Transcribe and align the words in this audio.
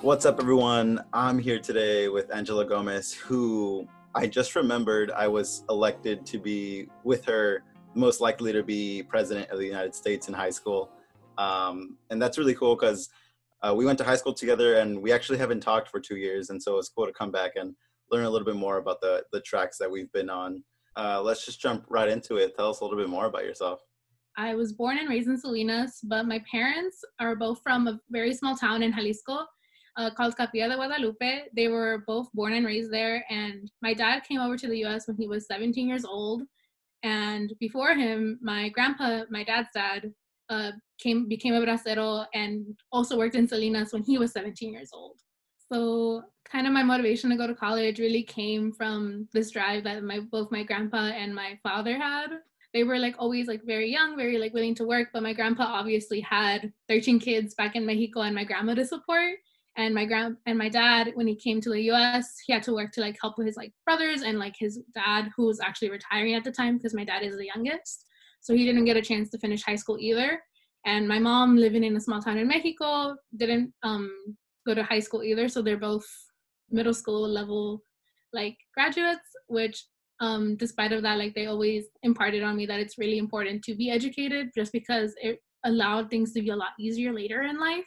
What's 0.00 0.24
up, 0.24 0.38
everyone? 0.38 1.02
I'm 1.12 1.40
here 1.40 1.58
today 1.58 2.08
with 2.08 2.32
Angela 2.32 2.64
Gomez, 2.64 3.12
who 3.12 3.88
I 4.14 4.28
just 4.28 4.54
remembered 4.54 5.10
I 5.10 5.26
was 5.26 5.64
elected 5.68 6.24
to 6.26 6.38
be 6.38 6.86
with 7.02 7.24
her, 7.24 7.64
most 7.96 8.20
likely 8.20 8.52
to 8.52 8.62
be 8.62 9.02
president 9.02 9.50
of 9.50 9.58
the 9.58 9.66
United 9.66 9.96
States 9.96 10.28
in 10.28 10.34
high 10.34 10.50
school. 10.50 10.92
Um, 11.36 11.96
and 12.10 12.22
that's 12.22 12.38
really 12.38 12.54
cool 12.54 12.76
because 12.76 13.08
uh, 13.62 13.74
we 13.76 13.84
went 13.84 13.98
to 13.98 14.04
high 14.04 14.14
school 14.14 14.32
together 14.32 14.76
and 14.76 15.02
we 15.02 15.10
actually 15.10 15.36
haven't 15.36 15.62
talked 15.62 15.88
for 15.88 15.98
two 15.98 16.16
years. 16.16 16.50
And 16.50 16.62
so 16.62 16.78
it's 16.78 16.88
cool 16.88 17.06
to 17.06 17.12
come 17.12 17.32
back 17.32 17.56
and 17.56 17.74
learn 18.12 18.24
a 18.24 18.30
little 18.30 18.46
bit 18.46 18.56
more 18.56 18.76
about 18.76 19.00
the, 19.00 19.24
the 19.32 19.40
tracks 19.40 19.78
that 19.78 19.90
we've 19.90 20.12
been 20.12 20.30
on. 20.30 20.62
Uh, 20.96 21.20
let's 21.20 21.44
just 21.44 21.60
jump 21.60 21.84
right 21.88 22.08
into 22.08 22.36
it. 22.36 22.54
Tell 22.56 22.70
us 22.70 22.80
a 22.80 22.84
little 22.84 22.98
bit 22.98 23.08
more 23.08 23.26
about 23.26 23.42
yourself. 23.42 23.80
I 24.36 24.54
was 24.54 24.72
born 24.72 24.98
and 24.98 25.08
raised 25.08 25.26
in 25.26 25.36
Salinas, 25.36 25.98
but 26.04 26.24
my 26.24 26.40
parents 26.48 27.04
are 27.18 27.34
both 27.34 27.60
from 27.64 27.88
a 27.88 27.98
very 28.10 28.32
small 28.32 28.56
town 28.56 28.84
in 28.84 28.92
Jalisco 28.92 29.44
uh, 29.98 30.10
called 30.10 30.36
Capilla 30.36 30.68
de 30.68 30.76
Guadalupe. 30.76 31.48
They 31.54 31.68
were 31.68 32.04
both 32.06 32.32
born 32.32 32.52
and 32.54 32.64
raised 32.64 32.92
there. 32.92 33.24
And 33.28 33.70
my 33.82 33.92
dad 33.92 34.20
came 34.20 34.40
over 34.40 34.56
to 34.56 34.68
the 34.68 34.84
US 34.84 35.08
when 35.08 35.16
he 35.16 35.26
was 35.26 35.46
17 35.46 35.86
years 35.88 36.04
old. 36.04 36.42
And 37.02 37.52
before 37.60 37.94
him, 37.94 38.38
my 38.40 38.70
grandpa, 38.70 39.24
my 39.28 39.44
dad's 39.44 39.68
dad, 39.74 40.12
uh, 40.48 40.72
came 40.98 41.28
became 41.28 41.54
a 41.54 41.60
bracero 41.60 42.26
and 42.32 42.64
also 42.90 43.18
worked 43.18 43.34
in 43.34 43.46
Salinas 43.46 43.92
when 43.92 44.02
he 44.02 44.16
was 44.16 44.32
17 44.32 44.72
years 44.72 44.90
old. 44.94 45.18
So 45.70 46.22
kind 46.50 46.66
of 46.66 46.72
my 46.72 46.82
motivation 46.82 47.28
to 47.30 47.36
go 47.36 47.46
to 47.46 47.54
college 47.54 47.98
really 47.98 48.22
came 48.22 48.72
from 48.72 49.28
this 49.34 49.50
drive 49.50 49.84
that 49.84 50.02
my 50.02 50.20
both 50.20 50.50
my 50.50 50.62
grandpa 50.62 51.08
and 51.08 51.34
my 51.34 51.58
father 51.62 51.98
had 51.98 52.30
they 52.74 52.84
were 52.84 52.98
like 52.98 53.14
always 53.18 53.48
like 53.48 53.64
very 53.64 53.90
young, 53.90 54.16
very 54.16 54.38
like 54.38 54.52
willing 54.52 54.74
to 54.76 54.84
work. 54.84 55.08
But 55.12 55.22
my 55.22 55.32
grandpa 55.32 55.64
obviously 55.64 56.20
had 56.20 56.72
13 56.88 57.18
kids 57.18 57.54
back 57.54 57.76
in 57.76 57.86
Mexico 57.86 58.20
and 58.20 58.34
my 58.34 58.44
grandma 58.44 58.74
to 58.74 58.84
support. 58.84 59.38
And 59.78 59.94
my 59.94 60.04
grand 60.04 60.36
and 60.44 60.58
my 60.58 60.68
dad, 60.68 61.12
when 61.14 61.28
he 61.28 61.36
came 61.36 61.60
to 61.60 61.70
the 61.70 61.82
US, 61.92 62.36
he 62.44 62.52
had 62.52 62.64
to 62.64 62.74
work 62.74 62.90
to 62.92 63.00
like 63.00 63.16
help 63.20 63.38
with 63.38 63.46
his 63.46 63.56
like 63.56 63.72
brothers 63.86 64.22
and 64.22 64.38
like 64.38 64.56
his 64.58 64.80
dad, 64.92 65.30
who 65.36 65.46
was 65.46 65.60
actually 65.60 65.90
retiring 65.90 66.34
at 66.34 66.42
the 66.42 66.50
time 66.50 66.76
because 66.76 66.94
my 66.94 67.04
dad 67.04 67.22
is 67.22 67.36
the 67.36 67.46
youngest. 67.46 68.04
So 68.40 68.54
he 68.54 68.66
didn't 68.66 68.86
get 68.86 68.96
a 68.96 69.02
chance 69.02 69.30
to 69.30 69.38
finish 69.38 69.62
high 69.62 69.76
school 69.76 69.96
either. 70.00 70.42
And 70.84 71.06
my 71.06 71.20
mom, 71.20 71.56
living 71.56 71.84
in 71.84 71.96
a 71.96 72.00
small 72.00 72.20
town 72.20 72.38
in 72.38 72.48
Mexico, 72.48 73.14
didn't 73.36 73.72
um, 73.84 74.10
go 74.66 74.74
to 74.74 74.82
high 74.82 75.00
school 75.00 75.22
either. 75.22 75.48
So 75.48 75.62
they're 75.62 75.76
both 75.76 76.06
middle 76.70 76.94
school 76.94 77.28
level 77.28 77.82
like 78.32 78.56
graduates, 78.74 79.28
which 79.46 79.84
um, 80.20 80.56
despite 80.56 80.92
of 80.92 81.02
that, 81.02 81.18
like 81.18 81.34
they 81.34 81.46
always 81.46 81.84
imparted 82.02 82.42
on 82.42 82.56
me 82.56 82.66
that 82.66 82.80
it's 82.80 82.98
really 82.98 83.18
important 83.18 83.62
to 83.64 83.76
be 83.76 83.90
educated 83.90 84.50
just 84.56 84.72
because 84.72 85.14
it 85.22 85.40
allowed 85.64 86.10
things 86.10 86.32
to 86.32 86.42
be 86.42 86.50
a 86.50 86.56
lot 86.56 86.70
easier 86.80 87.12
later 87.12 87.42
in 87.42 87.60
life. 87.60 87.86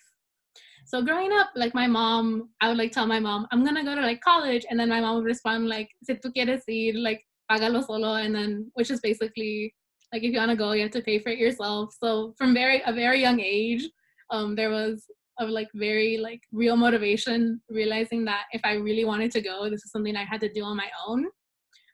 So 0.86 1.02
growing 1.02 1.32
up, 1.34 1.50
like 1.56 1.74
my 1.74 1.88
mom, 1.88 2.50
I 2.62 2.68
would 2.70 2.78
like 2.78 2.92
tell 2.92 3.08
my 3.08 3.20
mom, 3.20 3.48
I'm 3.52 3.64
gonna 3.64 3.84
go 3.84 3.96
to 3.96 4.02
like 4.02 4.22
college, 4.22 4.66
and 4.70 4.80
then 4.80 4.90
my 4.90 5.02
mom 5.02 5.16
would 5.18 5.26
respond 5.26 5.68
like, 5.68 5.90
"Si 6.04 6.14
tú 6.16 6.32
quieres 6.36 6.64
ir, 6.68 6.96
like 6.96 7.26
págalo 7.50 7.86
solo," 7.86 8.16
and 8.16 8.36
then 8.36 8.72
which 8.74 8.92
is 8.92 9.00
basically 9.02 9.74
like 10.14 10.24
if 10.24 10.34
you 10.34 10.40
wanna 10.40 10.56
go, 10.56 10.74
you 10.74 10.82
have 10.84 10.92
to 10.92 11.02
pay 11.02 11.20
for 11.20 11.30
it 11.30 11.40
yourself. 11.40 11.96
So 12.00 12.34
from 12.38 12.54
very 12.54 12.82
a 12.86 12.94
very 12.94 13.22
young 13.22 13.40
age, 13.40 13.90
um, 14.30 14.56
there 14.56 14.70
was 14.70 15.06
a 15.40 15.46
like 15.46 15.70
very 15.74 16.18
like 16.18 16.42
real 16.52 16.76
motivation, 16.76 17.62
realizing 17.70 18.26
that 18.26 18.46
if 18.52 18.62
I 18.64 18.74
really 18.74 19.06
wanted 19.06 19.32
to 19.32 19.42
go, 19.42 19.70
this 19.70 19.84
is 19.86 19.92
something 19.92 20.16
I 20.16 20.26
had 20.26 20.42
to 20.42 20.52
do 20.52 20.64
on 20.64 20.76
my 20.78 20.90
own 21.08 21.28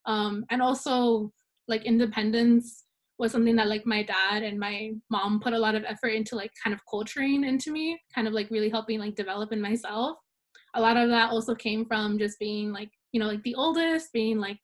um, 0.08 0.45
and 0.49 0.61
also 0.61 1.31
like 1.67 1.85
independence 1.85 2.85
was 3.19 3.31
something 3.31 3.55
that 3.55 3.67
like 3.67 3.85
my 3.85 4.03
dad 4.03 4.43
and 4.43 4.59
my 4.59 4.91
mom 5.09 5.39
put 5.39 5.53
a 5.53 5.59
lot 5.59 5.75
of 5.75 5.83
effort 5.85 6.09
into 6.09 6.35
like 6.35 6.51
kind 6.63 6.73
of 6.73 6.79
culturing 6.89 7.43
into 7.43 7.71
me 7.71 7.99
kind 8.13 8.27
of 8.27 8.33
like 8.33 8.49
really 8.51 8.69
helping 8.69 8.99
like 8.99 9.15
develop 9.15 9.51
in 9.51 9.61
myself. 9.61 10.17
A 10.75 10.81
lot 10.81 10.97
of 10.97 11.09
that 11.09 11.31
also 11.31 11.55
came 11.55 11.85
from 11.85 12.19
just 12.19 12.37
being 12.39 12.71
like 12.71 12.91
you 13.11 13.19
know 13.19 13.27
like 13.27 13.43
the 13.43 13.55
oldest 13.55 14.11
being 14.14 14.37
like 14.37 14.59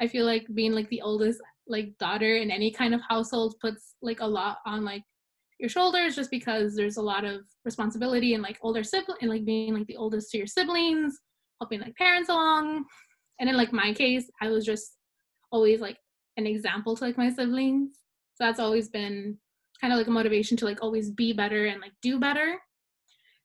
i 0.00 0.06
feel 0.06 0.24
like 0.24 0.46
being 0.54 0.72
like 0.72 0.88
the 0.90 1.00
oldest 1.00 1.40
like 1.66 1.96
daughter 1.98 2.36
in 2.36 2.50
any 2.50 2.70
kind 2.70 2.94
of 2.94 3.00
household 3.08 3.54
puts 3.60 3.94
like 4.00 4.20
a 4.20 4.26
lot 4.26 4.58
on 4.66 4.84
like 4.84 5.02
your 5.58 5.68
shoulders 5.68 6.14
just 6.14 6.30
because 6.30 6.76
there's 6.76 6.98
a 6.98 7.02
lot 7.02 7.24
of 7.24 7.40
responsibility 7.64 8.34
and 8.34 8.42
like 8.42 8.58
older 8.62 8.84
sibling 8.84 9.18
and 9.20 9.30
like 9.30 9.44
being 9.44 9.74
like 9.74 9.86
the 9.86 9.96
oldest 9.96 10.30
to 10.30 10.38
your 10.38 10.46
siblings 10.46 11.18
helping 11.60 11.80
like 11.80 11.96
parents 11.96 12.28
along. 12.28 12.84
And 13.40 13.50
in 13.50 13.56
like 13.56 13.72
my 13.72 13.92
case 13.92 14.30
i 14.40 14.48
was 14.48 14.64
just 14.64 14.96
always 15.50 15.80
like 15.80 15.96
an 16.38 16.46
example 16.46 16.96
to 16.96 17.04
like 17.04 17.18
my 17.18 17.30
siblings. 17.30 17.98
So 18.34 18.44
that's 18.44 18.60
always 18.60 18.88
been 18.88 19.36
kind 19.80 19.92
of 19.92 19.98
like 19.98 20.06
a 20.06 20.10
motivation 20.12 20.56
to 20.58 20.64
like 20.64 20.82
always 20.82 21.10
be 21.10 21.32
better 21.32 21.66
and 21.66 21.80
like 21.80 21.92
do 22.00 22.18
better. 22.18 22.58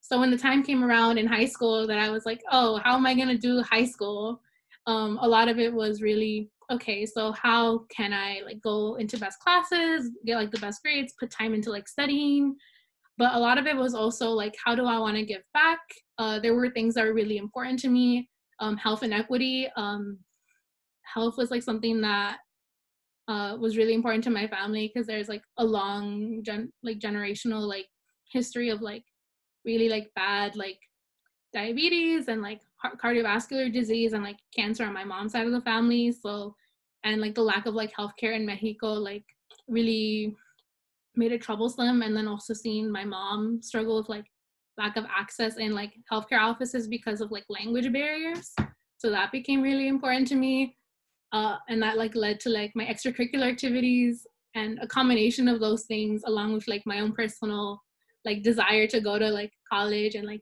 So 0.02 0.20
when 0.20 0.32
the 0.32 0.38
time 0.38 0.64
came 0.64 0.84
around 0.84 1.18
in 1.18 1.28
high 1.28 1.46
school 1.46 1.88
that 1.88 1.98
i 1.98 2.10
was 2.10 2.26
like 2.26 2.42
oh 2.52 2.80
how 2.84 2.96
am 2.96 3.06
i 3.06 3.14
to 3.14 3.38
do 3.38 3.62
high 3.62 3.86
school? 3.86 4.42
Um, 4.86 5.18
a 5.22 5.28
lot 5.28 5.48
of 5.48 5.60
it 5.60 5.74
was 5.74 6.02
really 6.02 6.50
okay 6.72 7.06
so 7.06 7.32
how 7.34 7.80
can 7.90 8.14
i 8.14 8.42
like 8.46 8.62
go 8.62 8.96
into 8.96 9.18
best 9.18 9.40
classes 9.40 10.10
get 10.26 10.38
like 10.38 10.52
the 10.52 10.60
best 10.60 10.82
grades 10.82 11.14
put 11.20 11.32
time 11.32 11.54
into 11.54 11.72
like 11.72 11.88
studying? 11.88 12.56
But 13.18 13.36
a 13.36 13.40
lot 13.40 13.58
of 13.58 13.68
it 13.68 13.76
was 13.76 13.94
also 13.94 14.30
like 14.30 14.56
how 14.64 14.76
do 14.76 14.86
i 14.86 15.00
want 15.00 15.18
to 15.18 15.26
give 15.26 15.44
back? 15.54 15.80
Uh, 16.18 16.40
there 16.40 16.54
were 16.54 16.70
things 16.70 16.96
that 16.96 17.06
were 17.06 17.14
really 17.14 17.38
important 17.38 17.80
to 17.80 17.90
me. 17.90 18.30
Um, 18.60 18.78
health 18.78 19.04
inequity. 19.04 19.68
Um, 19.76 20.20
health 21.04 21.38
was 21.38 21.52
like 21.52 21.64
something 21.64 22.02
that 22.02 22.38
uh, 23.28 23.56
was 23.60 23.78
really 23.78 23.94
important 23.94 24.24
to 24.24 24.30
my 24.30 24.48
family 24.48 24.92
because 24.94 25.08
there's 25.08 25.30
like 25.30 25.44
a 25.58 25.66
long 25.66 26.42
gen- 26.44 26.72
like 26.84 27.00
generational 27.00 27.68
like 27.68 27.88
history 28.32 28.70
of 28.70 28.82
like 28.82 29.04
really 29.66 29.90
like 29.90 30.10
bad 30.16 30.56
like 30.56 30.80
diabetes 31.54 32.28
and 32.28 32.42
like 32.42 32.60
heart- 32.78 33.00
cardiovascular 33.02 33.72
disease 33.72 34.14
and 34.14 34.24
like 34.24 34.38
cancer 34.56 34.84
on 34.84 34.94
my 34.94 35.04
mom's 35.04 35.32
side 35.32 35.46
of 35.46 35.54
the 35.54 35.62
family 35.62 36.12
so 36.12 36.54
and 37.04 37.22
like 37.22 37.36
the 37.36 37.42
lack 37.42 37.66
of 37.66 37.76
like 37.76 37.94
healthcare 37.96 38.36
in 38.36 38.46
mexico 38.46 38.88
like 38.94 39.24
really 39.68 40.36
made 41.16 41.32
it 41.32 41.42
troublesome 41.42 42.02
and 42.02 42.16
then 42.16 42.28
also 42.28 42.54
seeing 42.54 42.92
my 42.92 43.06
mom 43.06 43.62
struggle 43.62 43.98
with 43.98 44.10
like 44.10 44.26
lack 44.78 44.98
of 44.98 45.06
access 45.06 45.58
in 45.58 45.74
like 45.74 45.94
healthcare 46.12 46.40
offices 46.40 46.88
because 46.88 47.22
of 47.22 47.32
like 47.32 47.46
language 47.50 47.92
barriers. 47.92 48.54
So 48.98 49.10
that 49.12 49.32
became 49.32 49.62
really 49.62 49.88
important 49.88 50.28
to 50.30 50.36
me. 50.36 50.78
Uh, 51.34 51.58
and 51.68 51.82
that 51.82 51.98
like 51.98 52.16
led 52.16 52.40
to 52.40 52.50
like 52.50 52.72
my 52.76 52.86
extracurricular 52.86 53.50
activities 53.50 54.26
and 54.56 54.78
a 54.82 54.88
combination 54.88 55.48
of 55.48 55.60
those 55.60 55.84
things 55.86 56.22
along 56.28 56.54
with 56.54 56.68
like 56.68 56.84
my 56.86 57.00
own 57.00 57.12
personal 57.12 57.82
like 58.24 58.44
desire 58.44 58.88
to 58.88 59.02
go 59.02 59.18
to 59.18 59.30
like 59.30 59.52
college 59.72 60.16
and 60.16 60.28
like 60.28 60.42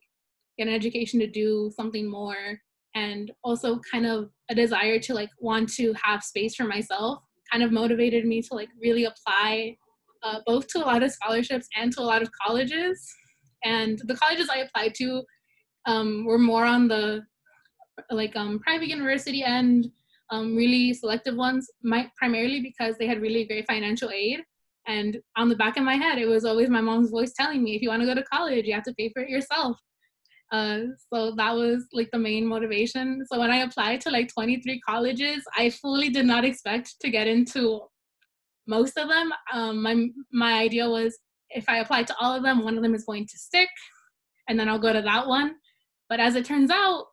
get 0.57 0.67
an 0.67 0.73
education 0.73 1.19
to 1.19 1.27
do 1.27 1.71
something 1.75 2.09
more. 2.09 2.59
And 2.93 3.31
also 3.43 3.79
kind 3.89 4.05
of 4.05 4.29
a 4.49 4.55
desire 4.55 4.99
to 4.99 5.13
like 5.13 5.29
want 5.39 5.69
to 5.75 5.93
have 6.03 6.23
space 6.23 6.55
for 6.55 6.65
myself 6.65 7.23
kind 7.51 7.63
of 7.63 7.71
motivated 7.71 8.25
me 8.25 8.41
to 8.41 8.53
like 8.53 8.69
really 8.81 9.05
apply 9.05 9.75
uh, 10.23 10.39
both 10.45 10.67
to 10.67 10.79
a 10.79 10.85
lot 10.85 11.03
of 11.03 11.11
scholarships 11.11 11.67
and 11.77 11.91
to 11.93 12.01
a 12.01 12.03
lot 12.03 12.21
of 12.21 12.29
colleges. 12.45 13.05
And 13.63 13.99
the 14.05 14.15
colleges 14.15 14.49
I 14.49 14.59
applied 14.59 14.93
to 14.95 15.23
um, 15.85 16.25
were 16.25 16.37
more 16.37 16.65
on 16.65 16.87
the 16.87 17.21
like 18.09 18.35
um, 18.35 18.59
private 18.59 18.87
university 18.87 19.43
end, 19.43 19.89
um, 20.31 20.55
really 20.55 20.93
selective 20.93 21.35
ones, 21.35 21.69
my, 21.83 22.09
primarily 22.17 22.61
because 22.61 22.95
they 22.97 23.07
had 23.07 23.21
really 23.21 23.45
great 23.45 23.67
financial 23.67 24.09
aid. 24.09 24.41
And 24.87 25.19
on 25.37 25.49
the 25.49 25.55
back 25.55 25.77
of 25.77 25.83
my 25.83 25.95
head, 25.95 26.17
it 26.17 26.25
was 26.25 26.45
always 26.45 26.69
my 26.69 26.81
mom's 26.81 27.11
voice 27.11 27.33
telling 27.33 27.63
me, 27.63 27.75
if 27.75 27.81
you 27.81 27.89
want 27.89 28.01
to 28.01 28.07
go 28.07 28.15
to 28.15 28.23
college, 28.23 28.65
you 28.65 28.73
have 28.73 28.83
to 28.85 28.95
pay 28.95 29.09
for 29.09 29.21
it 29.21 29.29
yourself. 29.29 29.77
Uh, 30.51 30.79
so 31.13 31.31
that 31.35 31.55
was 31.55 31.85
like 31.93 32.09
the 32.11 32.19
main 32.19 32.45
motivation. 32.45 33.23
So 33.31 33.39
when 33.39 33.51
I 33.51 33.57
applied 33.57 34.01
to 34.01 34.09
like 34.09 34.33
23 34.33 34.81
colleges, 34.81 35.43
I 35.57 35.69
fully 35.69 36.09
did 36.09 36.25
not 36.25 36.43
expect 36.43 36.99
to 36.99 37.09
get 37.09 37.27
into 37.27 37.81
most 38.67 38.97
of 38.97 39.07
them. 39.07 39.31
Um, 39.53 39.81
my 39.81 40.07
my 40.31 40.53
idea 40.53 40.89
was 40.89 41.17
if 41.49 41.65
I 41.69 41.77
apply 41.77 42.03
to 42.03 42.15
all 42.19 42.35
of 42.35 42.43
them, 42.43 42.63
one 42.63 42.75
of 42.75 42.83
them 42.83 42.95
is 42.95 43.05
going 43.05 43.27
to 43.27 43.37
stick, 43.37 43.69
and 44.47 44.59
then 44.59 44.67
I'll 44.67 44.79
go 44.79 44.93
to 44.93 45.01
that 45.01 45.27
one. 45.27 45.55
But 46.09 46.19
as 46.19 46.35
it 46.35 46.45
turns 46.45 46.69
out, 46.69 47.05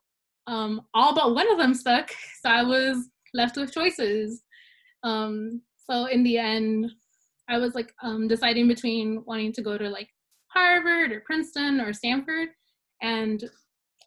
um, 0.47 0.81
all 0.93 1.15
but 1.15 1.33
one 1.33 1.49
of 1.49 1.57
them 1.57 1.73
stuck, 1.73 2.11
so 2.41 2.49
I 2.49 2.63
was 2.63 3.07
left 3.33 3.57
with 3.57 3.73
choices. 3.73 4.43
Um, 5.03 5.61
so 5.89 6.05
in 6.05 6.23
the 6.23 6.37
end, 6.37 6.91
I 7.49 7.57
was 7.57 7.73
like 7.73 7.93
um, 8.03 8.27
deciding 8.27 8.67
between 8.67 9.23
wanting 9.25 9.53
to 9.53 9.61
go 9.61 9.77
to 9.77 9.89
like 9.89 10.09
Harvard 10.47 11.11
or 11.11 11.21
Princeton 11.25 11.81
or 11.81 11.93
Stanford, 11.93 12.49
and 13.01 13.43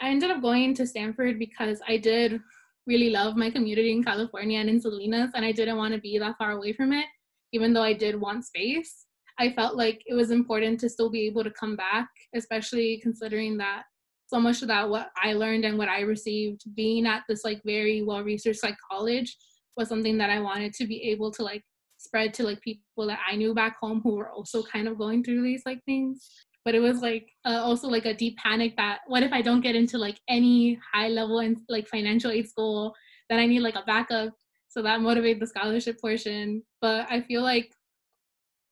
I 0.00 0.10
ended 0.10 0.30
up 0.30 0.42
going 0.42 0.74
to 0.74 0.86
Stanford 0.86 1.38
because 1.38 1.80
I 1.88 1.96
did 1.96 2.40
really 2.86 3.10
love 3.10 3.36
my 3.36 3.50
community 3.50 3.92
in 3.92 4.02
California 4.02 4.58
and 4.58 4.68
in 4.68 4.80
Salinas, 4.80 5.30
and 5.34 5.44
I 5.44 5.52
didn't 5.52 5.76
want 5.76 5.94
to 5.94 6.00
be 6.00 6.18
that 6.18 6.36
far 6.38 6.52
away 6.52 6.72
from 6.72 6.92
it, 6.92 7.06
even 7.52 7.72
though 7.72 7.82
I 7.82 7.92
did 7.92 8.20
want 8.20 8.44
space. 8.44 9.06
I 9.38 9.52
felt 9.52 9.76
like 9.76 10.02
it 10.06 10.14
was 10.14 10.30
important 10.30 10.78
to 10.80 10.88
still 10.88 11.10
be 11.10 11.26
able 11.26 11.44
to 11.44 11.50
come 11.50 11.74
back, 11.74 12.08
especially 12.34 13.00
considering 13.02 13.56
that 13.58 13.84
so 14.32 14.40
much 14.40 14.62
of 14.62 14.68
that 14.68 14.88
what 14.88 15.10
I 15.22 15.34
learned 15.34 15.66
and 15.66 15.76
what 15.76 15.90
I 15.90 16.00
received 16.00 16.62
being 16.74 17.06
at 17.06 17.22
this 17.28 17.44
like 17.44 17.60
very 17.66 18.00
well 18.02 18.22
researched 18.22 18.62
like 18.62 18.76
college 18.90 19.36
was 19.76 19.88
something 19.88 20.16
that 20.18 20.30
I 20.30 20.40
wanted 20.40 20.72
to 20.74 20.86
be 20.86 21.02
able 21.10 21.30
to 21.32 21.42
like 21.42 21.62
spread 21.98 22.32
to 22.34 22.42
like 22.42 22.62
people 22.62 23.06
that 23.06 23.18
I 23.28 23.36
knew 23.36 23.52
back 23.52 23.76
home 23.78 24.00
who 24.02 24.16
were 24.16 24.30
also 24.30 24.62
kind 24.62 24.88
of 24.88 24.96
going 24.96 25.22
through 25.22 25.42
these 25.42 25.62
like 25.66 25.84
things. 25.84 26.30
but 26.64 26.74
it 26.74 26.80
was 26.80 27.02
like 27.02 27.28
uh, 27.44 27.60
also 27.62 27.88
like 27.88 28.06
a 28.06 28.14
deep 28.14 28.38
panic 28.38 28.74
that 28.76 29.00
what 29.06 29.22
if 29.22 29.32
I 29.32 29.42
don't 29.42 29.60
get 29.60 29.76
into 29.76 29.98
like 29.98 30.18
any 30.28 30.78
high 30.92 31.08
level 31.08 31.40
and 31.40 31.58
like 31.68 31.86
financial 31.88 32.30
aid 32.30 32.48
school, 32.48 32.94
then 33.28 33.38
I 33.38 33.46
need 33.46 33.60
like 33.60 33.74
a 33.74 33.84
backup. 33.86 34.32
So 34.68 34.80
that 34.82 35.02
motivated 35.02 35.42
the 35.42 35.46
scholarship 35.46 36.00
portion. 36.00 36.62
But 36.80 37.06
I 37.10 37.20
feel 37.20 37.42
like 37.42 37.70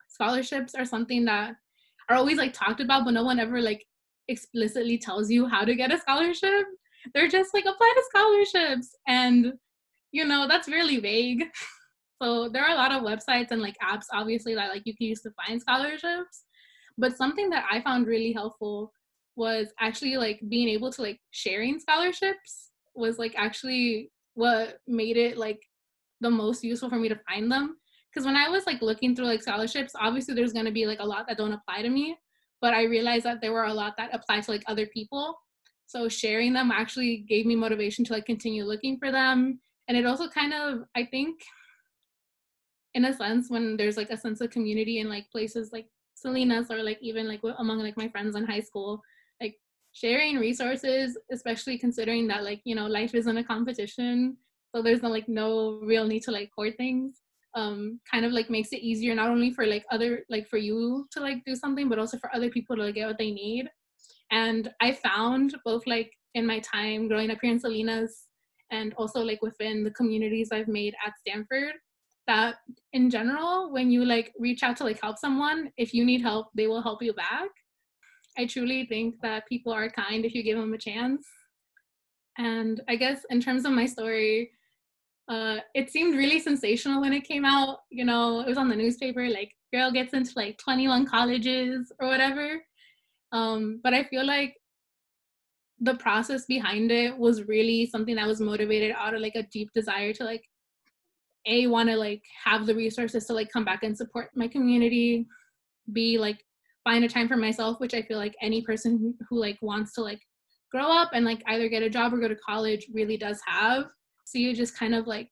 scholarships 0.09 0.75
are 0.75 0.87
something 0.87 1.27
that 1.27 1.57
are 2.09 2.17
always 2.17 2.39
like 2.39 2.55
talked 2.55 2.81
about, 2.81 3.05
but 3.05 3.13
no 3.13 3.25
one 3.25 3.41
ever 3.41 3.61
like 3.61 3.85
explicitly 4.31 4.99
tells 4.99 5.31
you 5.31 5.47
how 5.47 5.65
to 5.65 5.75
get 5.75 5.93
a 5.93 5.99
scholarship. 5.99 6.65
They're 7.15 7.29
just 7.29 7.53
like 7.55 7.65
apply 7.65 7.93
to 7.97 8.05
scholarships. 8.09 8.95
And, 9.07 9.55
you 10.13 10.25
know, 10.25 10.47
that's 10.49 10.69
really 10.69 10.99
vague. 10.99 11.45
So 12.23 12.51
there 12.51 12.63
are 12.63 12.73
a 12.73 12.75
lot 12.75 12.93
of 12.93 13.03
websites 13.03 13.51
and 13.51 13.63
like 13.63 13.77
apps, 13.83 14.05
obviously, 14.13 14.55
that 14.55 14.69
like 14.69 14.83
you 14.85 14.95
can 14.95 15.07
use 15.07 15.23
to 15.23 15.31
find 15.31 15.59
scholarships. 15.59 16.45
But 16.99 17.17
something 17.17 17.49
that 17.49 17.65
I 17.71 17.81
found 17.81 18.07
really 18.07 18.35
helpful 18.35 18.93
was 19.37 19.69
actually 19.81 20.19
like 20.19 20.39
being 20.51 20.69
able 20.69 20.93
to 20.93 21.01
like 21.01 21.19
sharing 21.31 21.79
scholarships 21.79 22.73
was 22.95 23.19
like 23.19 23.33
actually 23.39 24.13
what 24.35 24.81
made 24.87 25.17
it 25.17 25.39
like 25.39 25.63
the 26.21 26.29
most 26.29 26.63
useful 26.63 26.91
for 26.91 26.97
me 26.97 27.09
to 27.09 27.19
find 27.27 27.51
them 27.51 27.77
because 28.11 28.27
when 28.27 28.37
I 28.37 28.49
was 28.49 28.67
like 28.67 28.83
looking 28.83 29.15
through 29.15 29.27
like 29.27 29.43
scholarships, 29.43 29.93
obviously 29.99 30.35
there's 30.35 30.53
gonna 30.53 30.73
be 30.73 30.87
like 30.87 31.01
a 31.01 31.07
lot 31.07 31.27
that 31.29 31.37
don't 31.37 31.53
apply 31.53 31.83
to 31.83 31.89
me, 31.89 32.17
but 32.61 32.75
I 32.75 32.85
realized 32.85 33.25
that 33.25 33.41
there 33.41 33.53
were 33.53 33.65
a 33.65 33.75
lot 33.75 33.97
that 33.97 34.15
apply 34.15 34.41
to 34.41 34.51
like 34.51 34.63
other 34.67 34.87
people. 34.87 35.39
So 35.87 36.09
sharing 36.09 36.53
them 36.53 36.71
actually 36.71 37.25
gave 37.29 37.47
me 37.47 37.57
motivation 37.57 38.05
to 38.07 38.13
like 38.13 38.27
continue 38.27 38.65
looking 38.65 38.99
for 38.99 39.11
them. 39.11 39.61
And 39.89 39.97
it 39.97 40.07
also 40.07 40.29
kind 40.29 40.53
of, 40.53 40.85
I 40.95 41.05
think, 41.05 41.41
in 42.95 43.07
a 43.07 43.13
sense, 43.13 43.51
when 43.51 43.77
there's 43.77 43.97
like 43.97 44.11
a 44.11 44.17
sense 44.17 44.41
of 44.41 44.51
community 44.51 45.01
in 45.01 45.09
like 45.09 45.31
places 45.31 45.71
like 45.73 45.87
Salinas 46.15 46.71
or 46.71 46.83
like 46.83 46.99
even 47.01 47.27
like 47.27 47.41
among 47.59 47.79
like 47.79 47.97
my 47.97 48.09
friends 48.09 48.37
in 48.37 48.45
high 48.45 48.61
school, 48.61 49.01
like 49.41 49.57
sharing 49.93 50.37
resources, 50.37 51.19
especially 51.33 51.79
considering 51.79 52.29
that 52.29 52.45
like, 52.45 52.61
you 52.65 52.75
know, 52.75 52.87
life 52.87 53.15
isn't 53.15 53.37
a 53.37 53.45
competition. 53.45 54.37
So 54.75 54.83
there's 54.83 55.03
no 55.03 55.09
like 55.09 55.29
no 55.29 55.81
real 55.83 56.07
need 56.07 56.23
to 56.25 56.31
like 56.31 56.51
hoard 56.55 56.77
things 56.77 57.21
um 57.55 58.01
kind 58.11 58.25
of 58.25 58.33
like 58.33 58.49
makes 58.49 58.73
it 58.73 58.81
easier 58.81 59.15
not 59.15 59.29
only 59.29 59.53
for 59.53 59.67
like 59.67 59.85
other 59.91 60.25
like 60.29 60.49
for 60.49 60.57
you 60.57 61.07
to 61.11 61.21
like 61.21 61.45
do 61.45 61.55
something 61.55 61.89
but 61.89 61.99
also 61.99 62.17
for 62.19 62.35
other 62.35 62.49
people 62.49 62.77
to 62.77 62.85
like, 62.85 62.95
get 62.95 63.09
what 63.09 63.19
they 63.19 63.31
need. 63.31 63.69
And 64.31 64.71
i 64.81 64.93
found 64.93 65.57
both 65.65 65.87
like 65.87 66.13
in 66.35 66.47
my 66.47 66.61
time 66.61 67.09
growing 67.09 67.31
up 67.31 67.39
here 67.43 67.51
in 67.51 67.59
salinas 67.59 68.27
and 68.71 68.95
also 68.95 69.21
like 69.21 69.43
within 69.43 69.83
the 69.83 69.91
communities 69.91 70.51
i've 70.53 70.69
made 70.69 70.95
at 71.05 71.19
stanford 71.19 71.73
that 72.31 72.57
in 72.93 73.11
general 73.11 73.73
when 73.73 73.91
you 73.91 74.05
like 74.05 74.33
reach 74.39 74.63
out 74.63 74.77
to 74.77 74.85
like 74.85 75.01
help 75.01 75.19
someone 75.19 75.71
if 75.77 75.93
you 75.93 76.05
need 76.05 76.23
help 76.23 76.47
they 76.55 76.67
will 76.67 76.83
help 76.83 77.03
you 77.03 77.13
back. 77.13 77.51
I 78.39 78.47
truly 78.47 78.87
think 78.87 79.17
that 79.23 79.49
people 79.49 79.73
are 79.73 79.91
kind 79.91 80.25
if 80.25 80.35
you 80.35 80.43
give 80.45 80.57
them 80.57 80.73
a 80.73 80.79
chance. 80.79 81.27
And 82.39 82.81
i 82.89 82.95
guess 82.97 83.21
in 83.31 83.41
terms 83.41 83.65
of 83.65 83.73
my 83.73 83.87
story 83.87 84.51
uh, 85.31 85.61
it 85.75 85.89
seemed 85.91 86.17
really 86.17 86.41
sensational 86.41 87.01
when 87.01 87.13
it 87.13 87.27
came 87.27 87.45
out. 87.45 87.79
You 87.89 88.05
know, 88.05 88.41
it 88.41 88.49
was 88.49 88.59
on 88.59 88.69
the 88.69 88.75
newspaper, 88.77 89.29
like 89.29 89.53
girl 89.73 89.93
gets 89.93 90.13
into 90.13 90.33
like 90.35 90.59
21 90.59 91.07
colleges 91.07 91.93
or 92.01 92.09
whatever. 92.09 92.61
Um, 93.31 93.81
but 93.85 93.95
I 93.95 94.03
feel 94.05 94.27
like 94.27 94.55
the 95.79 95.95
process 95.95 96.47
behind 96.47 96.91
it 96.91 97.17
was 97.17 97.47
really 97.47 97.87
something 97.87 98.17
that 98.17 98.27
was 98.27 98.41
motivated 98.41 98.95
out 98.99 99.15
of 99.15 99.21
like 99.21 99.37
a 99.37 99.47
deep 99.53 99.71
desire 99.73 100.13
to 100.15 100.25
like 100.25 100.43
a 101.47 101.69
want 101.69 101.89
to 101.89 101.97
like 101.97 102.23
have 102.45 102.67
the 102.67 102.75
resources 102.75 103.25
to 103.27 103.33
like 103.33 103.51
come 103.51 103.65
back 103.65 103.83
and 103.83 103.97
support 103.97 104.29
my 104.35 104.47
community 104.47 105.27
b 105.95 106.19
like 106.19 106.45
find 106.85 107.03
a 107.03 107.09
time 107.09 107.27
for 107.27 107.37
myself 107.39 107.81
which 107.81 107.95
i 107.95 108.03
feel 108.03 108.19
like 108.19 108.37
any 108.43 108.61
person 108.61 108.99
who, 108.99 109.15
who 109.31 109.41
like 109.41 109.57
wants 109.63 109.95
to 109.95 110.03
like 110.03 110.21
grow 110.71 110.93
up 110.93 111.09
and 111.15 111.25
like 111.25 111.43
either 111.47 111.67
get 111.67 111.83
a 111.83 111.89
job 111.89 112.13
or 112.13 112.19
go 112.19 112.29
to 112.29 112.37
college 112.47 112.87
really 112.93 113.17
does 113.17 113.41
have 113.47 113.87
so 114.31 114.39
you 114.39 114.55
just 114.55 114.79
kind 114.79 114.95
of 114.95 115.07
like 115.07 115.31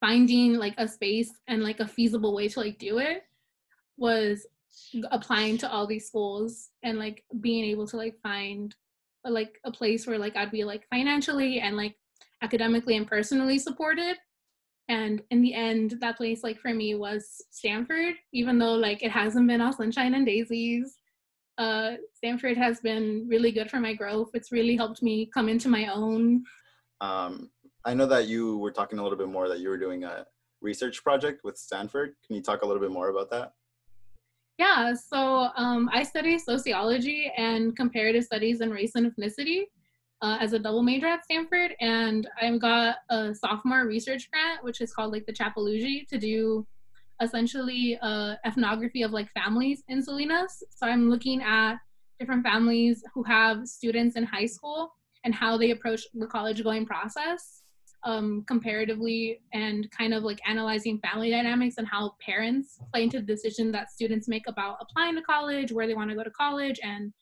finding 0.00 0.54
like 0.54 0.74
a 0.78 0.88
space 0.88 1.30
and 1.48 1.62
like 1.62 1.80
a 1.80 1.86
feasible 1.86 2.34
way 2.34 2.48
to 2.48 2.60
like 2.60 2.78
do 2.78 2.98
it 2.98 3.24
was 3.98 4.46
applying 5.10 5.58
to 5.58 5.70
all 5.70 5.86
these 5.86 6.06
schools 6.06 6.70
and 6.82 6.98
like 6.98 7.24
being 7.40 7.64
able 7.64 7.86
to 7.86 7.96
like 7.96 8.14
find 8.22 8.74
a, 9.24 9.30
like 9.30 9.58
a 9.64 9.70
place 9.70 10.06
where 10.06 10.18
like 10.18 10.36
I'd 10.36 10.50
be 10.50 10.64
like 10.64 10.86
financially 10.88 11.60
and 11.60 11.76
like 11.76 11.94
academically 12.42 12.96
and 12.96 13.06
personally 13.06 13.58
supported. 13.58 14.16
And 14.88 15.22
in 15.30 15.42
the 15.42 15.54
end 15.54 15.94
that 16.00 16.16
place 16.16 16.42
like 16.42 16.58
for 16.60 16.72
me 16.72 16.94
was 16.94 17.44
Stanford 17.50 18.14
even 18.32 18.58
though 18.58 18.74
like 18.74 19.02
it 19.02 19.10
hasn't 19.10 19.48
been 19.48 19.60
all 19.60 19.72
sunshine 19.72 20.14
and 20.14 20.26
daisies. 20.26 20.96
Uh 21.58 21.92
Stanford 22.14 22.56
has 22.56 22.80
been 22.80 23.26
really 23.28 23.50
good 23.50 23.70
for 23.70 23.80
my 23.80 23.94
growth. 23.94 24.30
It's 24.34 24.52
really 24.52 24.76
helped 24.76 25.02
me 25.02 25.30
come 25.32 25.48
into 25.48 25.68
my 25.68 25.88
own 25.92 26.44
um, 27.00 27.50
I 27.84 27.94
know 27.94 28.06
that 28.06 28.26
you 28.26 28.58
were 28.58 28.72
talking 28.72 28.98
a 28.98 29.02
little 29.02 29.18
bit 29.18 29.28
more 29.28 29.48
that 29.48 29.60
you 29.60 29.68
were 29.68 29.78
doing 29.78 30.04
a 30.04 30.26
research 30.60 31.04
project 31.04 31.42
with 31.44 31.56
Stanford. 31.56 32.14
Can 32.26 32.36
you 32.36 32.42
talk 32.42 32.62
a 32.62 32.66
little 32.66 32.82
bit 32.82 32.90
more 32.90 33.08
about 33.08 33.30
that? 33.30 33.52
Yeah, 34.58 34.94
so 34.94 35.50
um, 35.56 35.90
I 35.92 36.02
study 36.02 36.38
sociology 36.38 37.30
and 37.36 37.76
comparative 37.76 38.24
studies 38.24 38.62
in 38.62 38.70
race 38.70 38.92
and 38.94 39.12
ethnicity 39.12 39.64
uh, 40.22 40.38
as 40.40 40.54
a 40.54 40.58
double 40.58 40.82
major 40.82 41.06
at 41.06 41.24
Stanford, 41.24 41.74
and 41.80 42.26
I 42.40 42.56
got 42.56 42.96
a 43.10 43.34
sophomore 43.34 43.86
research 43.86 44.30
grant, 44.30 44.64
which 44.64 44.80
is 44.80 44.94
called 44.94 45.12
like 45.12 45.26
the 45.26 45.32
Chappell 45.32 45.66
Lougee, 45.66 46.08
to 46.08 46.18
do 46.18 46.66
essentially 47.20 47.98
uh, 48.00 48.36
ethnography 48.46 49.02
of 49.02 49.10
like 49.10 49.30
families 49.32 49.82
in 49.88 50.02
Salinas. 50.02 50.62
So 50.70 50.86
I'm 50.86 51.10
looking 51.10 51.42
at 51.42 51.76
different 52.18 52.42
families 52.42 53.04
who 53.12 53.22
have 53.24 53.68
students 53.68 54.16
in 54.16 54.24
high 54.24 54.46
school 54.46 54.95
and 55.26 55.34
how 55.34 55.58
they 55.58 55.72
approach 55.72 56.02
the 56.14 56.26
college 56.26 56.62
going 56.62 56.86
process 56.86 57.62
um, 58.04 58.44
comparatively 58.46 59.40
and 59.52 59.90
kind 59.90 60.14
of 60.14 60.22
like 60.22 60.38
analyzing 60.48 61.00
family 61.00 61.30
dynamics 61.30 61.74
and 61.78 61.88
how 61.88 62.14
parents 62.24 62.78
play 62.92 63.02
into 63.02 63.18
the 63.18 63.26
decision 63.26 63.72
that 63.72 63.90
students 63.90 64.28
make 64.28 64.46
about 64.46 64.78
applying 64.80 65.16
to 65.16 65.22
college, 65.22 65.72
where 65.72 65.88
they 65.88 65.94
want 65.94 66.08
to 66.08 66.16
go 66.16 66.22
to 66.22 66.30
college, 66.30 66.78
and 66.82 67.12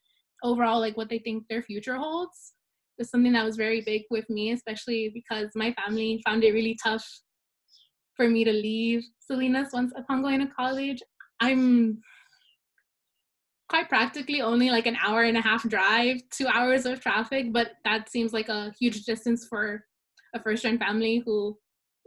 overall 0.42 0.78
like 0.78 0.96
what 0.98 1.08
they 1.08 1.18
think 1.18 1.44
their 1.48 1.62
future 1.62 1.96
holds. 1.96 2.52
Is 2.98 3.10
something 3.10 3.32
that 3.32 3.44
was 3.44 3.56
very 3.56 3.80
big 3.80 4.02
with 4.10 4.28
me, 4.30 4.52
especially 4.52 5.10
because 5.12 5.48
my 5.56 5.72
family 5.72 6.22
found 6.24 6.44
it 6.44 6.52
really 6.52 6.78
tough 6.80 7.04
for 8.14 8.28
me 8.28 8.44
to 8.44 8.52
leave 8.52 9.02
Salinas 9.18 9.70
once 9.72 9.92
upon 9.96 10.22
going 10.22 10.38
to 10.40 10.54
college. 10.54 11.02
I'm 11.40 12.00
quite 13.69 13.88
practically 13.88 14.43
only 14.43 14.70
like 14.70 14.86
an 14.86 14.96
hour 15.03 15.22
and 15.22 15.36
a 15.36 15.41
half 15.41 15.67
drive, 15.69 16.19
two 16.31 16.46
hours 16.46 16.86
of 16.86 17.00
traffic, 17.00 17.53
but 17.53 17.72
that 17.84 18.10
seems 18.10 18.32
like 18.32 18.48
a 18.48 18.72
huge 18.79 19.05
distance 19.05 19.46
for 19.48 19.84
a 20.34 20.43
first 20.43 20.62
gen 20.62 20.79
family 20.79 21.22
who 21.24 21.56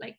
like 0.00 0.16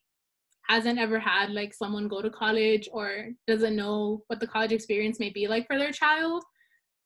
hasn't 0.67 0.99
ever 0.99 1.19
had 1.19 1.51
like 1.51 1.73
someone 1.73 2.07
go 2.07 2.21
to 2.21 2.29
college 2.29 2.89
or 2.91 3.27
doesn't 3.47 3.75
know 3.75 4.23
what 4.27 4.39
the 4.39 4.47
college 4.47 4.71
experience 4.71 5.19
may 5.19 5.29
be 5.29 5.47
like 5.47 5.65
for 5.67 5.77
their 5.77 5.91
child. 5.91 6.43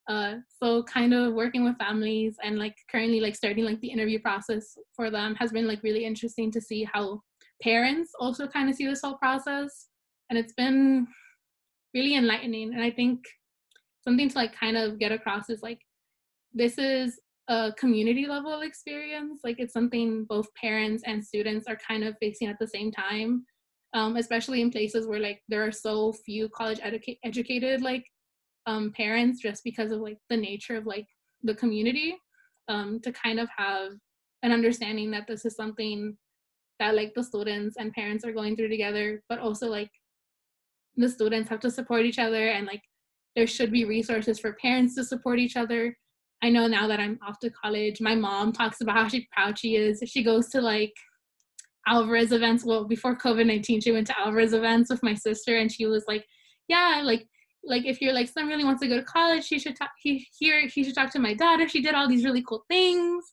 Uh, 0.10 0.36
so 0.62 0.84
kind 0.84 1.13
of 1.13 1.34
working 1.34 1.63
with 1.63 1.77
families 1.77 2.36
and 2.43 2.60
like 2.60 2.75
currently 2.91 3.22
like 3.22 3.36
starting 3.36 3.63
like 3.63 3.79
the 3.79 3.91
interview 3.91 4.19
process 4.19 4.77
for 4.93 5.10
them 5.10 5.34
has 5.36 5.51
been 5.51 5.67
like 5.67 5.81
really 5.81 6.03
interesting 6.03 6.51
to 6.51 6.60
see 6.60 6.84
how 6.91 7.22
parents 7.62 8.12
also 8.19 8.46
kind 8.46 8.69
of 8.69 8.75
see 8.75 8.86
this 8.86 9.00
whole 9.01 9.17
process 9.17 9.88
and 10.29 10.38
it's 10.38 10.51
been 10.51 11.07
really 11.93 12.15
enlightening 12.15 12.74
and 12.74 12.84
i 12.84 12.91
think 12.91 13.19
something 14.03 14.29
to 14.29 14.38
like 14.38 14.55
kind 14.55 14.77
of 14.77 15.00
get 15.00 15.12
across 15.12 15.50
is 15.50 15.62
like 15.62 15.79
this 16.53 16.77
is 16.77 17.19
a 17.50 17.74
community 17.77 18.25
level 18.25 18.62
experience. 18.62 19.41
Like 19.43 19.60
it's 19.60 19.74
something 19.74 20.25
both 20.25 20.48
parents 20.55 21.03
and 21.05 21.24
students 21.24 21.67
are 21.67 21.77
kind 21.88 22.03
of 22.03 22.15
facing 22.19 22.48
at 22.48 22.57
the 22.60 22.67
same 22.67 22.91
time 22.91 23.45
um, 23.93 24.15
especially 24.15 24.62
in 24.62 24.72
places 24.72 25.07
where 25.07 25.19
like 25.19 25.41
there 25.48 25.65
are 25.65 25.72
so 25.72 26.13
few 26.25 26.50
college 26.50 26.79
educa- 26.79 27.19
educated 27.24 27.81
like 27.81 28.05
um, 28.65 28.91
parents 28.95 29.41
just 29.41 29.63
because 29.63 29.91
of 29.91 30.00
like 30.00 30.17
the 30.29 30.38
nature 30.38 30.75
of 30.75 30.86
like 30.86 31.05
the 31.43 31.55
community 31.55 32.17
um, 32.69 33.00
to 33.01 33.12
kind 33.12 33.39
of 33.39 33.48
have 33.55 33.91
an 34.41 34.51
understanding 34.51 35.12
that 35.12 35.27
this 35.27 35.45
is 35.45 35.55
something 35.55 36.17
that 36.79 36.95
like 36.95 37.13
the 37.13 37.24
students 37.24 37.75
and 37.77 37.93
parents 37.93 38.25
are 38.25 38.31
going 38.31 38.55
through 38.55 38.69
together 38.69 39.22
but 39.29 39.39
also 39.39 39.67
like 39.67 39.91
the 40.95 41.10
students 41.10 41.50
have 41.50 41.60
to 41.60 41.72
support 41.72 42.05
each 42.05 42.19
other 42.19 42.50
and 42.50 42.65
like 42.65 42.81
there 43.35 43.47
should 43.47 43.71
be 43.71 43.85
resources 43.85 44.39
for 44.39 44.53
parents 44.53 44.95
to 44.95 45.03
support 45.03 45.39
each 45.39 45.55
other. 45.55 45.97
I 46.43 46.49
know 46.49 46.67
now 46.67 46.87
that 46.87 46.99
I'm 46.99 47.19
off 47.25 47.39
to 47.39 47.49
college, 47.49 48.01
my 48.01 48.15
mom 48.15 48.51
talks 48.51 48.81
about 48.81 48.95
how 48.95 49.07
she 49.07 49.27
proud 49.31 49.57
she 49.57 49.75
is. 49.75 50.03
She 50.05 50.23
goes 50.23 50.49
to 50.49 50.61
like 50.61 50.93
Alvarez 51.87 52.31
events. 52.31 52.65
Well, 52.65 52.85
before 52.85 53.17
COVID 53.17 53.45
19, 53.45 53.81
she 53.81 53.91
went 53.91 54.07
to 54.07 54.19
Alvarez 54.19 54.53
events 54.53 54.89
with 54.89 55.01
my 55.03 55.13
sister, 55.13 55.57
and 55.57 55.71
she 55.71 55.85
was 55.85 56.03
like, 56.07 56.25
Yeah, 56.67 57.01
like, 57.03 57.25
like 57.63 57.85
if 57.85 58.01
you're 58.01 58.13
like 58.13 58.27
son 58.27 58.47
really 58.47 58.65
wants 58.65 58.81
to 58.81 58.87
go 58.87 58.97
to 58.97 59.03
college, 59.03 59.45
she 59.45 59.57
should 59.57 59.77
talk 59.77 59.91
he 59.97 60.27
here 60.37 60.67
he 60.67 60.83
should 60.83 60.95
talk 60.95 61.11
to 61.11 61.19
my 61.19 61.33
daughter. 61.33 61.67
She 61.67 61.81
did 61.81 61.95
all 61.95 62.09
these 62.09 62.25
really 62.25 62.43
cool 62.47 62.63
things. 62.69 63.23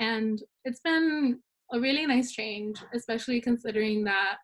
And 0.00 0.40
it's 0.64 0.80
been 0.80 1.40
a 1.72 1.80
really 1.80 2.06
nice 2.06 2.32
change, 2.32 2.78
especially 2.94 3.40
considering 3.40 4.04
that 4.04 4.36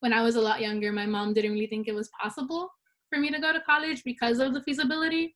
when 0.00 0.12
I 0.12 0.22
was 0.22 0.36
a 0.36 0.40
lot 0.40 0.60
younger, 0.60 0.92
my 0.92 1.06
mom 1.06 1.34
didn't 1.34 1.52
really 1.52 1.66
think 1.66 1.88
it 1.88 1.94
was 1.94 2.10
possible 2.20 2.70
for 3.10 3.18
me 3.18 3.30
to 3.30 3.40
go 3.40 3.52
to 3.52 3.60
college 3.60 4.02
because 4.04 4.38
of 4.38 4.54
the 4.54 4.62
feasibility. 4.62 5.34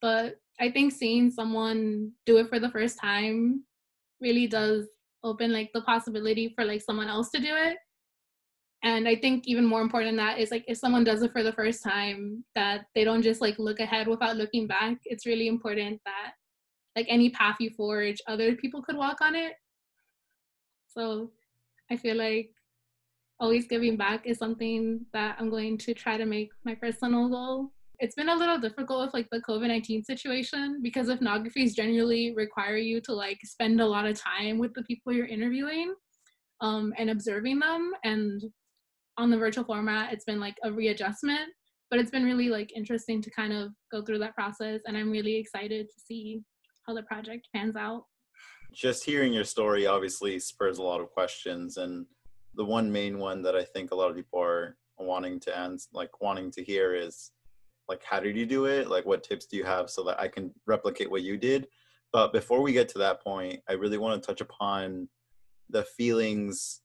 But 0.00 0.36
I 0.58 0.70
think 0.70 0.92
seeing 0.92 1.30
someone 1.30 2.12
do 2.26 2.38
it 2.38 2.48
for 2.48 2.58
the 2.58 2.70
first 2.70 2.98
time 2.98 3.64
really 4.20 4.46
does 4.46 4.86
open 5.22 5.52
like 5.52 5.70
the 5.74 5.82
possibility 5.82 6.52
for 6.54 6.64
like 6.64 6.82
someone 6.82 7.08
else 7.08 7.30
to 7.30 7.40
do 7.40 7.54
it. 7.54 7.76
And 8.82 9.06
I 9.06 9.16
think 9.16 9.46
even 9.46 9.66
more 9.66 9.82
important 9.82 10.16
than 10.16 10.26
that 10.26 10.38
is 10.38 10.50
like 10.50 10.64
if 10.66 10.78
someone 10.78 11.04
does 11.04 11.22
it 11.22 11.32
for 11.32 11.42
the 11.42 11.52
first 11.52 11.82
time, 11.82 12.44
that 12.54 12.86
they 12.94 13.04
don't 13.04 13.22
just 13.22 13.42
like 13.42 13.58
look 13.58 13.78
ahead 13.78 14.08
without 14.08 14.36
looking 14.36 14.66
back. 14.66 14.98
It's 15.04 15.26
really 15.26 15.48
important 15.48 16.00
that 16.06 16.32
like 16.96 17.06
any 17.08 17.30
path 17.30 17.56
you 17.60 17.70
forge, 17.76 18.20
other 18.26 18.54
people 18.56 18.82
could 18.82 18.96
walk 18.96 19.20
on 19.20 19.34
it. 19.34 19.52
So 20.88 21.30
I 21.90 21.96
feel 21.96 22.16
like 22.16 22.50
always 23.40 23.66
giving 23.66 23.96
back 23.96 24.26
is 24.26 24.38
something 24.38 25.04
that 25.12 25.36
I'm 25.38 25.48
going 25.48 25.78
to 25.78 25.94
try 25.94 26.16
to 26.18 26.26
make 26.26 26.50
my 26.64 26.74
personal 26.74 27.28
goal. 27.28 27.72
It's 27.98 28.14
been 28.14 28.28
a 28.28 28.34
little 28.34 28.58
difficult 28.58 29.06
with 29.06 29.14
like 29.14 29.28
the 29.30 29.40
COVID 29.40 29.68
19 29.68 30.04
situation 30.04 30.80
because 30.82 31.08
ethnographies 31.08 31.74
generally 31.74 32.34
require 32.34 32.76
you 32.76 33.00
to 33.02 33.12
like 33.12 33.38
spend 33.44 33.80
a 33.80 33.86
lot 33.86 34.06
of 34.06 34.18
time 34.18 34.58
with 34.58 34.72
the 34.74 34.82
people 34.82 35.12
you're 35.12 35.26
interviewing 35.26 35.94
um, 36.60 36.94
and 36.98 37.10
observing 37.10 37.58
them. 37.58 37.92
And 38.04 38.42
on 39.18 39.30
the 39.30 39.38
virtual 39.38 39.64
format, 39.64 40.12
it's 40.12 40.24
been 40.24 40.40
like 40.40 40.56
a 40.62 40.72
readjustment, 40.72 41.50
but 41.90 41.98
it's 41.98 42.10
been 42.10 42.24
really 42.24 42.48
like 42.48 42.72
interesting 42.74 43.20
to 43.22 43.30
kind 43.30 43.52
of 43.52 43.72
go 43.90 44.02
through 44.02 44.18
that 44.18 44.34
process. 44.34 44.80
And 44.86 44.96
I'm 44.96 45.10
really 45.10 45.36
excited 45.36 45.88
to 45.88 46.00
see 46.00 46.42
how 46.86 46.94
the 46.94 47.02
project 47.02 47.48
pans 47.54 47.76
out. 47.76 48.04
Just 48.72 49.04
hearing 49.04 49.32
your 49.32 49.44
story 49.44 49.86
obviously 49.86 50.38
spurs 50.38 50.78
a 50.78 50.82
lot 50.82 51.00
of 51.00 51.10
questions 51.10 51.76
and 51.76 52.06
the 52.60 52.64
one 52.66 52.92
main 52.92 53.18
one 53.18 53.40
that 53.40 53.56
I 53.56 53.64
think 53.64 53.90
a 53.90 53.94
lot 53.94 54.10
of 54.10 54.16
people 54.16 54.38
are 54.38 54.76
wanting 54.98 55.40
to 55.40 55.58
answer, 55.58 55.88
like 55.94 56.20
wanting 56.20 56.50
to 56.50 56.62
hear 56.62 56.94
is 56.94 57.30
like, 57.88 58.02
how 58.04 58.20
did 58.20 58.36
you 58.36 58.44
do 58.44 58.66
it? 58.66 58.90
Like, 58.90 59.06
what 59.06 59.24
tips 59.24 59.46
do 59.46 59.56
you 59.56 59.64
have 59.64 59.88
so 59.88 60.04
that 60.04 60.20
I 60.20 60.28
can 60.28 60.52
replicate 60.66 61.10
what 61.10 61.22
you 61.22 61.38
did? 61.38 61.68
But 62.12 62.34
before 62.34 62.60
we 62.60 62.74
get 62.74 62.86
to 62.90 62.98
that 62.98 63.24
point, 63.24 63.60
I 63.66 63.72
really 63.72 63.96
want 63.96 64.22
to 64.22 64.26
touch 64.26 64.42
upon 64.42 65.08
the 65.70 65.84
feelings 65.84 66.82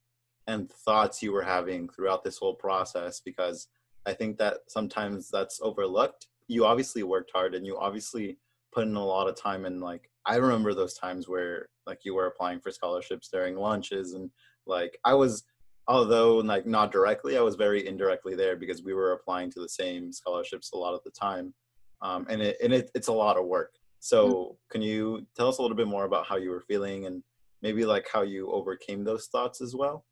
and 0.48 0.72
thoughts 0.72 1.22
you 1.22 1.34
were 1.34 1.44
having 1.44 1.90
throughout 1.90 2.24
this 2.24 2.38
whole 2.38 2.56
process 2.56 3.20
because 3.20 3.68
I 4.06 4.14
think 4.14 4.38
that 4.38 4.60
sometimes 4.70 5.30
that's 5.30 5.60
overlooked. 5.62 6.28
You 6.48 6.66
obviously 6.66 7.04
worked 7.04 7.32
hard 7.34 7.54
and 7.54 7.66
you 7.66 7.78
obviously 7.78 8.38
put 8.72 8.88
in 8.88 8.96
a 8.96 9.06
lot 9.06 9.28
of 9.28 9.36
time 9.36 9.66
and 9.66 9.82
like 9.82 10.10
I 10.26 10.38
remember 10.38 10.74
those 10.74 10.94
times 10.94 11.28
where 11.28 11.68
like 11.86 12.06
you 12.06 12.16
were 12.16 12.28
applying 12.28 12.62
for 12.62 12.72
scholarships 12.72 13.28
during 13.28 13.58
lunches 13.58 14.14
and 14.14 14.30
like 14.66 14.98
I 15.04 15.14
was 15.14 15.44
although 15.88 16.38
like 16.38 16.66
not 16.66 16.92
directly, 16.92 17.38
I 17.38 17.42
was 17.42 17.56
very 17.56 17.88
indirectly 17.88 18.36
there 18.36 18.56
because 18.56 18.84
we 18.84 18.94
were 18.94 19.14
applying 19.14 19.52
to 19.52 19.60
the 19.60 19.70
same 19.70 20.12
scholarships 20.12 20.72
a 20.74 20.78
lot 20.78 20.94
of 20.94 21.02
the 21.04 21.12
time, 21.12 21.54
um, 22.02 22.26
and 22.30 22.42
it 22.42 22.58
and 22.64 22.74
it, 22.74 22.92
it's 22.96 23.08
a 23.08 23.14
lot 23.14 23.38
of 23.38 23.46
work. 23.46 23.74
So 24.00 24.28
mm-hmm. 24.28 24.54
can 24.72 24.82
you 24.82 25.26
tell 25.36 25.48
us 25.48 25.58
a 25.58 25.62
little 25.62 25.78
bit 25.78 25.88
more 25.88 26.06
about 26.06 26.28
how 26.28 26.38
you 26.38 26.50
were 26.50 26.62
feeling 26.68 27.06
and 27.06 27.24
maybe 27.62 27.86
like 27.86 28.08
how 28.12 28.22
you 28.22 28.52
overcame 28.52 29.04
those 29.04 29.28
thoughts 29.28 29.62
as 29.62 29.76
well? 29.76 30.06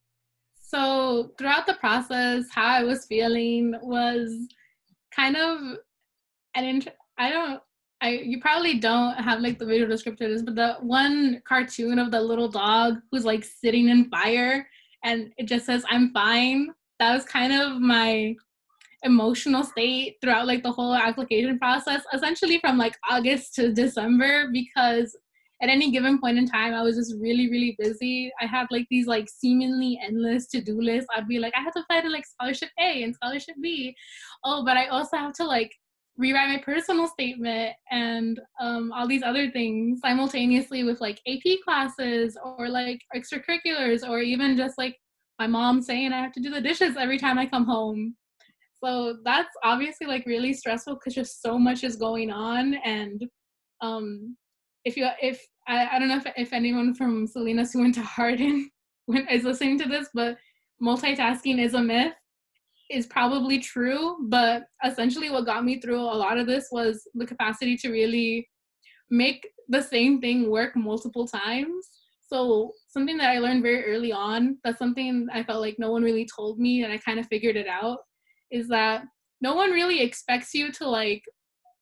So 0.60 1.32
throughout 1.38 1.68
the 1.68 1.75
process, 1.75 2.46
how 2.50 2.65
I 2.65 2.84
was 2.84 3.06
feeling 3.06 3.75
was 3.84 4.48
kind 5.15 5.36
of 5.36 5.60
an 6.56 6.65
int- 6.65 6.89
I 7.18 7.30
don't 7.30 7.62
I 8.01 8.10
you 8.10 8.39
probably 8.42 8.80
don't 8.80 9.15
have 9.15 9.42
like 9.42 9.60
the 9.60 9.65
video 9.65 9.88
description 9.88 10.44
but 10.46 10.56
the 10.56 10.77
one 10.82 11.42
cartoon 11.48 12.00
of 12.00 12.12
the 12.12 12.20
little 12.20 12.50
dog 12.50 12.96
who's 13.12 13.25
like 13.25 13.44
sitting 13.44 13.89
in 13.89 14.10
fire 14.10 14.68
and 15.03 15.31
it 15.38 15.48
just 15.48 15.65
says 15.65 15.86
I'm 15.89 16.12
fine. 16.12 16.69
That 17.00 17.13
was 17.13 17.25
kind 17.25 17.53
of 17.53 17.81
my 17.81 18.36
emotional 19.03 19.63
state 19.63 20.15
throughout 20.22 20.48
like 20.48 20.63
the 20.63 20.72
whole 20.72 20.95
application 20.95 21.60
process, 21.60 22.03
essentially 22.13 22.60
from 22.60 22.77
like 22.77 22.98
August 23.10 23.55
to 23.55 23.74
December 23.74 24.50
because 24.51 25.15
at 25.62 25.69
any 25.69 25.91
given 25.91 26.19
point 26.19 26.38
in 26.38 26.45
time, 26.45 26.74
I 26.74 26.81
was 26.81 26.98
just 26.98 27.15
really, 27.22 27.50
really 27.50 27.75
busy. 27.79 28.31
I 28.41 28.45
had 28.45 28.67
like 28.69 28.86
these 28.89 29.07
like 29.07 29.29
seemingly 29.29 29.98
endless 30.05 30.48
to-do 30.48 30.81
lists. 30.81 31.07
I'd 31.15 31.27
be 31.27 31.39
like, 31.39 31.53
I 31.55 31.62
have 31.62 31.74
to 31.74 31.79
apply 31.79 32.01
to 32.01 32.10
like 32.10 32.25
scholarship 32.25 32.69
A 32.79 33.03
and 33.03 33.15
scholarship 33.15 33.55
B. 33.62 33.95
Oh, 34.43 34.65
but 34.65 34.75
I 34.75 34.88
also 34.88 35.15
have 35.15 35.33
to 35.33 35.45
like 35.45 35.72
rewrite 36.17 36.50
my 36.50 36.62
personal 36.63 37.08
statement 37.08 37.74
and 37.89 38.39
um, 38.62 38.91
all 38.91 39.08
these 39.08 39.24
other 39.24 39.50
things 39.50 40.00
simultaneously 40.00 40.84
with 40.84 41.01
like 41.01 41.20
AP 41.27 41.60
classes 41.63 42.38
or 42.43 42.70
like 42.70 43.01
extracurriculars 43.15 44.08
or 44.08 44.20
even 44.20 44.55
just 44.55 44.77
like 44.77 44.96
my 45.39 45.48
mom 45.48 45.82
saying 45.82 46.13
I 46.13 46.22
have 46.22 46.32
to 46.34 46.39
do 46.39 46.51
the 46.51 46.62
dishes 46.62 46.96
every 46.98 47.17
time 47.17 47.39
I 47.39 47.48
come 47.48 47.65
home. 47.65 48.15
So 48.84 49.17
that's 49.24 49.50
obviously 49.63 50.05
like 50.05 50.25
really 50.25 50.53
stressful 50.53 50.96
because 50.96 51.15
just 51.15 51.41
so 51.41 51.58
much 51.58 51.84
is 51.84 51.96
going 51.96 52.29
on 52.29 52.75
and 52.86 53.24
um, 53.82 54.38
if 54.86 54.98
you 54.98 55.08
if 55.22 55.41
I, 55.67 55.88
I 55.93 56.00
don't 56.00 56.10
know 56.10 56.17
if, 56.17 56.27
if 56.38 56.53
anyone 56.53 56.93
from 56.93 57.25
Salinas 57.25 57.74
who 57.74 57.79
went 57.82 57.96
to 57.96 58.03
Hardin 58.03 58.70
is 59.32 59.43
listening 59.43 59.79
to 59.79 59.88
this, 59.88 60.10
but 60.13 60.38
multitasking 60.82 61.63
is 61.63 61.74
a 61.74 61.82
myth 61.82 62.13
is 62.93 63.07
probably 63.07 63.59
true, 63.59 64.17
but 64.29 64.63
essentially 64.85 65.29
what 65.29 65.45
got 65.45 65.65
me 65.65 65.79
through 65.79 66.00
a 66.00 66.19
lot 66.23 66.38
of 66.38 66.47
this 66.47 66.67
was 66.71 67.07
the 67.15 67.25
capacity 67.25 67.75
to 67.77 67.89
really 67.89 68.47
make 69.09 69.47
the 69.69 69.81
same 69.81 70.19
thing 70.21 70.50
work 70.50 70.75
multiple 70.75 71.27
times. 71.27 71.88
So 72.21 72.71
something 72.89 73.17
that 73.17 73.29
I 73.29 73.39
learned 73.39 73.63
very 73.63 73.85
early 73.85 74.12
on, 74.12 74.57
that's 74.63 74.79
something 74.79 75.27
I 75.31 75.43
felt 75.43 75.62
like 75.62 75.75
no 75.77 75.91
one 75.91 76.03
really 76.03 76.27
told 76.35 76.59
me 76.59 76.83
and 76.83 76.91
I 76.91 76.97
kind 76.97 77.19
of 77.19 77.27
figured 77.27 77.55
it 77.55 77.67
out, 77.67 78.00
is 78.51 78.67
that 78.69 79.03
no 79.41 79.55
one 79.55 79.71
really 79.71 80.01
expects 80.01 80.53
you 80.53 80.71
to 80.73 80.88
like 80.88 81.23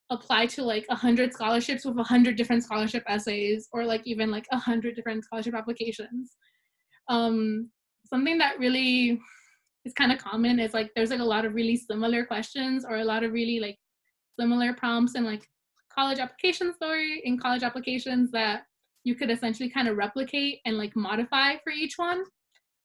apply 0.09 0.45
to 0.45 0.63
like 0.63 0.85
a 0.89 0.95
hundred 0.95 1.31
scholarships 1.31 1.85
with 1.85 1.97
a 1.97 2.03
hundred 2.03 2.35
different 2.35 2.63
scholarship 2.63 3.03
essays 3.07 3.69
or 3.71 3.85
like 3.85 4.01
even 4.05 4.29
like 4.29 4.45
a 4.51 4.57
hundred 4.57 4.95
different 4.95 5.23
scholarship 5.23 5.53
applications. 5.53 6.35
Um, 7.07 7.69
something 8.05 8.37
that 8.39 8.59
really 8.59 9.19
is 9.85 9.93
kind 9.93 10.11
of 10.11 10.19
common 10.19 10.59
is 10.59 10.73
like 10.73 10.91
there's 10.95 11.09
like 11.09 11.19
a 11.19 11.23
lot 11.23 11.45
of 11.45 11.53
really 11.53 11.75
similar 11.75 12.25
questions 12.25 12.85
or 12.87 12.97
a 12.97 13.05
lot 13.05 13.23
of 13.23 13.31
really 13.31 13.59
like 13.59 13.77
similar 14.39 14.73
prompts 14.73 15.15
in 15.15 15.23
like 15.25 15.47
college 15.93 16.19
application 16.19 16.73
story 16.73 17.21
in 17.25 17.37
college 17.37 17.63
applications 17.63 18.31
that 18.31 18.63
you 19.03 19.15
could 19.15 19.31
essentially 19.31 19.69
kind 19.69 19.87
of 19.87 19.97
replicate 19.97 20.59
and 20.65 20.77
like 20.77 20.95
modify 20.95 21.55
for 21.63 21.71
each 21.71 21.95
one. 21.97 22.23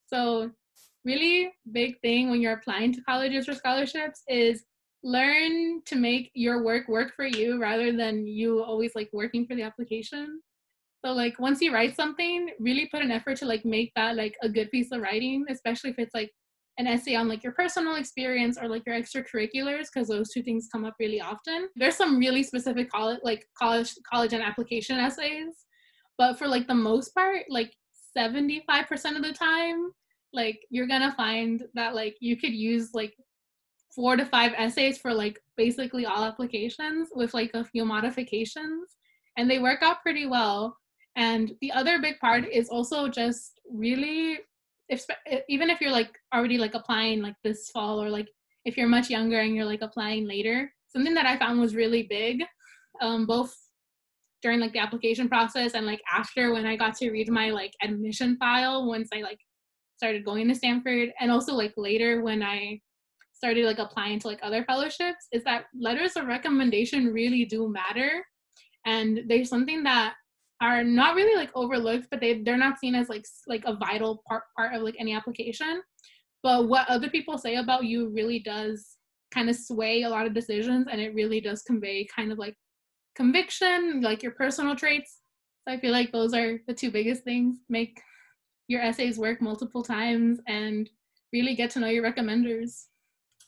So 0.07 0.51
really 1.05 1.51
big 1.71 1.99
thing 2.01 2.29
when 2.29 2.41
you're 2.41 2.53
applying 2.53 2.91
to 2.93 3.01
colleges 3.01 3.47
or 3.47 3.53
scholarships 3.53 4.23
is 4.27 4.65
learn 5.03 5.81
to 5.85 5.95
make 5.95 6.31
your 6.33 6.63
work 6.63 6.87
work 6.87 7.13
for 7.15 7.25
you 7.25 7.61
rather 7.61 7.95
than 7.95 8.25
you 8.25 8.63
always 8.63 8.93
like 8.95 9.09
working 9.13 9.45
for 9.45 9.55
the 9.55 9.61
application. 9.61 10.41
So 11.05 11.13
like 11.13 11.39
once 11.39 11.61
you 11.61 11.71
write 11.71 11.95
something, 11.95 12.49
really 12.59 12.87
put 12.91 13.03
an 13.03 13.11
effort 13.11 13.37
to 13.37 13.45
like 13.45 13.63
make 13.63 13.91
that 13.95 14.15
like 14.15 14.35
a 14.41 14.49
good 14.49 14.71
piece 14.71 14.91
of 14.91 15.01
writing, 15.01 15.45
especially 15.49 15.91
if 15.91 15.99
it's 15.99 16.15
like 16.15 16.31
an 16.77 16.87
essay 16.87 17.15
on 17.15 17.27
like 17.27 17.43
your 17.43 17.53
personal 17.53 17.95
experience 17.95 18.57
or 18.61 18.67
like 18.67 18.85
your 18.85 18.95
extracurriculars 18.95 19.87
because 19.91 20.07
those 20.07 20.31
two 20.31 20.43
things 20.43 20.69
come 20.71 20.85
up 20.85 20.95
really 20.99 21.19
often. 21.19 21.69
There's 21.75 21.95
some 21.95 22.19
really 22.19 22.43
specific 22.43 22.91
college 22.91 23.19
like 23.23 23.45
college 23.57 23.93
college 24.09 24.33
and 24.33 24.43
application 24.43 24.97
essays, 24.97 25.65
but 26.17 26.37
for 26.37 26.47
like 26.47 26.67
the 26.67 26.75
most 26.75 27.13
part, 27.15 27.43
like 27.49 27.73
75% 28.15 29.15
of 29.15 29.23
the 29.23 29.33
time, 29.33 29.91
like 30.33 30.59
you're 30.69 30.87
gonna 30.87 31.13
find 31.15 31.63
that 31.73 31.95
like 31.95 32.15
you 32.19 32.37
could 32.37 32.53
use 32.53 32.91
like 32.93 33.15
four 33.95 34.15
to 34.15 34.25
five 34.25 34.53
essays 34.57 34.97
for 34.99 35.13
like 35.13 35.39
basically 35.55 36.05
all 36.05 36.23
applications 36.23 37.09
with 37.15 37.33
like 37.33 37.51
a 37.55 37.63
few 37.63 37.83
modifications 37.83 38.97
and 39.37 39.49
they 39.49 39.59
work 39.59 39.81
out 39.81 40.01
pretty 40.03 40.27
well. 40.27 40.77
And 41.15 41.53
the 41.61 41.71
other 41.71 41.99
big 41.99 42.19
part 42.19 42.45
is 42.47 42.69
also 42.69 43.07
just 43.07 43.59
really 43.71 44.39
if 44.89 45.05
even 45.49 45.69
if 45.69 45.81
you're 45.81 45.91
like 45.91 46.11
already 46.33 46.57
like 46.57 46.73
applying 46.73 47.21
like 47.21 47.35
this 47.43 47.69
fall 47.69 48.01
or 48.01 48.09
like 48.09 48.27
if 48.65 48.77
you're 48.77 48.87
much 48.87 49.09
younger 49.09 49.39
and 49.39 49.55
you're 49.55 49.65
like 49.65 49.81
applying 49.81 50.27
later 50.27 50.71
something 50.87 51.13
that 51.13 51.25
i 51.25 51.37
found 51.37 51.59
was 51.59 51.75
really 51.75 52.03
big 52.03 52.43
um, 53.01 53.25
both 53.25 53.55
during 54.41 54.59
like 54.59 54.73
the 54.73 54.79
application 54.79 55.27
process 55.27 55.73
and 55.73 55.85
like 55.85 56.01
after 56.11 56.53
when 56.53 56.65
i 56.65 56.75
got 56.75 56.95
to 56.95 57.11
read 57.11 57.29
my 57.29 57.49
like 57.49 57.73
admission 57.81 58.37
file 58.37 58.87
once 58.87 59.09
i 59.13 59.21
like 59.21 59.39
started 59.97 60.23
going 60.23 60.47
to 60.47 60.55
stanford 60.55 61.09
and 61.19 61.31
also 61.31 61.53
like 61.53 61.73
later 61.75 62.23
when 62.23 62.41
i 62.41 62.79
started 63.37 63.65
like 63.65 63.77
applying 63.77 64.19
to 64.19 64.27
like 64.27 64.39
other 64.41 64.63
fellowships 64.65 65.27
is 65.31 65.43
that 65.43 65.65
letters 65.79 66.15
of 66.15 66.25
recommendation 66.25 67.13
really 67.13 67.45
do 67.45 67.71
matter. 67.71 68.25
And 68.85 69.21
there's 69.27 69.49
something 69.49 69.83
that 69.83 70.15
are 70.61 70.83
not 70.83 71.15
really 71.15 71.35
like 71.35 71.51
overlooked, 71.55 72.07
but 72.09 72.19
they 72.19 72.41
they're 72.41 72.57
not 72.57 72.79
seen 72.79 72.95
as 72.95 73.09
like 73.09 73.25
like 73.47 73.63
a 73.65 73.75
vital 73.75 74.23
part 74.27 74.43
part 74.55 74.73
of 74.73 74.81
like 74.81 74.95
any 74.99 75.13
application. 75.13 75.81
But 76.43 76.67
what 76.67 76.89
other 76.89 77.09
people 77.09 77.37
say 77.37 77.55
about 77.55 77.85
you 77.85 78.09
really 78.09 78.39
does 78.39 78.97
kind 79.33 79.49
of 79.49 79.55
sway 79.55 80.03
a 80.03 80.09
lot 80.09 80.25
of 80.25 80.33
decisions, 80.33 80.87
and 80.91 80.99
it 80.99 81.13
really 81.13 81.41
does 81.41 81.61
convey 81.63 82.07
kind 82.13 82.31
of 82.31 82.37
like 82.37 82.55
conviction, 83.15 84.01
like 84.01 84.23
your 84.23 84.31
personal 84.33 84.75
traits. 84.75 85.19
So 85.67 85.73
I 85.73 85.79
feel 85.79 85.91
like 85.91 86.11
those 86.11 86.33
are 86.33 86.59
the 86.67 86.73
two 86.73 86.91
biggest 86.91 87.23
things. 87.23 87.57
Make 87.69 87.99
your 88.67 88.81
essays 88.81 89.17
work 89.17 89.41
multiple 89.41 89.83
times 89.83 90.39
and 90.47 90.89
really 91.33 91.55
get 91.55 91.69
to 91.71 91.79
know 91.79 91.87
your 91.87 92.03
recommenders. 92.03 92.85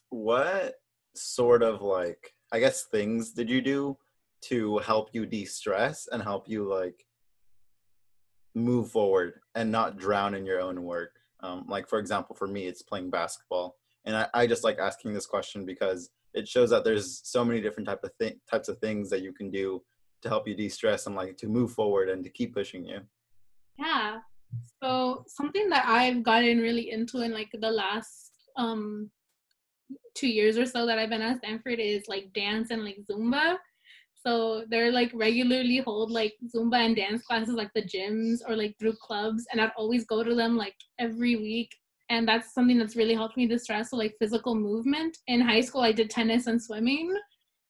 What 0.10 0.76
sort 1.16 1.64
of 1.64 1.82
like 1.82 2.34
I 2.52 2.60
guess 2.60 2.86
things 2.86 3.32
did 3.32 3.50
you 3.50 3.62
do 3.62 3.98
to 4.42 4.78
help 4.80 5.10
you 5.14 5.26
de-stress 5.26 6.08
and 6.12 6.22
help 6.22 6.48
you 6.48 6.64
like 6.64 7.06
move 8.56 8.92
forward 8.92 9.40
and 9.56 9.72
not 9.72 9.98
drown 9.98 10.36
in 10.36 10.46
your 10.46 10.62
own 10.62 10.84
work? 10.84 11.12
Um, 11.42 11.66
like 11.68 11.88
for 11.88 12.00
example, 12.00 12.36
for 12.36 12.48
me, 12.48 12.68
it's 12.68 12.82
playing 12.82 13.10
basketball, 13.10 13.78
and 14.06 14.16
I, 14.16 14.28
I 14.34 14.48
just 14.48 14.64
like 14.64 14.78
asking 14.80 15.14
this 15.14 15.26
question 15.26 15.66
because 15.66 16.10
it 16.34 16.48
shows 16.48 16.70
that 16.70 16.84
there's 16.84 17.22
so 17.24 17.44
many 17.44 17.62
different 17.62 17.88
type 17.88 18.04
of 18.04 18.12
th- 18.20 18.38
types 18.50 18.68
of 18.68 18.78
things 18.80 19.10
that 19.10 19.22
you 19.22 19.34
can 19.34 19.50
do 19.50 19.82
to 20.22 20.30
help 20.30 20.48
you 20.48 20.56
de-stress 20.56 21.08
and 21.08 21.16
like 21.16 21.38
to 21.38 21.48
move 21.48 21.72
forward 21.72 22.10
and 22.10 22.24
to 22.24 22.30
keep 22.30 22.54
pushing 22.54 22.86
you. 22.86 23.00
Yeah. 23.78 24.20
So 24.84 25.24
something 25.28 25.70
that 25.70 25.86
I've 25.88 26.24
gotten 26.24 26.60
really 26.60 26.92
into 26.92 27.22
in 27.22 27.32
like 27.34 27.50
the 27.54 27.72
last 27.72 28.32
um 28.58 29.10
two 30.16 30.28
years 30.28 30.58
or 30.58 30.66
so 30.66 30.86
that 30.86 31.00
I've 31.00 31.10
been 31.10 31.22
at 31.22 31.38
Stanford 31.38 31.80
is 31.80 32.08
like 32.08 32.34
dance 32.34 32.72
and 32.72 32.84
like 32.84 33.00
Zumba. 33.10 33.58
So 34.30 34.64
they're 34.70 34.92
like 34.92 35.10
regularly 35.16 35.78
hold 35.78 36.12
like 36.12 36.36
Zumba 36.56 36.86
and 36.86 36.96
dance 36.96 37.24
classes 37.24 37.56
like 37.56 37.72
the 37.74 37.82
gyms 37.82 38.42
or 38.48 38.56
like 38.56 38.76
through 38.78 38.94
clubs 39.02 39.48
and 39.52 39.60
I'd 39.60 39.72
always 39.76 40.06
go 40.06 40.24
to 40.24 40.36
them 40.36 40.56
like 40.56 40.76
every 41.00 41.36
week 41.36 41.72
and 42.12 42.28
that's 42.28 42.54
something 42.54 42.78
that's 42.78 42.96
really 42.96 43.16
helped 43.16 43.38
me 43.38 43.48
distress 43.48 43.90
so 43.90 43.98
like 43.98 44.14
physical 44.20 44.54
movement. 44.54 45.18
In 45.26 45.42
high 45.42 45.62
school 45.62 45.82
I 45.82 45.92
did 45.92 46.12
tennis 46.12 46.46
and 46.46 46.62
swimming. 46.62 47.12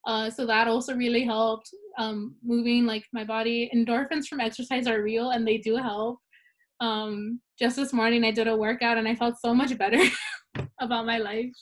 Uh, 0.05 0.29
so 0.29 0.45
that 0.47 0.67
also 0.67 0.93
really 0.95 1.23
helped 1.23 1.69
um, 1.97 2.35
moving 2.43 2.85
like 2.85 3.05
my 3.13 3.23
body. 3.23 3.71
Endorphins 3.73 4.27
from 4.27 4.41
exercise 4.41 4.85
are 4.85 5.01
real 5.01 5.29
and 5.29 5.47
they 5.47 5.59
do 5.59 5.77
help. 5.77 6.19
Um, 6.81 7.39
just 7.57 7.77
this 7.77 7.93
morning 7.93 8.25
I 8.25 8.31
did 8.31 8.49
a 8.49 8.57
workout 8.57 8.97
and 8.97 9.07
I 9.07 9.15
felt 9.15 9.39
so 9.39 9.53
much 9.53 9.77
better 9.77 10.03
about 10.81 11.05
my 11.05 11.19
life. 11.19 11.55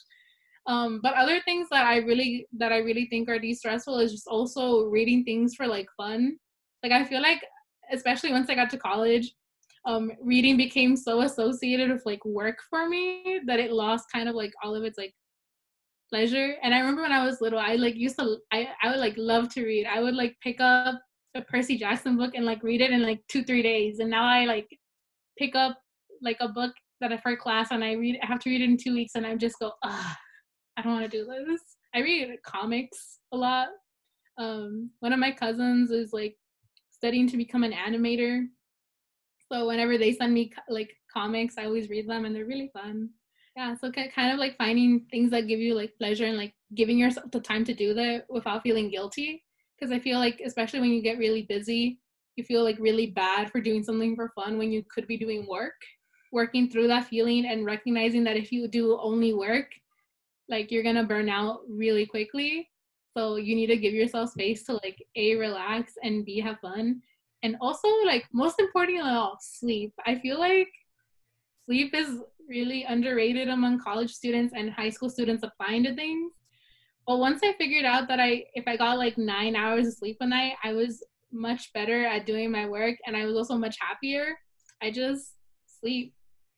Um, 0.68 1.00
but 1.02 1.14
other 1.14 1.40
things 1.46 1.66
that 1.70 1.86
I 1.86 1.96
really 1.96 2.46
that 2.58 2.72
I 2.72 2.78
really 2.78 3.06
think 3.06 3.28
are 3.28 3.38
de-stressful 3.38 3.98
is 4.00 4.12
just 4.12 4.28
also 4.28 4.84
reading 4.84 5.24
things 5.24 5.54
for 5.54 5.66
like 5.66 5.88
fun. 5.96 6.36
Like 6.82 6.92
I 6.92 7.04
feel 7.04 7.22
like 7.22 7.42
especially 7.90 8.32
once 8.32 8.50
I 8.50 8.54
got 8.54 8.68
to 8.70 8.78
college, 8.78 9.32
um, 9.86 10.12
reading 10.20 10.58
became 10.58 10.94
so 10.94 11.22
associated 11.22 11.90
with 11.90 12.04
like 12.04 12.22
work 12.26 12.58
for 12.68 12.86
me 12.86 13.40
that 13.46 13.58
it 13.58 13.72
lost 13.72 14.12
kind 14.12 14.28
of 14.28 14.34
like 14.34 14.52
all 14.62 14.74
of 14.74 14.84
its 14.84 14.98
like 14.98 15.14
pleasure. 16.10 16.56
And 16.62 16.74
I 16.74 16.80
remember 16.80 17.00
when 17.00 17.12
I 17.12 17.24
was 17.24 17.40
little, 17.40 17.58
I 17.58 17.76
like 17.76 17.96
used 17.96 18.18
to 18.18 18.36
I, 18.52 18.68
I 18.82 18.90
would 18.90 19.00
like 19.00 19.14
love 19.16 19.48
to 19.54 19.64
read. 19.64 19.86
I 19.86 20.00
would 20.02 20.14
like 20.14 20.36
pick 20.42 20.60
up 20.60 21.00
a 21.34 21.40
Percy 21.40 21.78
Jackson 21.78 22.18
book 22.18 22.32
and 22.34 22.44
like 22.44 22.62
read 22.62 22.82
it 22.82 22.90
in 22.90 23.02
like 23.02 23.22
two, 23.28 23.42
three 23.42 23.62
days. 23.62 24.00
And 24.00 24.10
now 24.10 24.26
I 24.26 24.44
like 24.44 24.68
pick 25.38 25.54
up 25.54 25.78
like 26.20 26.36
a 26.40 26.48
book 26.48 26.74
that 27.00 27.10
I 27.10 27.16
for 27.16 27.34
class 27.38 27.68
and 27.70 27.82
I 27.82 27.92
read 27.92 28.18
I 28.22 28.26
have 28.26 28.40
to 28.40 28.50
read 28.50 28.60
it 28.60 28.68
in 28.68 28.76
two 28.76 28.92
weeks 28.92 29.12
and 29.14 29.24
I 29.24 29.34
just 29.34 29.58
go, 29.58 29.72
ah 29.82 30.18
I 30.78 30.82
don't 30.82 30.92
want 30.92 31.10
to 31.10 31.18
do 31.18 31.24
this. 31.24 31.60
I 31.92 31.98
read 31.98 32.40
comics 32.44 33.18
a 33.32 33.36
lot. 33.36 33.68
Um, 34.38 34.90
one 35.00 35.12
of 35.12 35.18
my 35.18 35.32
cousins 35.32 35.90
is 35.90 36.12
like 36.12 36.36
studying 36.90 37.26
to 37.28 37.36
become 37.36 37.64
an 37.64 37.72
animator. 37.72 38.46
So 39.50 39.66
whenever 39.66 39.98
they 39.98 40.12
send 40.12 40.32
me 40.32 40.52
like 40.68 40.96
comics, 41.12 41.58
I 41.58 41.64
always 41.64 41.88
read 41.90 42.08
them 42.08 42.24
and 42.24 42.34
they're 42.34 42.46
really 42.46 42.70
fun. 42.72 43.10
Yeah, 43.56 43.74
so 43.74 43.90
kind 43.90 44.32
of 44.32 44.38
like 44.38 44.56
finding 44.56 45.04
things 45.10 45.32
that 45.32 45.48
give 45.48 45.58
you 45.58 45.74
like 45.74 45.98
pleasure 45.98 46.26
and 46.26 46.36
like 46.36 46.54
giving 46.76 46.96
yourself 46.96 47.28
the 47.32 47.40
time 47.40 47.64
to 47.64 47.74
do 47.74 47.92
that 47.94 48.26
without 48.28 48.62
feeling 48.62 48.88
guilty. 48.88 49.42
Because 49.76 49.90
I 49.90 49.98
feel 49.98 50.20
like, 50.20 50.40
especially 50.44 50.78
when 50.78 50.92
you 50.92 51.02
get 51.02 51.18
really 51.18 51.42
busy, 51.42 51.98
you 52.36 52.44
feel 52.44 52.62
like 52.62 52.78
really 52.78 53.08
bad 53.08 53.50
for 53.50 53.60
doing 53.60 53.82
something 53.82 54.14
for 54.14 54.30
fun 54.36 54.58
when 54.58 54.70
you 54.70 54.84
could 54.94 55.08
be 55.08 55.16
doing 55.16 55.44
work. 55.48 55.74
Working 56.30 56.70
through 56.70 56.86
that 56.86 57.08
feeling 57.08 57.46
and 57.46 57.64
recognizing 57.64 58.22
that 58.24 58.36
if 58.36 58.52
you 58.52 58.68
do 58.68 58.96
only 59.00 59.34
work, 59.34 59.72
like 60.48 60.70
you're 60.70 60.82
gonna 60.82 61.04
burn 61.04 61.28
out 61.28 61.60
really 61.68 62.06
quickly. 62.06 62.68
So 63.16 63.36
you 63.36 63.54
need 63.54 63.66
to 63.66 63.76
give 63.76 63.94
yourself 63.94 64.30
space 64.30 64.64
to 64.64 64.74
like 64.74 65.04
a 65.16 65.34
relax 65.36 65.94
and 66.02 66.24
b 66.24 66.40
have 66.40 66.60
fun. 66.60 67.00
And 67.42 67.56
also 67.60 67.88
like 68.04 68.24
most 68.32 68.58
importantly 68.58 69.00
of 69.00 69.06
all 69.06 69.38
sleep. 69.40 69.92
I 70.06 70.18
feel 70.18 70.38
like 70.38 70.68
sleep 71.66 71.94
is 71.94 72.20
really 72.48 72.84
underrated 72.84 73.48
among 73.48 73.78
college 73.80 74.12
students 74.12 74.54
and 74.56 74.70
high 74.70 74.88
school 74.88 75.10
students 75.10 75.42
applying 75.42 75.84
to 75.84 75.94
things. 75.94 76.32
But 77.06 77.18
once 77.18 77.40
i 77.42 77.54
figured 77.54 77.84
out 77.84 78.08
that 78.08 78.20
i 78.20 78.44
if 78.54 78.66
i 78.66 78.76
got 78.76 78.98
like 78.98 79.16
nine 79.16 79.56
hours 79.56 79.86
of 79.86 79.94
sleep 79.94 80.18
a 80.20 80.26
night 80.26 80.54
i 80.62 80.72
was 80.72 81.02
much 81.32 81.72
better 81.72 82.04
at 82.04 82.26
doing 82.26 82.50
my 82.50 82.68
work 82.68 82.96
and 83.06 83.16
i 83.16 83.24
was 83.24 83.36
also 83.36 83.54
much 83.54 83.76
happier. 83.80 84.36
I 84.82 84.90
just 84.90 85.34
sleep. 85.80 86.14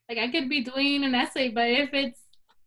Like 0.08 0.18
i 0.18 0.28
could 0.30 0.48
be 0.48 0.62
doing 0.62 1.04
an 1.04 1.14
essay 1.14 1.50
but 1.50 1.68
if 1.68 1.90
it's 1.92 2.20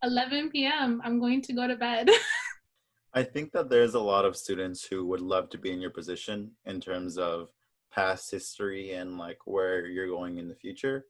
11 0.04 0.52
p.m. 0.52 1.02
I'm 1.04 1.20
going 1.20 1.42
to 1.42 1.54
go 1.54 1.68
to 1.68 1.76
bed. 1.76 2.10
I 3.14 3.24
think 3.24 3.52
that 3.54 3.70
there's 3.70 3.94
a 3.94 4.00
lot 4.00 4.26
of 4.26 4.36
students 4.36 4.86
who 4.86 5.06
would 5.08 5.22
love 5.22 5.50
to 5.52 5.58
be 5.58 5.72
in 5.72 5.80
your 5.80 5.92
position 5.92 6.52
in 6.66 6.82
terms 6.82 7.18
of 7.18 7.50
past 7.92 8.30
history 8.32 8.92
and 8.94 9.18
like 9.18 9.38
where 9.46 9.86
you're 9.86 10.08
going 10.08 10.38
in 10.38 10.48
the 10.48 10.56
future. 10.56 11.06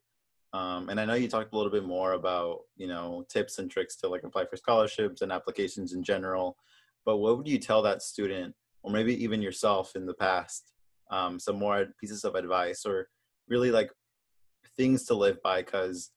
Um, 0.52 0.90
and 0.90 1.00
I 1.00 1.06
know 1.06 1.16
you 1.16 1.28
talked 1.28 1.54
a 1.54 1.58
little 1.58 1.72
bit 1.72 1.86
more 1.86 2.14
about, 2.14 2.60
you 2.76 2.88
know, 2.88 3.26
tips 3.30 3.58
and 3.58 3.72
tricks 3.72 3.96
to 3.98 4.08
like 4.08 4.24
apply 4.24 4.46
for 4.46 4.58
scholarships 4.58 5.22
and 5.22 5.32
applications 5.32 5.94
in 5.94 6.04
general. 6.04 6.58
But 7.06 7.18
what 7.18 7.38
would 7.38 7.48
you 7.48 7.58
tell 7.58 7.82
that 7.82 8.04
student, 8.04 8.54
or 8.84 8.92
maybe 8.92 9.22
even 9.24 9.42
yourself 9.42 9.96
in 9.96 10.06
the 10.06 10.14
past, 10.14 10.74
um, 11.10 11.40
some 11.40 11.58
more 11.58 11.88
pieces 12.00 12.24
of 12.24 12.36
advice 12.36 12.86
or 12.86 13.08
really 13.48 13.72
like 13.72 13.92
things 14.78 15.06
to 15.06 15.16
live 15.16 15.42
by? 15.42 15.64
Because 15.64 16.12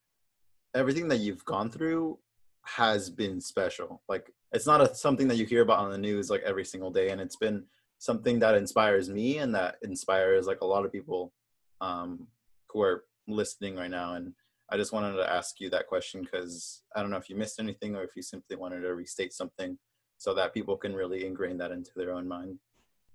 everything 0.75 1.09
that 1.09 1.21
you've 1.21 1.45
gone 1.45 1.71
through 1.71 2.19
has 2.66 3.09
been 3.11 3.40
special. 3.40 4.02
Like 4.09 4.31
it's 4.52 4.66
not 4.66 4.81
a, 4.81 4.94
something 4.94 5.29
that 5.29 5.37
you 5.37 5.46
hear 5.46 5.62
about 5.62 5.79
on 5.79 5.90
the 5.90 5.98
news 5.98 6.31
like 6.31 6.42
every 6.42 6.64
single 6.64 6.90
day, 6.90 7.11
and 7.11 7.20
it's 7.20 7.37
been 7.37 7.64
something 7.98 8.38
that 8.40 8.55
inspires 8.55 9.09
me 9.09 9.38
and 9.38 9.55
that 9.55 9.76
inspires 9.83 10.46
like 10.46 10.61
a 10.61 10.66
lot 10.66 10.85
of 10.85 10.92
people 10.92 11.33
um, 11.81 12.26
who 12.68 12.83
are 12.83 13.05
listening 13.26 13.76
right 13.76 13.90
now. 13.90 14.14
And 14.14 14.33
I 14.70 14.76
just 14.76 14.92
wanted 14.92 15.16
to 15.16 15.31
ask 15.31 15.61
you 15.61 15.70
that 15.70 15.87
question 15.87 16.22
because 16.22 16.83
I 16.94 17.00
don't 17.00 17.11
know 17.11 17.16
if 17.16 17.31
you 17.31 17.37
missed 17.37 17.61
anything 17.61 17.96
or 17.96 18.02
if 18.02 18.11
you 18.16 18.22
simply 18.22 18.57
wanted 18.57 18.81
to 18.81 18.94
restate 18.94 19.33
something 19.33 19.79
so 20.18 20.35
that 20.35 20.55
people 20.55 20.76
can 20.76 20.94
really 20.94 21.26
ingrain 21.26 21.59
that 21.59 21.70
into 21.70 21.90
their 21.94 22.12
own 22.12 22.26
mind. 22.26 22.59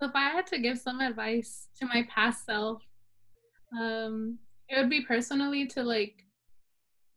If 0.02 0.12
I 0.16 0.30
had 0.30 0.48
to 0.48 0.60
give 0.60 0.80
some 0.80 1.00
advice 1.00 1.68
to 1.80 1.86
my 1.86 2.08
past 2.10 2.46
self, 2.46 2.82
um, 3.80 4.40
it 4.68 4.80
would 4.80 4.90
be 4.90 5.02
personally 5.02 5.68
to 5.68 5.84
like 5.84 6.26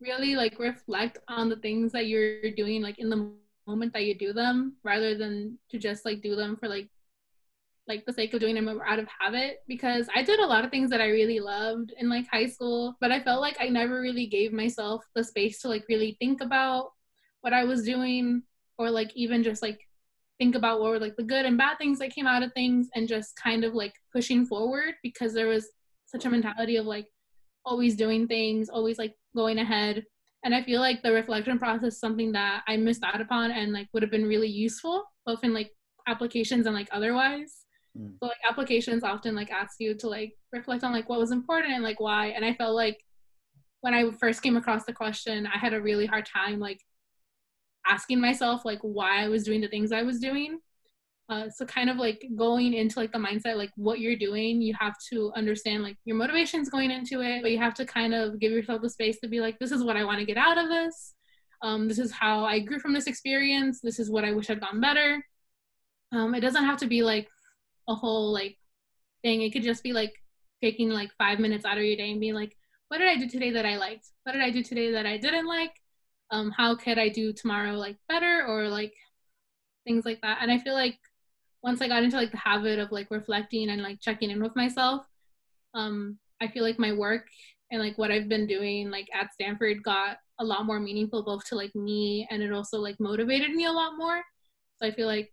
really 0.04 0.36
like 0.36 0.58
reflect 0.58 1.18
on 1.28 1.48
the 1.48 1.56
things 1.56 1.92
that 1.92 2.06
you're 2.06 2.50
doing 2.52 2.82
like 2.82 2.98
in 2.98 3.10
the 3.10 3.32
moment 3.66 3.92
that 3.94 4.04
you 4.04 4.14
do 4.14 4.32
them 4.32 4.76
rather 4.84 5.16
than 5.16 5.58
to 5.70 5.78
just 5.78 6.04
like 6.04 6.22
do 6.22 6.36
them 6.36 6.56
for 6.56 6.68
like 6.68 6.88
like 7.86 8.06
the 8.06 8.12
sake 8.12 8.32
of 8.32 8.40
doing 8.40 8.54
them 8.54 8.80
out 8.86 8.98
of 8.98 9.08
habit. 9.20 9.62
Because 9.68 10.08
I 10.14 10.22
did 10.22 10.40
a 10.40 10.46
lot 10.46 10.64
of 10.64 10.70
things 10.70 10.90
that 10.90 11.00
I 11.00 11.08
really 11.08 11.40
loved 11.40 11.92
in 11.98 12.08
like 12.08 12.26
high 12.30 12.46
school, 12.46 12.96
but 13.00 13.12
I 13.12 13.20
felt 13.20 13.40
like 13.40 13.56
I 13.60 13.68
never 13.68 14.00
really 14.00 14.26
gave 14.26 14.52
myself 14.52 15.04
the 15.14 15.24
space 15.24 15.60
to 15.60 15.68
like 15.68 15.84
really 15.88 16.16
think 16.18 16.40
about 16.40 16.92
what 17.42 17.52
I 17.52 17.64
was 17.64 17.82
doing 17.82 18.42
or 18.78 18.90
like 18.90 19.14
even 19.14 19.42
just 19.42 19.62
like 19.62 19.80
think 20.38 20.54
about 20.54 20.80
what 20.80 20.90
were 20.90 20.98
like 20.98 21.16
the 21.16 21.22
good 21.22 21.46
and 21.46 21.58
bad 21.58 21.78
things 21.78 21.98
that 21.98 22.14
came 22.14 22.26
out 22.26 22.42
of 22.42 22.52
things 22.54 22.88
and 22.94 23.06
just 23.06 23.36
kind 23.36 23.64
of 23.64 23.74
like 23.74 23.94
pushing 24.12 24.46
forward 24.46 24.94
because 25.02 25.32
there 25.32 25.46
was 25.46 25.68
such 26.06 26.24
a 26.24 26.30
mentality 26.30 26.76
of 26.76 26.86
like 26.86 27.06
always 27.64 27.96
doing 27.96 28.26
things, 28.26 28.68
always 28.68 28.98
like 28.98 29.14
going 29.34 29.58
ahead. 29.58 30.04
And 30.44 30.54
I 30.54 30.62
feel 30.62 30.80
like 30.80 31.02
the 31.02 31.12
reflection 31.12 31.58
process 31.58 31.94
is 31.94 32.00
something 32.00 32.32
that 32.32 32.62
I 32.68 32.76
missed 32.76 33.02
out 33.02 33.20
upon 33.20 33.50
and 33.50 33.72
like 33.72 33.88
would 33.92 34.02
have 34.02 34.10
been 34.10 34.26
really 34.26 34.48
useful, 34.48 35.04
both 35.24 35.42
in 35.42 35.54
like 35.54 35.70
applications 36.06 36.66
and 36.66 36.74
like 36.74 36.88
otherwise. 36.92 37.64
Mm. 37.98 38.14
So 38.20 38.26
like 38.26 38.36
applications 38.48 39.04
often 39.04 39.34
like 39.34 39.50
ask 39.50 39.76
you 39.78 39.94
to 39.94 40.08
like 40.08 40.34
reflect 40.52 40.84
on 40.84 40.92
like 40.92 41.08
what 41.08 41.18
was 41.18 41.30
important 41.30 41.72
and 41.72 41.82
like 41.82 42.00
why. 42.00 42.28
And 42.28 42.44
I 42.44 42.52
felt 42.54 42.74
like 42.74 43.02
when 43.80 43.94
I 43.94 44.10
first 44.12 44.42
came 44.42 44.56
across 44.56 44.84
the 44.84 44.92
question, 44.92 45.46
I 45.46 45.58
had 45.58 45.74
a 45.74 45.80
really 45.80 46.06
hard 46.06 46.26
time 46.26 46.60
like 46.60 46.80
asking 47.86 48.20
myself 48.20 48.64
like 48.64 48.80
why 48.80 49.22
I 49.22 49.28
was 49.28 49.44
doing 49.44 49.60
the 49.60 49.68
things 49.68 49.92
I 49.92 50.02
was 50.02 50.20
doing. 50.20 50.58
Uh, 51.30 51.48
so 51.48 51.64
kind 51.64 51.88
of 51.88 51.96
like 51.96 52.22
going 52.36 52.74
into 52.74 52.98
like 52.98 53.10
the 53.10 53.18
mindset 53.18 53.56
like 53.56 53.70
what 53.76 53.98
you're 53.98 54.14
doing 54.14 54.60
you 54.60 54.74
have 54.78 54.94
to 54.98 55.32
understand 55.34 55.82
like 55.82 55.96
your 56.04 56.16
motivations 56.16 56.68
going 56.68 56.90
into 56.90 57.22
it 57.22 57.40
but 57.40 57.50
you 57.50 57.56
have 57.56 57.72
to 57.72 57.86
kind 57.86 58.12
of 58.12 58.38
give 58.38 58.52
yourself 58.52 58.82
the 58.82 58.90
space 58.90 59.18
to 59.18 59.26
be 59.26 59.40
like 59.40 59.58
this 59.58 59.72
is 59.72 59.82
what 59.82 59.96
i 59.96 60.04
want 60.04 60.18
to 60.18 60.26
get 60.26 60.36
out 60.36 60.58
of 60.58 60.68
this. 60.68 61.14
Um, 61.62 61.88
this 61.88 61.98
is 61.98 62.12
how 62.12 62.44
i 62.44 62.58
grew 62.58 62.78
from 62.78 62.92
this 62.92 63.06
experience. 63.06 63.80
This 63.80 63.98
is 63.98 64.10
what 64.10 64.22
i 64.22 64.32
wish 64.32 64.50
I 64.50 64.52
had 64.52 64.60
gone 64.60 64.82
better. 64.82 65.24
Um, 66.12 66.34
it 66.34 66.40
doesn't 66.40 66.66
have 66.66 66.76
to 66.80 66.86
be 66.86 67.02
like 67.02 67.26
a 67.88 67.94
whole 67.94 68.30
like 68.30 68.58
thing. 69.22 69.40
It 69.40 69.50
could 69.54 69.62
just 69.62 69.82
be 69.82 69.94
like 69.94 70.12
taking 70.62 70.90
like 70.90 71.10
five 71.16 71.38
minutes 71.38 71.64
out 71.64 71.78
of 71.78 71.84
your 71.84 71.96
day 71.96 72.10
and 72.10 72.20
being 72.20 72.34
like 72.34 72.54
what 72.88 72.98
did 72.98 73.08
i 73.08 73.16
do 73.16 73.26
today 73.26 73.50
that 73.52 73.64
i 73.64 73.78
liked? 73.78 74.08
What 74.24 74.32
did 74.32 74.42
i 74.42 74.50
do 74.50 74.62
today 74.62 74.92
that 74.92 75.06
i 75.06 75.16
didn't 75.16 75.46
like? 75.46 75.72
Um, 76.30 76.50
how 76.50 76.76
could 76.76 76.98
i 76.98 77.08
do 77.08 77.32
tomorrow 77.32 77.72
like 77.72 77.96
better? 78.10 78.44
Or 78.46 78.68
like 78.68 78.92
things 79.84 80.04
like 80.04 80.20
that. 80.20 80.40
And 80.42 80.52
i 80.52 80.58
feel 80.58 80.74
like 80.74 80.98
once 81.64 81.80
I 81.80 81.88
got 81.88 82.02
into 82.02 82.18
like 82.18 82.30
the 82.30 82.36
habit 82.36 82.78
of 82.78 82.92
like 82.92 83.10
reflecting 83.10 83.70
and 83.70 83.82
like 83.82 83.98
checking 83.98 84.30
in 84.30 84.42
with 84.42 84.54
myself, 84.54 85.06
um, 85.72 86.18
I 86.40 86.48
feel 86.48 86.62
like 86.62 86.78
my 86.78 86.92
work 86.92 87.26
and 87.70 87.80
like 87.80 87.96
what 87.96 88.10
I've 88.10 88.28
been 88.28 88.46
doing 88.46 88.90
like 88.90 89.08
at 89.14 89.32
Stanford 89.32 89.82
got 89.82 90.18
a 90.38 90.44
lot 90.44 90.66
more 90.66 90.78
meaningful 90.78 91.24
both 91.24 91.42
to 91.46 91.54
like 91.54 91.74
me 91.74 92.28
and 92.30 92.42
it 92.42 92.52
also 92.52 92.78
like 92.78 93.00
motivated 93.00 93.52
me 93.52 93.64
a 93.64 93.72
lot 93.72 93.96
more. 93.96 94.22
So 94.76 94.86
I 94.86 94.92
feel 94.92 95.06
like 95.06 95.32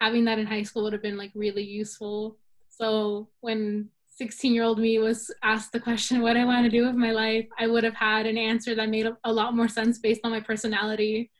having 0.00 0.24
that 0.24 0.38
in 0.38 0.46
high 0.46 0.62
school 0.62 0.84
would 0.84 0.94
have 0.94 1.02
been 1.02 1.18
like 1.18 1.32
really 1.34 1.64
useful. 1.64 2.38
So 2.70 3.28
when 3.40 3.90
16 4.16 4.54
year 4.54 4.64
old 4.64 4.78
me 4.78 4.98
was 4.98 5.30
asked 5.42 5.72
the 5.72 5.80
question, 5.80 6.22
what 6.22 6.38
I 6.38 6.46
want 6.46 6.64
to 6.64 6.70
do 6.70 6.86
with 6.86 6.96
my 6.96 7.10
life, 7.10 7.46
I 7.58 7.66
would 7.66 7.84
have 7.84 7.94
had 7.94 8.24
an 8.24 8.38
answer 8.38 8.74
that 8.74 8.88
made 8.88 9.06
a 9.24 9.32
lot 9.32 9.54
more 9.54 9.68
sense 9.68 9.98
based 9.98 10.22
on 10.24 10.30
my 10.30 10.40
personality, 10.40 11.30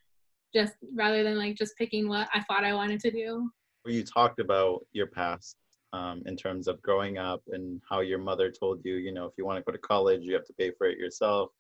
just 0.55 0.75
rather 0.95 1.23
than 1.23 1.39
like 1.39 1.57
just 1.57 1.79
picking 1.79 2.09
what 2.09 2.29
I 2.35 2.43
thought 2.43 2.63
I 2.63 2.75
wanted 2.75 3.01
to 3.01 3.11
do. 3.11 3.51
You 3.87 4.05
talked 4.05 4.40
about 4.40 4.85
your 4.92 5.07
past 5.07 5.57
um, 5.92 6.22
in 6.27 6.37
terms 6.37 6.68
of 6.68 6.83
growing 6.83 7.18
up 7.18 7.42
and 7.49 7.81
how 7.88 8.01
your 8.01 8.18
mother 8.18 8.51
told 8.51 8.85
you, 8.85 8.96
you 8.96 9.12
know, 9.12 9.27
if 9.27 9.33
you 9.38 9.46
want 9.46 9.59
to 9.59 9.64
go 9.64 9.72
to 9.72 9.79
college, 9.79 10.22
you 10.22 10.35
have 10.35 10.44
to 10.46 10.53
pay 10.55 10.72
for 10.77 10.87
it 10.87 10.99
yourself. 10.99 11.51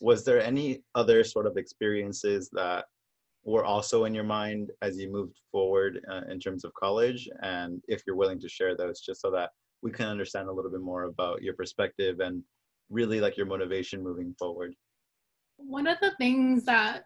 Was 0.00 0.24
there 0.24 0.40
any 0.40 0.82
other 0.94 1.24
sort 1.24 1.46
of 1.46 1.56
experiences 1.56 2.50
that 2.52 2.86
were 3.44 3.64
also 3.64 4.04
in 4.04 4.14
your 4.14 4.24
mind 4.24 4.70
as 4.82 4.98
you 4.98 5.10
moved 5.10 5.38
forward 5.50 6.00
uh, 6.10 6.22
in 6.30 6.38
terms 6.38 6.64
of 6.64 6.72
college? 6.74 7.28
And 7.42 7.82
if 7.88 8.02
you're 8.06 8.16
willing 8.16 8.40
to 8.40 8.48
share 8.48 8.76
those, 8.76 9.00
just 9.00 9.20
so 9.20 9.30
that 9.32 9.50
we 9.82 9.90
can 9.90 10.06
understand 10.06 10.48
a 10.48 10.52
little 10.52 10.70
bit 10.70 10.80
more 10.80 11.04
about 11.04 11.42
your 11.42 11.54
perspective 11.54 12.20
and 12.20 12.42
really 12.90 13.20
like 13.20 13.36
your 13.36 13.46
motivation 13.46 14.02
moving 14.02 14.34
forward. 14.38 14.74
One 15.56 15.86
of 15.86 15.98
the 16.00 16.12
things 16.18 16.64
that 16.64 17.04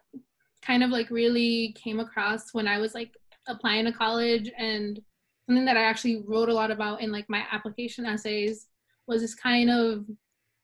kind 0.61 0.83
of 0.83 0.89
like 0.89 1.09
really 1.09 1.75
came 1.77 1.99
across 1.99 2.53
when 2.53 2.67
I 2.67 2.77
was 2.77 2.93
like 2.93 3.15
applying 3.47 3.85
to 3.85 3.91
college 3.91 4.51
and 4.57 4.99
something 5.47 5.65
that 5.65 5.77
I 5.77 5.83
actually 5.83 6.23
wrote 6.27 6.49
a 6.49 6.53
lot 6.53 6.71
about 6.71 7.01
in 7.01 7.11
like 7.11 7.25
my 7.29 7.43
application 7.51 8.05
essays 8.05 8.67
was 9.07 9.21
this 9.21 9.35
kind 9.35 9.69
of 9.69 10.05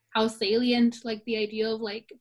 how 0.10 0.28
salient 0.28 0.98
like 1.04 1.24
the 1.26 1.38
idea 1.38 1.70
of 1.70 1.82
like 1.82 2.12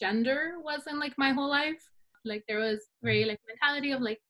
gender 0.00 0.54
was 0.62 0.82
in 0.88 0.98
like 0.98 1.12
my 1.16 1.32
whole 1.32 1.48
life. 1.48 1.82
Like 2.24 2.44
there 2.48 2.58
was 2.58 2.80
very 3.02 3.20
mm-hmm. 3.20 3.30
like 3.30 3.40
mentality 3.46 3.92
of 3.92 4.00
like 4.00 4.20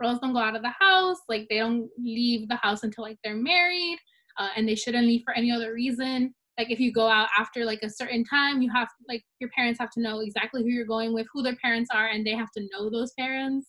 girls 0.00 0.18
don't 0.20 0.32
go 0.32 0.40
out 0.40 0.56
of 0.56 0.62
the 0.62 0.74
house, 0.78 1.18
like 1.28 1.46
they 1.48 1.58
don't 1.58 1.88
leave 1.98 2.48
the 2.48 2.56
house 2.56 2.82
until 2.82 3.04
like 3.04 3.18
they're 3.22 3.36
married, 3.36 3.98
uh, 4.38 4.48
and 4.56 4.68
they 4.68 4.74
shouldn't 4.74 5.06
leave 5.06 5.22
for 5.24 5.34
any 5.34 5.50
other 5.50 5.72
reason. 5.72 6.34
Like 6.58 6.70
if 6.70 6.80
you 6.80 6.92
go 6.92 7.06
out 7.08 7.28
after 7.38 7.64
like 7.64 7.80
a 7.82 7.90
certain 7.90 8.24
time, 8.24 8.60
you 8.60 8.70
have 8.70 8.88
like 9.08 9.22
your 9.40 9.50
parents 9.50 9.78
have 9.80 9.90
to 9.92 10.00
know 10.00 10.20
exactly 10.20 10.62
who 10.62 10.68
you're 10.68 10.84
going 10.84 11.14
with, 11.14 11.26
who 11.32 11.42
their 11.42 11.56
parents 11.56 11.90
are, 11.92 12.08
and 12.08 12.26
they 12.26 12.34
have 12.34 12.50
to 12.56 12.66
know 12.72 12.90
those 12.90 13.12
parents. 13.18 13.66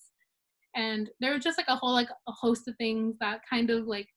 And 0.76 1.10
there 1.20 1.34
was 1.34 1.44
just 1.44 1.58
like 1.58 1.68
a 1.70 1.76
whole 1.76 1.94
like 1.94 2.10
a 2.28 2.32
host 2.32 2.68
of 2.68 2.76
things 2.78 3.16
that 3.20 3.42
kind 3.50 3.70
of 3.70 3.88
like 3.88 4.08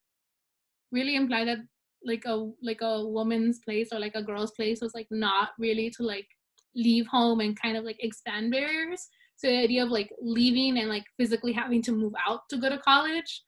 really 0.93 1.17
imply 1.17 1.45
that 1.45 1.59
like 2.05 2.25
a 2.27 2.51
like 2.63 2.81
a 2.81 3.05
woman's 3.07 3.59
place 3.61 3.89
or 3.93 3.99
like 3.99 4.15
a 4.15 4.23
girl's 4.23 4.53
place 4.53 4.81
was 4.81 4.95
like 4.95 5.09
not 5.11 5.51
really 5.59 5.91
to 5.91 6.03
like 6.03 6.27
leave 6.75 7.07
home 7.07 7.41
and 7.41 7.61
kind 7.61 7.77
of 7.77 7.85
like 7.85 7.97
expand 8.01 8.51
barriers. 8.53 9.09
So 9.37 9.49
the 9.49 9.59
idea 9.59 9.85
of 9.85 9.91
like 9.91 10.11
leaving 10.21 10.79
and 10.79 10.89
like 10.89 11.05
physically 11.19 11.53
having 11.53 11.83
to 11.83 11.93
move 11.93 12.13
out 12.27 12.41
to 12.51 12.59
go 12.59 12.69
to 12.69 12.79
college 12.79 13.43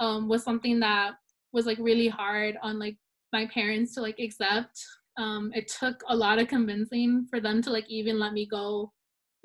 um, 0.00 0.28
was 0.28 0.44
something 0.44 0.80
that 0.80 1.12
was 1.52 1.66
like 1.66 1.78
really 1.80 2.08
hard 2.08 2.56
on 2.62 2.78
like 2.78 2.96
my 3.32 3.46
parents 3.52 3.94
to 3.94 4.02
like 4.02 4.18
accept. 4.18 4.80
Um, 5.18 5.50
it 5.54 5.68
took 5.68 6.02
a 6.08 6.16
lot 6.16 6.38
of 6.38 6.48
convincing 6.48 7.26
for 7.28 7.40
them 7.40 7.62
to 7.62 7.70
like 7.70 7.88
even 7.88 8.18
let 8.18 8.32
me 8.32 8.46
go 8.46 8.92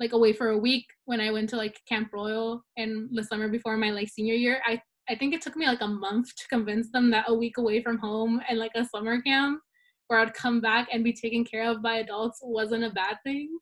like 0.00 0.12
away 0.12 0.32
for 0.32 0.50
a 0.50 0.58
week 0.58 0.86
when 1.06 1.20
i 1.20 1.30
went 1.30 1.48
to 1.48 1.56
like 1.56 1.80
camp 1.88 2.10
royal 2.12 2.64
in 2.76 3.08
the 3.12 3.24
summer 3.24 3.48
before 3.48 3.76
my 3.76 3.90
like 3.90 4.08
senior 4.08 4.34
year 4.34 4.60
i 4.66 4.80
i 5.08 5.14
think 5.14 5.34
it 5.34 5.40
took 5.40 5.56
me 5.56 5.66
like 5.66 5.80
a 5.80 5.86
month 5.86 6.34
to 6.36 6.46
convince 6.48 6.90
them 6.90 7.10
that 7.10 7.24
a 7.28 7.34
week 7.34 7.58
away 7.58 7.82
from 7.82 7.98
home 7.98 8.40
and 8.48 8.58
like 8.58 8.72
a 8.74 8.84
summer 8.84 9.20
camp 9.22 9.60
where 10.06 10.20
i'd 10.20 10.34
come 10.34 10.60
back 10.60 10.88
and 10.92 11.04
be 11.04 11.12
taken 11.12 11.44
care 11.44 11.70
of 11.70 11.82
by 11.82 11.96
adults 11.96 12.40
wasn't 12.42 12.84
a 12.84 12.90
bad 12.90 13.16
thing 13.24 13.58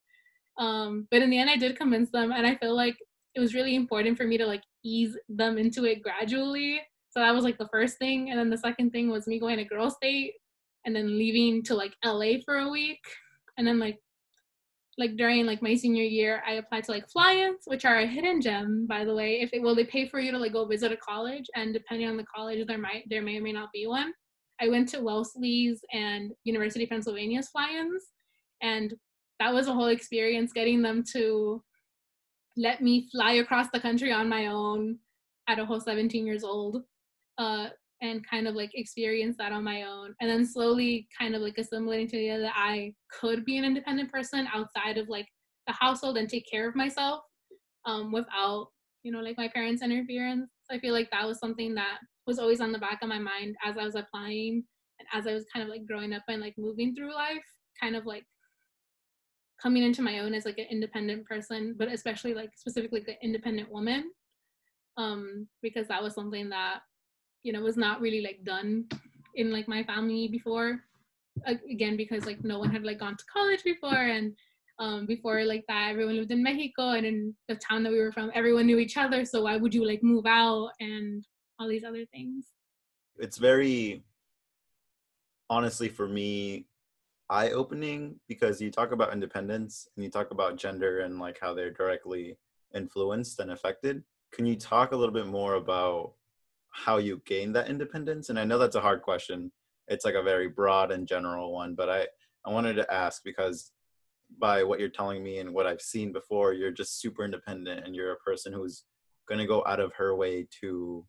um, 0.58 1.06
but 1.10 1.20
in 1.20 1.28
the 1.28 1.38
end 1.38 1.50
i 1.50 1.56
did 1.56 1.76
convince 1.76 2.10
them 2.10 2.32
and 2.32 2.46
i 2.46 2.54
feel 2.56 2.74
like 2.74 2.96
it 3.34 3.40
was 3.40 3.54
really 3.54 3.74
important 3.74 4.16
for 4.16 4.24
me 4.24 4.38
to 4.38 4.46
like 4.46 4.62
ease 4.82 5.16
them 5.28 5.58
into 5.58 5.84
it 5.84 6.02
gradually 6.02 6.80
so 7.16 7.20
that 7.20 7.34
was 7.34 7.44
like 7.44 7.56
the 7.56 7.68
first 7.68 7.96
thing. 7.96 8.28
And 8.28 8.38
then 8.38 8.50
the 8.50 8.58
second 8.58 8.90
thing 8.90 9.08
was 9.08 9.26
me 9.26 9.40
going 9.40 9.56
to 9.56 9.64
Girls 9.64 9.94
State 9.94 10.34
and 10.84 10.94
then 10.94 11.16
leaving 11.18 11.62
to 11.62 11.74
like 11.74 11.94
LA 12.04 12.32
for 12.44 12.58
a 12.58 12.68
week. 12.68 13.00
And 13.56 13.66
then 13.66 13.78
like 13.78 13.98
like 14.98 15.16
during 15.16 15.44
like 15.46 15.62
my 15.62 15.74
senior 15.74 16.04
year, 16.04 16.42
I 16.46 16.54
applied 16.54 16.84
to 16.84 16.92
like 16.92 17.08
fly-ins, 17.10 17.62
which 17.66 17.84
are 17.84 17.98
a 17.98 18.06
hidden 18.06 18.40
gem, 18.40 18.86
by 18.88 19.04
the 19.04 19.14
way. 19.14 19.40
If 19.40 19.50
it 19.52 19.60
will 19.60 19.74
they 19.74 19.84
pay 19.84 20.08
for 20.08 20.20
you 20.20 20.32
to 20.32 20.38
like 20.38 20.52
go 20.52 20.64
visit 20.64 20.92
a 20.92 20.96
college, 20.96 21.46
and 21.54 21.74
depending 21.74 22.08
on 22.08 22.16
the 22.16 22.24
college, 22.24 22.66
there 22.66 22.78
might 22.78 23.04
there 23.08 23.22
may 23.22 23.36
or 23.38 23.42
may 23.42 23.52
not 23.52 23.72
be 23.72 23.86
one. 23.86 24.12
I 24.60 24.68
went 24.68 24.88
to 24.90 25.02
Wellesley's 25.02 25.80
and 25.92 26.32
University 26.44 26.84
of 26.84 26.90
Pennsylvania's 26.90 27.48
fly-ins, 27.48 28.04
and 28.62 28.94
that 29.38 29.52
was 29.52 29.68
a 29.68 29.74
whole 29.74 29.88
experience 29.88 30.52
getting 30.52 30.80
them 30.80 31.04
to 31.12 31.62
let 32.56 32.80
me 32.80 33.08
fly 33.12 33.32
across 33.32 33.66
the 33.72 33.80
country 33.80 34.12
on 34.12 34.28
my 34.30 34.46
own 34.46 34.98
at 35.46 35.58
a 35.58 35.64
whole 35.66 35.80
17 35.80 36.26
years 36.26 36.42
old 36.42 36.82
uh, 37.38 37.68
and 38.02 38.28
kind 38.28 38.46
of 38.46 38.54
like 38.54 38.70
experience 38.74 39.36
that 39.38 39.52
on 39.52 39.64
my 39.64 39.82
own 39.82 40.14
and 40.20 40.30
then 40.30 40.46
slowly 40.46 41.08
kind 41.18 41.34
of 41.34 41.40
like 41.40 41.56
assimilating 41.58 42.06
to 42.06 42.16
the 42.16 42.30
idea 42.30 42.40
that 42.40 42.54
i 42.54 42.92
could 43.20 43.44
be 43.44 43.56
an 43.56 43.64
independent 43.64 44.10
person 44.12 44.46
outside 44.52 44.98
of 44.98 45.08
like 45.08 45.26
the 45.66 45.72
household 45.72 46.16
and 46.16 46.28
take 46.28 46.44
care 46.50 46.68
of 46.68 46.76
myself 46.76 47.20
um, 47.86 48.12
without 48.12 48.68
you 49.02 49.12
know 49.12 49.20
like 49.20 49.38
my 49.38 49.48
parents 49.48 49.82
interference. 49.82 50.50
So 50.64 50.76
i 50.76 50.80
feel 50.80 50.92
like 50.92 51.10
that 51.10 51.26
was 51.26 51.38
something 51.38 51.74
that 51.74 51.98
was 52.26 52.38
always 52.38 52.60
on 52.60 52.72
the 52.72 52.78
back 52.78 52.98
of 53.02 53.08
my 53.08 53.18
mind 53.18 53.54
as 53.64 53.76
i 53.78 53.84
was 53.84 53.94
applying 53.94 54.64
and 54.98 55.08
as 55.12 55.26
i 55.26 55.32
was 55.32 55.44
kind 55.52 55.62
of 55.62 55.68
like 55.68 55.86
growing 55.86 56.12
up 56.12 56.22
and 56.28 56.40
like 56.40 56.54
moving 56.58 56.94
through 56.94 57.14
life 57.14 57.44
kind 57.80 57.96
of 57.96 58.04
like 58.04 58.24
coming 59.62 59.82
into 59.82 60.02
my 60.02 60.18
own 60.18 60.34
as 60.34 60.44
like 60.44 60.58
an 60.58 60.66
independent 60.70 61.24
person 61.24 61.74
but 61.78 61.88
especially 61.88 62.34
like 62.34 62.50
specifically 62.56 63.02
an 63.06 63.16
independent 63.22 63.70
woman 63.70 64.10
um 64.96 65.46
because 65.62 65.86
that 65.88 66.02
was 66.02 66.14
something 66.14 66.48
that 66.48 66.80
you 67.46 67.52
know 67.52 67.60
was 67.60 67.76
not 67.76 68.00
really 68.00 68.20
like 68.20 68.42
done 68.44 68.86
in 69.36 69.52
like 69.52 69.68
my 69.68 69.84
family 69.84 70.26
before. 70.26 70.80
Again 71.46 71.96
because 71.96 72.26
like 72.26 72.42
no 72.42 72.58
one 72.58 72.70
had 72.70 72.82
like 72.82 72.98
gone 72.98 73.16
to 73.16 73.24
college 73.32 73.62
before 73.62 74.04
and 74.16 74.34
um, 74.78 75.06
before 75.06 75.44
like 75.44 75.64
that 75.68 75.90
everyone 75.90 76.16
lived 76.16 76.30
in 76.30 76.42
mexico 76.42 76.90
and 76.90 77.06
in 77.06 77.34
the 77.48 77.54
town 77.56 77.82
that 77.82 77.92
we 77.92 77.98
were 77.98 78.12
from 78.12 78.30
everyone 78.34 78.66
knew 78.66 78.78
each 78.78 78.98
other 78.98 79.24
so 79.24 79.42
why 79.42 79.56
would 79.56 79.74
you 79.74 79.86
like 79.86 80.02
move 80.02 80.26
out 80.26 80.70
and 80.80 81.24
all 81.58 81.68
these 81.68 81.84
other 81.84 82.04
things? 82.06 82.46
It's 83.18 83.38
very 83.38 84.02
honestly 85.48 85.88
for 85.88 86.08
me 86.08 86.66
eye-opening 87.30 88.18
because 88.28 88.60
you 88.60 88.70
talk 88.70 88.92
about 88.92 89.12
independence 89.12 89.88
and 89.94 90.04
you 90.04 90.10
talk 90.10 90.30
about 90.30 90.56
gender 90.56 91.00
and 91.00 91.18
like 91.18 91.38
how 91.40 91.54
they're 91.54 91.70
directly 91.70 92.36
influenced 92.74 93.40
and 93.40 93.50
affected. 93.50 94.02
Can 94.32 94.46
you 94.46 94.56
talk 94.56 94.92
a 94.92 94.96
little 94.96 95.14
bit 95.14 95.26
more 95.26 95.54
about 95.54 96.12
how 96.76 96.98
you 96.98 97.22
gain 97.24 97.52
that 97.52 97.68
independence 97.68 98.28
and 98.28 98.38
i 98.38 98.44
know 98.44 98.58
that's 98.58 98.76
a 98.76 98.80
hard 98.80 99.02
question. 99.02 99.50
It's 99.88 100.04
like 100.04 100.14
a 100.14 100.22
very 100.22 100.48
broad 100.48 100.90
and 100.90 101.06
general 101.06 101.52
one 101.52 101.74
but 101.74 101.88
i 101.88 102.06
i 102.44 102.50
wanted 102.50 102.74
to 102.74 102.92
ask 102.92 103.22
because 103.24 103.72
by 104.38 104.64
what 104.64 104.80
you're 104.80 104.88
telling 104.88 105.22
me 105.22 105.38
and 105.38 105.54
what 105.54 105.66
i've 105.66 105.80
seen 105.80 106.12
before 106.12 106.52
you're 106.52 106.72
just 106.72 107.00
super 107.00 107.24
independent 107.24 107.86
and 107.86 107.94
you're 107.94 108.12
a 108.12 108.16
person 108.16 108.52
who's 108.52 108.84
going 109.28 109.38
to 109.38 109.46
go 109.46 109.64
out 109.66 109.80
of 109.80 109.92
her 109.94 110.16
way 110.16 110.46
to 110.60 111.04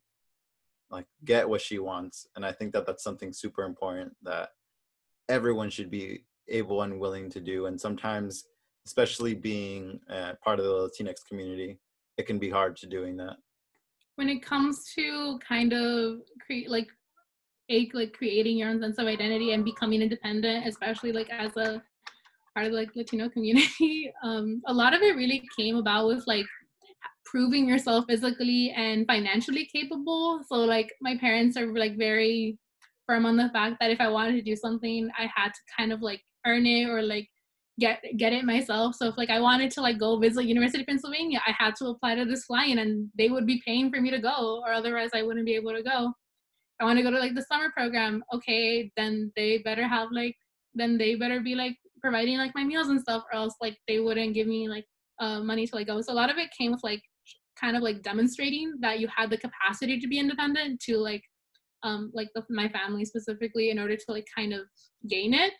like 0.90 1.06
get 1.24 1.48
what 1.48 1.60
she 1.60 1.78
wants 1.78 2.28
and 2.36 2.46
i 2.46 2.52
think 2.52 2.72
that 2.72 2.86
that's 2.86 3.02
something 3.02 3.32
super 3.32 3.64
important 3.64 4.12
that 4.22 4.50
everyone 5.28 5.70
should 5.70 5.90
be 5.90 6.24
able 6.48 6.82
and 6.82 6.98
willing 6.98 7.28
to 7.28 7.40
do 7.40 7.66
and 7.66 7.80
sometimes 7.80 8.44
especially 8.86 9.34
being 9.34 10.00
uh, 10.08 10.32
part 10.42 10.58
of 10.58 10.64
the 10.64 10.70
latinx 10.70 11.16
community 11.28 11.78
it 12.16 12.26
can 12.26 12.38
be 12.38 12.48
hard 12.48 12.76
to 12.76 12.86
doing 12.86 13.16
that 13.16 13.36
when 14.18 14.28
it 14.28 14.42
comes 14.42 14.92
to 14.96 15.38
kind 15.48 15.72
of 15.72 16.18
create 16.44 16.68
like 16.68 16.88
a 17.70 17.88
like 17.94 18.12
creating 18.14 18.58
your 18.58 18.68
own 18.68 18.80
sense 18.80 18.98
of 18.98 19.06
identity 19.06 19.52
and 19.52 19.64
becoming 19.64 20.02
independent, 20.02 20.66
especially 20.66 21.12
like 21.12 21.30
as 21.30 21.56
a 21.56 21.80
part 22.52 22.66
of 22.66 22.72
like 22.72 22.96
Latino 22.96 23.28
community, 23.28 24.12
um, 24.24 24.60
a 24.66 24.74
lot 24.74 24.92
of 24.92 25.02
it 25.02 25.14
really 25.14 25.44
came 25.56 25.76
about 25.76 26.08
with 26.08 26.26
like 26.26 26.46
proving 27.24 27.68
yourself 27.68 28.06
physically 28.08 28.74
and 28.76 29.06
financially 29.06 29.68
capable. 29.72 30.40
So 30.48 30.56
like 30.56 30.92
my 31.00 31.16
parents 31.16 31.56
are 31.56 31.66
like 31.66 31.96
very 31.96 32.58
firm 33.06 33.24
on 33.24 33.36
the 33.36 33.50
fact 33.50 33.76
that 33.78 33.92
if 33.92 34.00
I 34.00 34.08
wanted 34.08 34.32
to 34.32 34.42
do 34.42 34.56
something, 34.56 35.08
I 35.16 35.30
had 35.32 35.50
to 35.50 35.60
kind 35.78 35.92
of 35.92 36.02
like 36.02 36.22
earn 36.44 36.66
it 36.66 36.88
or 36.88 37.02
like 37.02 37.28
get 37.78 38.02
get 38.16 38.32
it 38.32 38.44
myself. 38.44 38.94
So 38.96 39.08
if 39.08 39.16
like 39.16 39.30
I 39.30 39.40
wanted 39.40 39.70
to 39.72 39.80
like 39.80 39.98
go 39.98 40.18
visit 40.18 40.46
University 40.46 40.82
of 40.82 40.86
Pennsylvania, 40.86 41.40
I 41.46 41.52
had 41.56 41.76
to 41.76 41.86
apply 41.86 42.16
to 42.16 42.24
this 42.24 42.44
fly-in 42.44 42.78
and 42.78 43.08
they 43.16 43.28
would 43.28 43.46
be 43.46 43.62
paying 43.64 43.90
for 43.90 44.00
me 44.00 44.10
to 44.10 44.18
go 44.18 44.62
or 44.64 44.72
otherwise 44.72 45.10
I 45.14 45.22
wouldn't 45.22 45.46
be 45.46 45.54
able 45.54 45.72
to 45.72 45.82
go. 45.82 46.12
I 46.80 46.84
want 46.84 46.98
to 46.98 47.02
go 47.02 47.10
to 47.10 47.18
like 47.18 47.34
the 47.34 47.46
summer 47.50 47.70
program. 47.76 48.22
Okay, 48.34 48.90
then 48.96 49.32
they 49.36 49.58
better 49.58 49.86
have 49.86 50.08
like 50.12 50.36
then 50.74 50.98
they 50.98 51.14
better 51.14 51.40
be 51.40 51.54
like 51.54 51.76
providing 52.00 52.38
like 52.38 52.52
my 52.54 52.64
meals 52.64 52.88
and 52.88 53.00
stuff 53.00 53.24
or 53.32 53.38
else 53.38 53.54
like 53.60 53.76
they 53.88 53.98
wouldn't 53.98 54.34
give 54.34 54.46
me 54.46 54.68
like 54.68 54.84
uh, 55.20 55.40
money 55.40 55.66
to 55.66 55.74
like 55.74 55.86
go. 55.86 56.00
So 56.00 56.12
a 56.12 56.14
lot 56.14 56.30
of 56.30 56.38
it 56.38 56.50
came 56.56 56.72
with 56.72 56.84
like 56.84 57.02
kind 57.60 57.76
of 57.76 57.82
like 57.82 58.02
demonstrating 58.02 58.74
that 58.80 59.00
you 59.00 59.08
had 59.14 59.30
the 59.30 59.36
capacity 59.36 59.98
to 59.98 60.06
be 60.06 60.18
independent 60.18 60.80
to 60.80 60.96
like 60.96 61.22
um 61.82 62.10
like 62.14 62.28
the, 62.34 62.42
my 62.50 62.68
family 62.68 63.04
specifically 63.04 63.70
in 63.70 63.78
order 63.78 63.96
to 63.96 64.04
like 64.08 64.26
kind 64.36 64.52
of 64.52 64.62
gain 65.08 65.32
it 65.32 65.54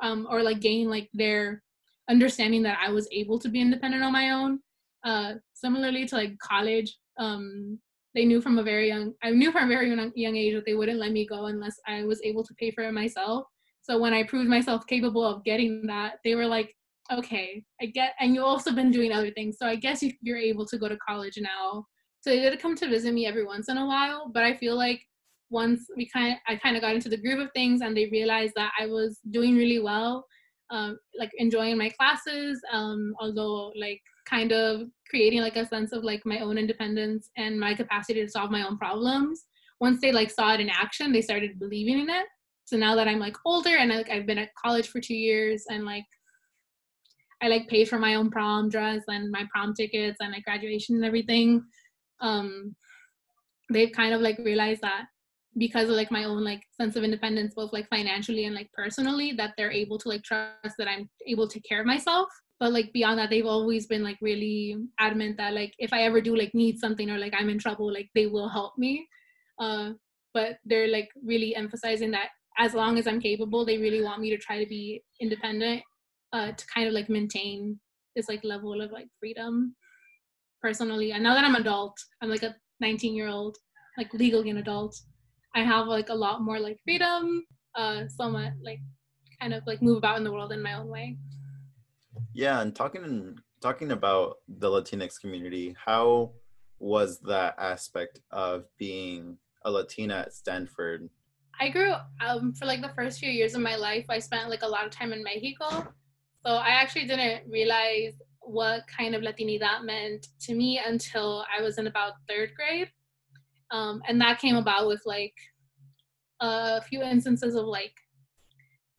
um, 0.00 0.26
or 0.30 0.42
like 0.42 0.60
gain 0.60 0.88
like 0.88 1.08
their 1.12 1.62
understanding 2.08 2.62
that 2.62 2.78
I 2.84 2.90
was 2.90 3.08
able 3.12 3.38
to 3.38 3.48
be 3.48 3.60
independent 3.60 4.02
on 4.02 4.12
my 4.12 4.30
own. 4.30 4.60
Uh, 5.04 5.34
similarly 5.54 6.06
to 6.06 6.16
like 6.16 6.38
college, 6.38 6.96
um, 7.18 7.78
they 8.14 8.24
knew 8.24 8.40
from 8.40 8.58
a 8.58 8.62
very 8.62 8.88
young 8.88 9.14
I 9.22 9.30
knew 9.30 9.52
from 9.52 9.64
a 9.64 9.68
very 9.68 9.88
young, 9.88 10.12
young 10.14 10.36
age 10.36 10.54
that 10.54 10.64
they 10.66 10.74
wouldn't 10.74 10.98
let 10.98 11.12
me 11.12 11.26
go 11.26 11.46
unless 11.46 11.76
I 11.86 12.04
was 12.04 12.20
able 12.22 12.44
to 12.44 12.54
pay 12.54 12.70
for 12.70 12.84
it 12.84 12.92
myself. 12.92 13.46
So 13.82 13.98
when 13.98 14.12
I 14.12 14.24
proved 14.24 14.48
myself 14.50 14.86
capable 14.86 15.24
of 15.24 15.44
getting 15.44 15.86
that, 15.86 16.16
they 16.24 16.34
were 16.34 16.46
like, 16.46 16.74
okay, 17.10 17.64
I 17.80 17.86
get, 17.86 18.14
and 18.20 18.34
you've 18.34 18.44
also 18.44 18.72
been 18.72 18.90
doing 18.90 19.12
other 19.12 19.30
things. 19.30 19.56
So 19.58 19.66
I 19.66 19.76
guess 19.76 20.04
you're 20.20 20.36
able 20.36 20.66
to 20.66 20.78
go 20.78 20.88
to 20.88 20.96
college 20.98 21.38
now. 21.40 21.86
So 22.20 22.30
they 22.30 22.40
did 22.40 22.60
come 22.60 22.76
to 22.76 22.88
visit 22.88 23.14
me 23.14 23.26
every 23.26 23.46
once 23.46 23.68
in 23.68 23.78
a 23.78 23.86
while, 23.86 24.30
but 24.32 24.42
I 24.42 24.56
feel 24.56 24.76
like 24.76 25.00
once 25.50 25.86
we 25.96 26.08
kind 26.08 26.32
of, 26.32 26.38
I 26.46 26.56
kind 26.56 26.76
of 26.76 26.82
got 26.82 26.94
into 26.94 27.08
the 27.08 27.16
groove 27.16 27.40
of 27.40 27.50
things 27.54 27.80
and 27.80 27.96
they 27.96 28.06
realized 28.06 28.52
that 28.56 28.72
I 28.78 28.86
was 28.86 29.18
doing 29.30 29.56
really 29.56 29.78
well, 29.78 30.26
um, 30.70 30.98
like 31.18 31.30
enjoying 31.38 31.78
my 31.78 31.88
classes, 31.90 32.60
um, 32.72 33.14
although 33.20 33.72
like 33.78 34.00
kind 34.26 34.52
of 34.52 34.88
creating 35.08 35.40
like 35.40 35.56
a 35.56 35.66
sense 35.66 35.92
of 35.92 36.04
like 36.04 36.24
my 36.26 36.40
own 36.40 36.58
independence 36.58 37.30
and 37.36 37.58
my 37.58 37.74
capacity 37.74 38.22
to 38.22 38.30
solve 38.30 38.50
my 38.50 38.66
own 38.66 38.76
problems. 38.76 39.44
Once 39.80 40.00
they 40.00 40.12
like 40.12 40.30
saw 40.30 40.52
it 40.52 40.60
in 40.60 40.68
action, 40.68 41.12
they 41.12 41.22
started 41.22 41.58
believing 41.58 42.00
in 42.00 42.10
it. 42.10 42.26
So 42.64 42.76
now 42.76 42.94
that 42.96 43.08
I'm 43.08 43.18
like 43.18 43.36
older 43.46 43.76
and 43.78 43.90
like 43.90 44.10
I've 44.10 44.26
been 44.26 44.38
at 44.38 44.54
college 44.62 44.88
for 44.88 45.00
two 45.00 45.14
years 45.14 45.64
and 45.70 45.84
like 45.84 46.04
I 47.40 47.48
like 47.48 47.68
paid 47.68 47.88
for 47.88 47.98
my 47.98 48.16
own 48.16 48.30
prom 48.30 48.68
dress 48.68 49.02
and 49.08 49.30
my 49.30 49.46
prom 49.50 49.72
tickets 49.72 50.18
and 50.20 50.32
like 50.32 50.44
graduation 50.44 50.96
and 50.96 51.04
everything. 51.04 51.64
Um, 52.20 52.74
they've 53.72 53.92
kind 53.92 54.12
of 54.12 54.20
like 54.20 54.38
realized 54.38 54.82
that 54.82 55.04
because 55.56 55.88
of 55.88 55.96
like 55.96 56.10
my 56.10 56.24
own 56.24 56.44
like 56.44 56.62
sense 56.78 56.96
of 56.96 57.04
independence, 57.04 57.54
both 57.54 57.72
like 57.72 57.88
financially 57.88 58.44
and 58.44 58.54
like 58.54 58.70
personally, 58.72 59.32
that 59.32 59.54
they're 59.56 59.70
able 59.70 59.98
to 59.98 60.08
like 60.08 60.22
trust 60.22 60.74
that 60.78 60.88
I'm 60.88 61.08
able 61.26 61.48
to 61.48 61.54
take 61.54 61.64
care 61.64 61.80
of 61.80 61.86
myself. 61.86 62.28
But 62.60 62.72
like 62.72 62.92
beyond 62.92 63.18
that, 63.18 63.30
they've 63.30 63.46
always 63.46 63.86
been 63.86 64.02
like 64.02 64.18
really 64.20 64.76
adamant 64.98 65.36
that 65.38 65.54
like 65.54 65.72
if 65.78 65.92
I 65.92 66.02
ever 66.02 66.20
do 66.20 66.36
like 66.36 66.54
need 66.54 66.78
something 66.78 67.10
or 67.10 67.18
like 67.18 67.34
I'm 67.36 67.48
in 67.48 67.58
trouble, 67.58 67.92
like 67.92 68.08
they 68.14 68.26
will 68.26 68.48
help 68.48 68.76
me. 68.76 69.06
Uh, 69.58 69.92
but 70.34 70.58
they're 70.64 70.88
like 70.88 71.08
really 71.24 71.56
emphasizing 71.56 72.10
that 72.12 72.28
as 72.58 72.74
long 72.74 72.98
as 72.98 73.06
I'm 73.06 73.20
capable, 73.20 73.64
they 73.64 73.78
really 73.78 74.02
want 74.02 74.20
me 74.20 74.30
to 74.30 74.36
try 74.36 74.62
to 74.62 74.68
be 74.68 75.02
independent 75.20 75.82
uh, 76.32 76.52
to 76.52 76.66
kind 76.74 76.88
of 76.88 76.92
like 76.92 77.08
maintain 77.08 77.78
this 78.16 78.28
like 78.28 78.42
level 78.44 78.80
of 78.80 78.90
like 78.90 79.08
freedom 79.20 79.74
personally. 80.60 81.12
And 81.12 81.22
now 81.22 81.34
that 81.34 81.44
I'm 81.44 81.54
adult, 81.54 81.96
I'm 82.20 82.28
like 82.28 82.42
a 82.42 82.54
19 82.80 83.14
year 83.14 83.28
old, 83.28 83.56
like 83.96 84.12
legally 84.12 84.50
an 84.50 84.58
adult. 84.58 84.96
I 85.58 85.64
have 85.64 85.88
like 85.88 86.08
a 86.08 86.14
lot 86.14 86.40
more 86.40 86.60
like 86.60 86.78
freedom, 86.84 87.44
uh, 87.74 88.06
somewhat 88.06 88.52
like 88.62 88.78
kind 89.40 89.52
of 89.52 89.66
like 89.66 89.82
move 89.82 89.98
about 89.98 90.16
in 90.16 90.22
the 90.22 90.30
world 90.30 90.52
in 90.52 90.62
my 90.62 90.74
own 90.74 90.86
way. 90.86 91.16
Yeah, 92.32 92.60
and 92.60 92.74
talking 92.74 93.02
and 93.02 93.40
talking 93.60 93.90
about 93.90 94.36
the 94.46 94.68
Latinx 94.68 95.20
community, 95.20 95.74
how 95.84 96.30
was 96.78 97.18
that 97.22 97.56
aspect 97.58 98.20
of 98.30 98.66
being 98.78 99.36
a 99.64 99.70
Latina 99.70 100.18
at 100.26 100.32
Stanford? 100.32 101.10
I 101.60 101.70
grew 101.70 101.94
um, 102.24 102.52
for 102.52 102.66
like 102.66 102.80
the 102.80 102.92
first 102.94 103.18
few 103.18 103.30
years 103.30 103.56
of 103.56 103.60
my 103.60 103.74
life. 103.74 104.06
I 104.08 104.20
spent 104.20 104.48
like 104.50 104.62
a 104.62 104.68
lot 104.68 104.86
of 104.86 104.92
time 104.92 105.12
in 105.12 105.24
Mexico, 105.24 105.92
so 106.46 106.52
I 106.52 106.68
actually 106.68 107.06
didn't 107.06 107.50
realize 107.50 108.12
what 108.42 108.84
kind 108.86 109.16
of 109.16 109.22
Latinidad 109.22 109.82
meant 109.82 110.28
to 110.42 110.54
me 110.54 110.80
until 110.86 111.44
I 111.52 111.60
was 111.62 111.78
in 111.78 111.88
about 111.88 112.12
third 112.28 112.50
grade. 112.54 112.92
Um, 113.70 114.02
and 114.08 114.20
that 114.20 114.40
came 114.40 114.56
about 114.56 114.86
with 114.86 115.02
like 115.04 115.34
a 116.40 116.80
few 116.82 117.02
instances 117.02 117.54
of 117.54 117.66
like 117.66 117.94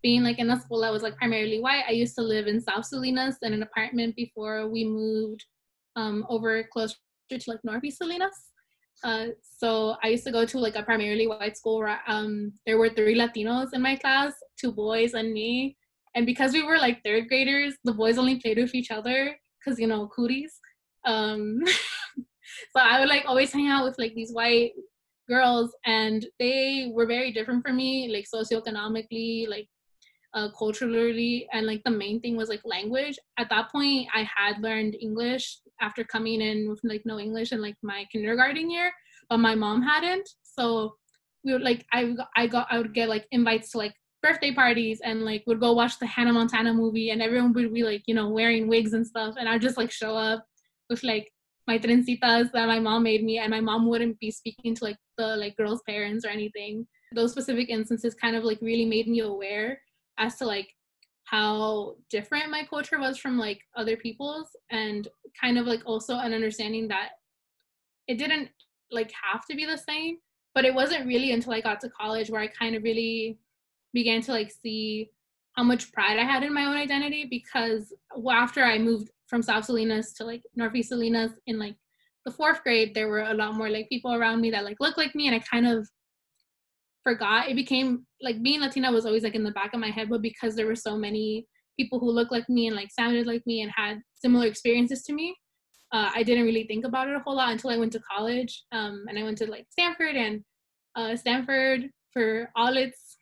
being 0.01 0.23
like 0.23 0.39
in 0.39 0.49
a 0.49 0.60
school 0.60 0.82
that 0.82 0.91
was 0.91 1.03
like 1.03 1.17
primarily 1.17 1.60
white. 1.60 1.84
I 1.88 1.91
used 1.91 2.15
to 2.15 2.21
live 2.21 2.47
in 2.47 2.62
South 2.62 2.86
Salinas 2.86 3.38
in 3.41 3.53
an 3.53 3.63
apartment 3.63 4.15
before 4.15 4.67
we 4.69 4.86
moved 4.86 5.45
um, 5.95 6.25
over 6.29 6.63
closer 6.71 6.95
to 7.29 7.39
like 7.47 7.60
Northeast 7.63 7.97
Salinas. 7.97 8.49
Uh, 9.03 9.27
so 9.41 9.95
I 10.03 10.10
used 10.10 10.25
to 10.25 10.32
go 10.32 10.45
to 10.45 10.60
like 10.60 10.75
a 10.75 10.84
primarily 10.84 11.27
white 11.27 11.58
school 11.58 11.79
where 11.79 11.99
um, 12.08 12.53
there 12.65 12.77
were 12.77 12.89
three 12.89 13.17
Latinos 13.17 13.69
in 13.73 13.82
my 13.82 13.95
class, 13.95 14.34
two 14.60 14.71
boys 14.71 15.13
and 15.13 15.32
me. 15.32 15.77
And 16.15 16.25
because 16.25 16.53
we 16.53 16.63
were 16.63 16.77
like 16.77 17.03
third 17.03 17.27
graders, 17.27 17.75
the 17.84 17.93
boys 17.93 18.17
only 18.17 18.39
played 18.39 18.58
with 18.58 18.75
each 18.75 18.91
other 18.91 19.38
because 19.60 19.79
you 19.79 19.88
know 19.88 20.08
cooties. 20.08 20.60
Um, 21.05 21.60
so 22.75 22.81
I 22.81 22.99
would 22.99 23.09
like 23.09 23.25
always 23.27 23.51
hang 23.51 23.67
out 23.67 23.85
with 23.85 23.97
like 23.97 24.13
these 24.15 24.31
white 24.31 24.71
girls, 25.27 25.73
and 25.85 26.25
they 26.39 26.91
were 26.93 27.05
very 27.05 27.31
different 27.31 27.65
from 27.65 27.77
me, 27.77 28.09
like 28.09 28.25
socioeconomically, 28.33 29.47
like 29.47 29.67
uh, 30.33 30.49
culturally, 30.57 31.47
and 31.53 31.65
like 31.65 31.81
the 31.83 31.91
main 31.91 32.19
thing 32.21 32.35
was 32.35 32.49
like 32.49 32.61
language. 32.65 33.17
At 33.37 33.49
that 33.49 33.71
point, 33.71 34.07
I 34.13 34.27
had 34.35 34.61
learned 34.61 34.95
English 35.01 35.59
after 35.81 36.03
coming 36.03 36.41
in 36.41 36.69
with 36.69 36.79
like 36.83 37.03
no 37.05 37.19
English 37.19 37.51
in 37.51 37.61
like 37.61 37.75
my 37.81 38.05
kindergarten 38.11 38.69
year, 38.69 38.91
but 39.29 39.37
my 39.37 39.55
mom 39.55 39.81
hadn't. 39.81 40.27
So 40.43 40.95
we 41.43 41.53
would 41.53 41.61
like 41.61 41.85
I 41.93 42.15
I 42.35 42.47
got 42.47 42.67
I 42.69 42.77
would 42.77 42.93
get 42.93 43.09
like 43.09 43.25
invites 43.31 43.71
to 43.71 43.77
like 43.77 43.93
birthday 44.21 44.53
parties 44.53 44.99
and 45.03 45.23
like 45.23 45.43
would 45.47 45.59
go 45.59 45.71
watch 45.73 45.97
the 45.99 46.05
Hannah 46.05 46.33
Montana 46.33 46.73
movie 46.73 47.11
and 47.11 47.21
everyone 47.21 47.53
would 47.53 47.73
be 47.73 47.83
like, 47.83 48.03
you 48.05 48.13
know, 48.13 48.29
wearing 48.29 48.67
wigs 48.67 48.93
and 48.93 49.07
stuff. 49.07 49.35
And 49.39 49.47
I'd 49.47 49.61
just 49.61 49.77
like 49.77 49.91
show 49.91 50.15
up 50.15 50.45
with 50.89 51.03
like 51.03 51.31
my 51.69 51.77
trencitas 51.77 52.51
that 52.51 52.67
my 52.67 52.79
mom 52.79 53.03
made 53.03 53.23
me 53.23 53.38
and 53.38 53.51
my 53.51 53.62
mom 53.62 53.88
wouldn't 53.88 54.19
be 54.19 54.32
speaking 54.32 54.73
to 54.75 54.84
like 54.84 54.97
the 55.19 55.27
like 55.38 55.55
girls' 55.55 55.84
parents 55.88 56.25
or 56.25 56.29
anything. 56.29 56.88
Those 57.13 57.32
specific 57.32 57.69
instances 57.69 58.15
kind 58.15 58.36
of 58.36 58.43
like 58.43 58.60
really 58.60 58.86
made 58.86 59.08
me 59.08 59.19
aware 59.19 59.79
as 60.17 60.36
to 60.38 60.45
like 60.45 60.69
how 61.25 61.95
different 62.10 62.49
my 62.49 62.63
culture 62.67 62.99
was 62.99 63.19
from 63.19 63.38
like 63.38 63.62
other 63.77 63.95
people's 63.95 64.49
and 64.71 65.08
kind 65.39 65.60
of 65.60 65.67
like 65.67 65.84
also 65.86 66.17
an 66.17 66.34
understanding 66.34 66.88
that 66.88 67.10
it 68.08 68.17
didn't 68.17 68.49
like 68.91 69.12
have 69.23 69.45
to 69.45 69.55
be 69.55 69.63
the 69.63 69.77
same 69.77 70.17
but 70.55 70.65
it 70.65 70.73
wasn't 70.73 71.05
really 71.05 71.32
until 71.32 71.53
i 71.53 71.62
got 71.62 71.79
to 71.79 71.89
college 71.89 72.32
where 72.32 72.41
i 72.41 72.47
kind 72.47 72.75
of 72.75 72.82
really 72.82 73.38
began 73.93 74.21
to 74.21 74.32
like 74.32 74.51
see 74.51 75.08
how 75.53 75.63
much 75.63 75.91
pride 75.91 76.17
I 76.17 76.23
had 76.23 76.43
in 76.43 76.53
my 76.53 76.65
own 76.65 76.77
identity 76.77 77.25
because 77.29 77.93
after 78.32 78.63
I 78.63 78.77
moved 78.77 79.10
from 79.29 79.41
South 79.41 79.65
Salinas 79.65 80.13
to 80.13 80.23
like 80.23 80.41
Northeast 80.55 80.89
Salinas 80.89 81.31
in 81.47 81.59
like 81.59 81.75
the 82.25 82.31
fourth 82.31 82.63
grade, 82.63 82.93
there 82.93 83.07
were 83.07 83.21
a 83.21 83.33
lot 83.33 83.55
more 83.55 83.69
like 83.69 83.87
people 83.89 84.13
around 84.13 84.41
me 84.41 84.51
that 84.51 84.65
like 84.65 84.77
looked 84.79 84.97
like 84.97 85.15
me, 85.15 85.27
and 85.27 85.35
I 85.35 85.39
kind 85.39 85.67
of 85.67 85.87
forgot. 87.03 87.49
It 87.49 87.55
became 87.55 88.05
like 88.21 88.41
being 88.43 88.61
Latina 88.61 88.91
was 88.91 89.05
always 89.05 89.23
like 89.23 89.35
in 89.35 89.43
the 89.43 89.51
back 89.51 89.73
of 89.73 89.79
my 89.79 89.89
head, 89.89 90.09
but 90.09 90.21
because 90.21 90.55
there 90.55 90.67
were 90.67 90.75
so 90.75 90.97
many 90.97 91.47
people 91.77 91.99
who 91.99 92.11
looked 92.11 92.31
like 92.31 92.49
me 92.49 92.67
and 92.67 92.75
like 92.75 92.89
sounded 92.91 93.25
like 93.25 93.43
me 93.45 93.61
and 93.61 93.71
had 93.73 94.01
similar 94.15 94.47
experiences 94.47 95.03
to 95.03 95.13
me, 95.13 95.35
uh, 95.93 96.11
I 96.13 96.23
didn't 96.23 96.45
really 96.45 96.65
think 96.65 96.85
about 96.85 97.07
it 97.07 97.15
a 97.15 97.19
whole 97.19 97.35
lot 97.35 97.51
until 97.51 97.69
I 97.69 97.77
went 97.77 97.93
to 97.93 98.01
college. 98.01 98.63
Um, 98.71 99.05
and 99.07 99.17
I 99.17 99.23
went 99.23 99.37
to 99.39 99.49
like 99.49 99.67
Stanford, 99.69 100.15
and 100.15 100.43
uh, 100.95 101.15
Stanford 101.15 101.89
for 102.11 102.49
all 102.55 102.75
its 102.75 103.17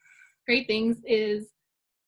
great 0.48 0.68
things 0.68 0.98
is 1.06 1.50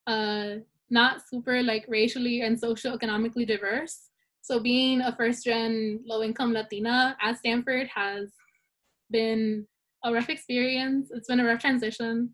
uh, 0.06 0.56
not 0.90 1.22
super 1.28 1.62
like 1.62 1.84
racially 1.88 2.42
and 2.42 2.60
socioeconomically 2.60 3.46
diverse. 3.46 4.10
So 4.42 4.58
being 4.58 5.00
a 5.00 5.14
first 5.14 5.44
gen 5.44 6.00
low 6.06 6.22
income 6.22 6.52
Latina 6.52 7.16
at 7.22 7.38
Stanford 7.38 7.88
has 7.94 8.32
been 9.10 9.66
a 10.04 10.12
rough 10.12 10.28
experience. 10.28 11.10
It's 11.12 11.28
been 11.28 11.40
a 11.40 11.44
rough 11.44 11.60
transition, 11.60 12.30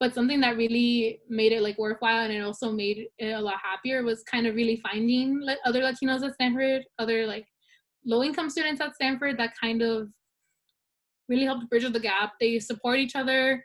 but 0.00 0.14
something 0.14 0.40
that 0.40 0.56
really 0.56 1.20
made 1.28 1.52
it 1.52 1.62
like 1.62 1.78
worthwhile 1.78 2.24
and 2.24 2.32
it 2.32 2.40
also 2.40 2.70
made 2.70 3.08
it 3.18 3.32
a 3.32 3.40
lot 3.40 3.56
happier 3.62 4.02
was 4.02 4.22
kind 4.22 4.46
of 4.46 4.54
really 4.54 4.76
finding 4.76 5.40
like 5.40 5.58
other 5.64 5.80
Latinos 5.80 6.22
at 6.22 6.34
Stanford, 6.34 6.84
other 6.98 7.26
like 7.26 7.46
low 8.06 8.22
income 8.22 8.48
students 8.48 8.80
at 8.80 8.94
Stanford 8.94 9.38
that 9.38 9.52
kind 9.60 9.82
of 9.82 10.08
really 11.28 11.44
helped 11.44 11.68
bridge 11.68 11.90
the 11.92 12.00
gap. 12.00 12.32
They 12.40 12.58
support 12.58 12.98
each 12.98 13.16
other 13.16 13.64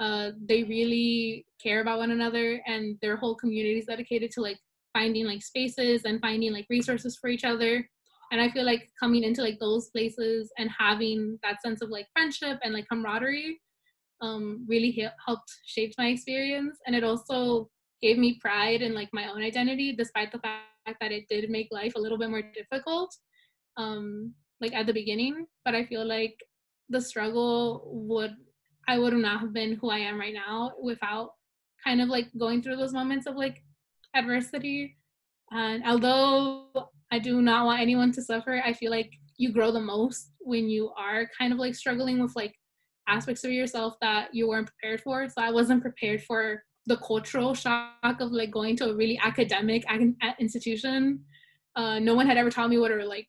uh, 0.00 0.30
they 0.48 0.64
really 0.64 1.46
care 1.62 1.80
about 1.80 1.98
one 1.98 2.10
another 2.10 2.60
and 2.66 2.96
their 3.00 3.16
whole 3.16 3.34
community 3.34 3.78
is 3.78 3.86
dedicated 3.86 4.30
to 4.32 4.40
like 4.40 4.58
finding 4.92 5.26
like 5.26 5.42
spaces 5.42 6.02
and 6.04 6.20
finding 6.20 6.52
like 6.52 6.66
resources 6.68 7.16
for 7.20 7.28
each 7.28 7.44
other. 7.44 7.88
And 8.32 8.40
i 8.40 8.50
feel 8.50 8.64
like 8.64 8.90
coming 8.98 9.22
into 9.22 9.42
like 9.42 9.58
those 9.60 9.90
places 9.90 10.50
and 10.58 10.70
having 10.76 11.38
that 11.42 11.62
sense 11.62 11.82
of 11.82 11.90
like 11.90 12.06
friendship 12.12 12.58
and 12.62 12.74
like 12.74 12.88
camaraderie 12.88 13.60
um, 14.20 14.64
really 14.68 14.90
helped 15.24 15.52
shape 15.66 15.92
my 15.98 16.06
experience. 16.06 16.78
And 16.86 16.96
it 16.96 17.04
also 17.04 17.70
gave 18.00 18.18
me 18.18 18.38
pride 18.40 18.82
in 18.82 18.94
like 18.94 19.08
my 19.12 19.30
own 19.30 19.42
identity 19.42 19.94
despite 19.96 20.32
the 20.32 20.38
fact 20.38 21.00
that 21.00 21.12
it 21.12 21.24
did 21.28 21.50
make 21.50 21.68
life 21.70 21.94
a 21.96 22.00
little 22.00 22.18
bit 22.18 22.30
more 22.30 22.42
difficult 22.54 23.14
um, 23.76 24.34
like 24.60 24.74
at 24.74 24.86
the 24.86 24.92
beginning. 24.92 25.46
But 25.64 25.74
i 25.74 25.84
feel 25.84 26.06
like 26.06 26.36
the 26.88 27.00
struggle 27.00 27.90
would 27.92 28.34
I 28.88 28.98
would 28.98 29.14
not 29.14 29.40
have 29.40 29.52
been 29.52 29.74
who 29.74 29.90
I 29.90 29.98
am 29.98 30.18
right 30.18 30.34
now 30.34 30.72
without 30.82 31.30
kind 31.82 32.00
of 32.00 32.08
like 32.08 32.28
going 32.38 32.62
through 32.62 32.76
those 32.76 32.92
moments 32.92 33.26
of 33.26 33.36
like 33.36 33.62
adversity. 34.14 34.96
And 35.50 35.84
although 35.86 36.68
I 37.10 37.18
do 37.18 37.42
not 37.42 37.66
want 37.66 37.80
anyone 37.80 38.12
to 38.12 38.22
suffer, 38.22 38.62
I 38.64 38.72
feel 38.72 38.90
like 38.90 39.10
you 39.36 39.52
grow 39.52 39.70
the 39.70 39.80
most 39.80 40.30
when 40.40 40.68
you 40.68 40.90
are 40.98 41.28
kind 41.38 41.52
of 41.52 41.58
like 41.58 41.74
struggling 41.74 42.20
with 42.20 42.34
like 42.36 42.54
aspects 43.08 43.44
of 43.44 43.50
yourself 43.50 43.94
that 44.00 44.34
you 44.34 44.48
weren't 44.48 44.68
prepared 44.68 45.00
for. 45.00 45.28
So 45.28 45.42
I 45.42 45.50
wasn't 45.50 45.82
prepared 45.82 46.22
for 46.22 46.62
the 46.86 46.96
cultural 46.98 47.54
shock 47.54 48.20
of 48.20 48.32
like 48.32 48.50
going 48.50 48.76
to 48.76 48.90
a 48.90 48.94
really 48.94 49.18
academic 49.22 49.84
institution. 50.38 51.24
Uh, 51.76 51.98
no 51.98 52.14
one 52.14 52.26
had 52.26 52.36
ever 52.36 52.50
taught 52.50 52.70
me 52.70 52.78
what 52.78 52.92
a 52.92 53.04
like 53.04 53.28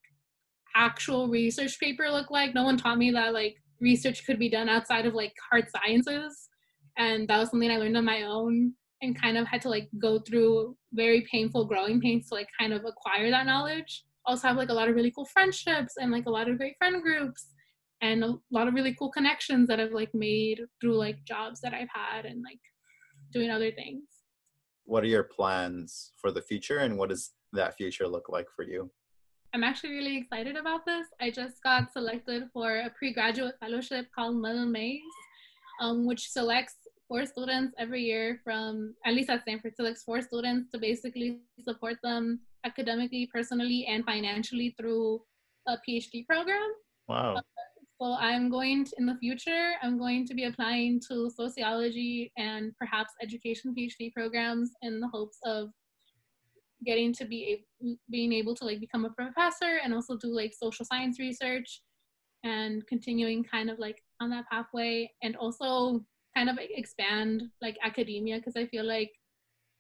actual 0.76 1.28
research 1.28 1.80
paper 1.80 2.10
looked 2.10 2.32
like. 2.32 2.54
No 2.54 2.64
one 2.64 2.78
taught 2.78 2.98
me 2.98 3.12
that 3.12 3.34
like 3.34 3.56
research 3.80 4.26
could 4.26 4.40
be 4.40 4.50
done 4.50 4.70
outside 4.70 5.06
of 5.06 5.14
like 5.14 5.34
hard 5.50 5.66
sciences. 5.70 6.50
And 6.98 7.28
that 7.28 7.38
was 7.38 7.50
something 7.50 7.70
I 7.70 7.78
learned 7.78 7.98
on 7.98 8.06
my 8.06 8.24
own 8.24 8.74
and 9.02 9.20
kind 9.20 9.38
of 9.38 9.48
had 9.48 9.62
to 9.64 9.70
like 9.70 9.90
go 10.00 10.20
through 10.20 10.76
very 10.94 11.28
painful 11.32 11.66
growing 11.66 12.00
pains 12.00 12.30
to 12.30 12.36
like 12.36 12.48
kind 12.60 12.74
of 12.74 12.86
acquire 12.86 13.30
that 13.30 13.46
knowledge. 13.46 14.06
Also 14.26 14.48
have 14.48 14.58
like 14.58 14.70
a 14.70 14.74
lot 14.74 14.90
of 14.90 14.96
really 14.96 15.12
cool 15.12 15.26
friendships 15.26 15.96
and 15.98 16.12
like 16.12 16.26
a 16.26 16.32
lot 16.32 16.50
of 16.50 16.58
great 16.58 16.76
friend 16.78 17.02
groups 17.02 17.48
and 18.02 18.24
a 18.24 18.34
lot 18.52 18.68
of 18.68 18.74
really 18.74 18.96
cool 18.98 19.12
connections 19.12 19.68
that 19.68 19.80
I've 19.80 19.92
like 19.92 20.14
made 20.14 20.62
through 20.82 20.98
like 20.98 21.24
jobs 21.26 21.62
that 21.62 21.74
I've 21.74 21.90
had 21.94 22.26
and 22.26 22.42
like 22.44 22.60
doing 23.32 23.50
other 23.50 23.72
things. 23.72 24.04
What 24.86 25.04
are 25.04 25.08
your 25.08 25.24
plans 25.24 26.12
for 26.20 26.32
the 26.32 26.42
future 26.42 26.80
and 26.80 26.98
what 26.98 27.10
does 27.10 27.32
that 27.54 27.76
future 27.76 28.08
look 28.08 28.30
like 28.30 28.48
for 28.56 28.64
you? 28.64 28.92
I'm 29.56 29.64
actually 29.64 29.92
really 29.92 30.18
excited 30.18 30.58
about 30.58 30.86
this. 30.86 31.08
I 31.22 31.32
just 31.32 31.64
got 31.64 31.94
selected 31.94 32.50
for 32.52 32.80
a 32.80 32.90
pre-graduate 32.90 33.56
fellowship 33.62 34.08
called 34.14 34.36
Mellon 34.36 34.70
Mays, 34.70 35.00
um, 35.80 36.06
which 36.06 36.30
selects 36.30 36.76
four 37.08 37.26
students 37.26 37.74
every 37.80 38.02
year 38.02 38.42
from, 38.44 38.96
at 39.06 39.14
least 39.14 39.30
at 39.30 39.44
Stanford, 39.44 39.78
selects 39.78 40.04
four 40.04 40.22
students 40.22 40.70
to 40.72 40.78
basically 40.78 41.40
support 41.64 41.96
them 42.04 42.42
academically, 42.66 43.30
personally, 43.34 43.86
and 43.88 44.04
financially 44.04 44.76
through 44.78 45.22
a 45.70 45.78
PhD 45.88 46.28
program. 46.28 46.74
Wow. 47.08 47.36
Uh, 47.38 47.42
so 48.02 48.14
I'm 48.20 48.50
going 48.50 48.84
to, 48.84 48.92
in 48.98 49.06
the 49.06 49.16
future, 49.22 49.72
I'm 49.82 49.98
going 49.98 50.28
to 50.28 50.34
be 50.34 50.44
applying 50.44 51.00
to 51.08 51.30
sociology 51.30 52.30
and 52.38 52.74
perhaps 52.78 53.14
education 53.24 53.74
PhD 53.74 54.12
programs 54.14 54.72
in 54.82 55.00
the 55.00 55.08
hopes 55.08 55.38
of 55.46 55.70
getting 56.86 57.14
to 57.14 57.26
be 57.26 57.66
being 58.10 58.34
able 58.34 58.56
to 58.56 58.66
like 58.66 58.80
become 58.80 59.06
a 59.06 59.10
professor 59.12 59.80
and 59.84 59.94
also 59.94 60.18
do 60.18 60.28
like 60.28 60.54
social 60.54 60.86
science 60.86 61.20
research 61.20 61.82
and 62.44 62.86
continuing 62.88 63.44
kind 63.44 63.70
of 63.70 63.80
like 63.80 64.02
on 64.22 64.30
that 64.30 64.46
pathway 64.52 65.10
and 65.24 65.36
also 65.36 66.04
kind 66.36 66.50
of 66.50 66.58
expand 66.60 67.44
like 67.62 67.78
academia 67.84 68.38
because 68.38 68.56
I 68.56 68.66
feel 68.68 68.86
like 68.86 69.12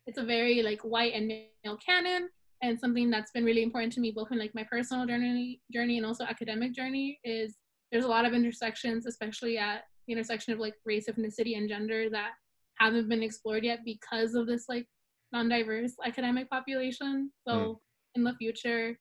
it's 0.07 0.17
a 0.17 0.23
very 0.23 0.61
like 0.61 0.81
white 0.81 1.13
and 1.13 1.27
male 1.27 1.77
canon 1.85 2.29
and 2.61 2.79
something 2.79 3.09
that's 3.09 3.31
been 3.31 3.43
really 3.43 3.63
important 3.63 3.93
to 3.93 3.99
me 3.99 4.11
both 4.11 4.31
in 4.31 4.39
like 4.39 4.55
my 4.55 4.63
personal 4.63 5.05
journey 5.05 5.61
journey 5.71 5.97
and 5.97 6.05
also 6.05 6.23
academic 6.23 6.73
journey 6.73 7.19
is 7.23 7.55
there's 7.91 8.05
a 8.05 8.09
lot 8.09 8.25
of 8.25 8.33
intersections 8.33 9.05
especially 9.05 9.57
at 9.57 9.83
the 10.07 10.13
intersection 10.13 10.53
of 10.53 10.59
like 10.59 10.75
race 10.85 11.07
ethnicity 11.09 11.57
and 11.57 11.69
gender 11.69 12.09
that 12.09 12.31
haven't 12.79 13.09
been 13.09 13.23
explored 13.23 13.63
yet 13.63 13.79
because 13.85 14.35
of 14.35 14.47
this 14.47 14.65
like 14.69 14.87
non-diverse 15.35 15.93
academic 16.05 16.49
population 16.49 17.29
so 17.47 17.53
mm. 17.53 17.75
in 18.15 18.23
the 18.23 18.33
future 18.35 18.97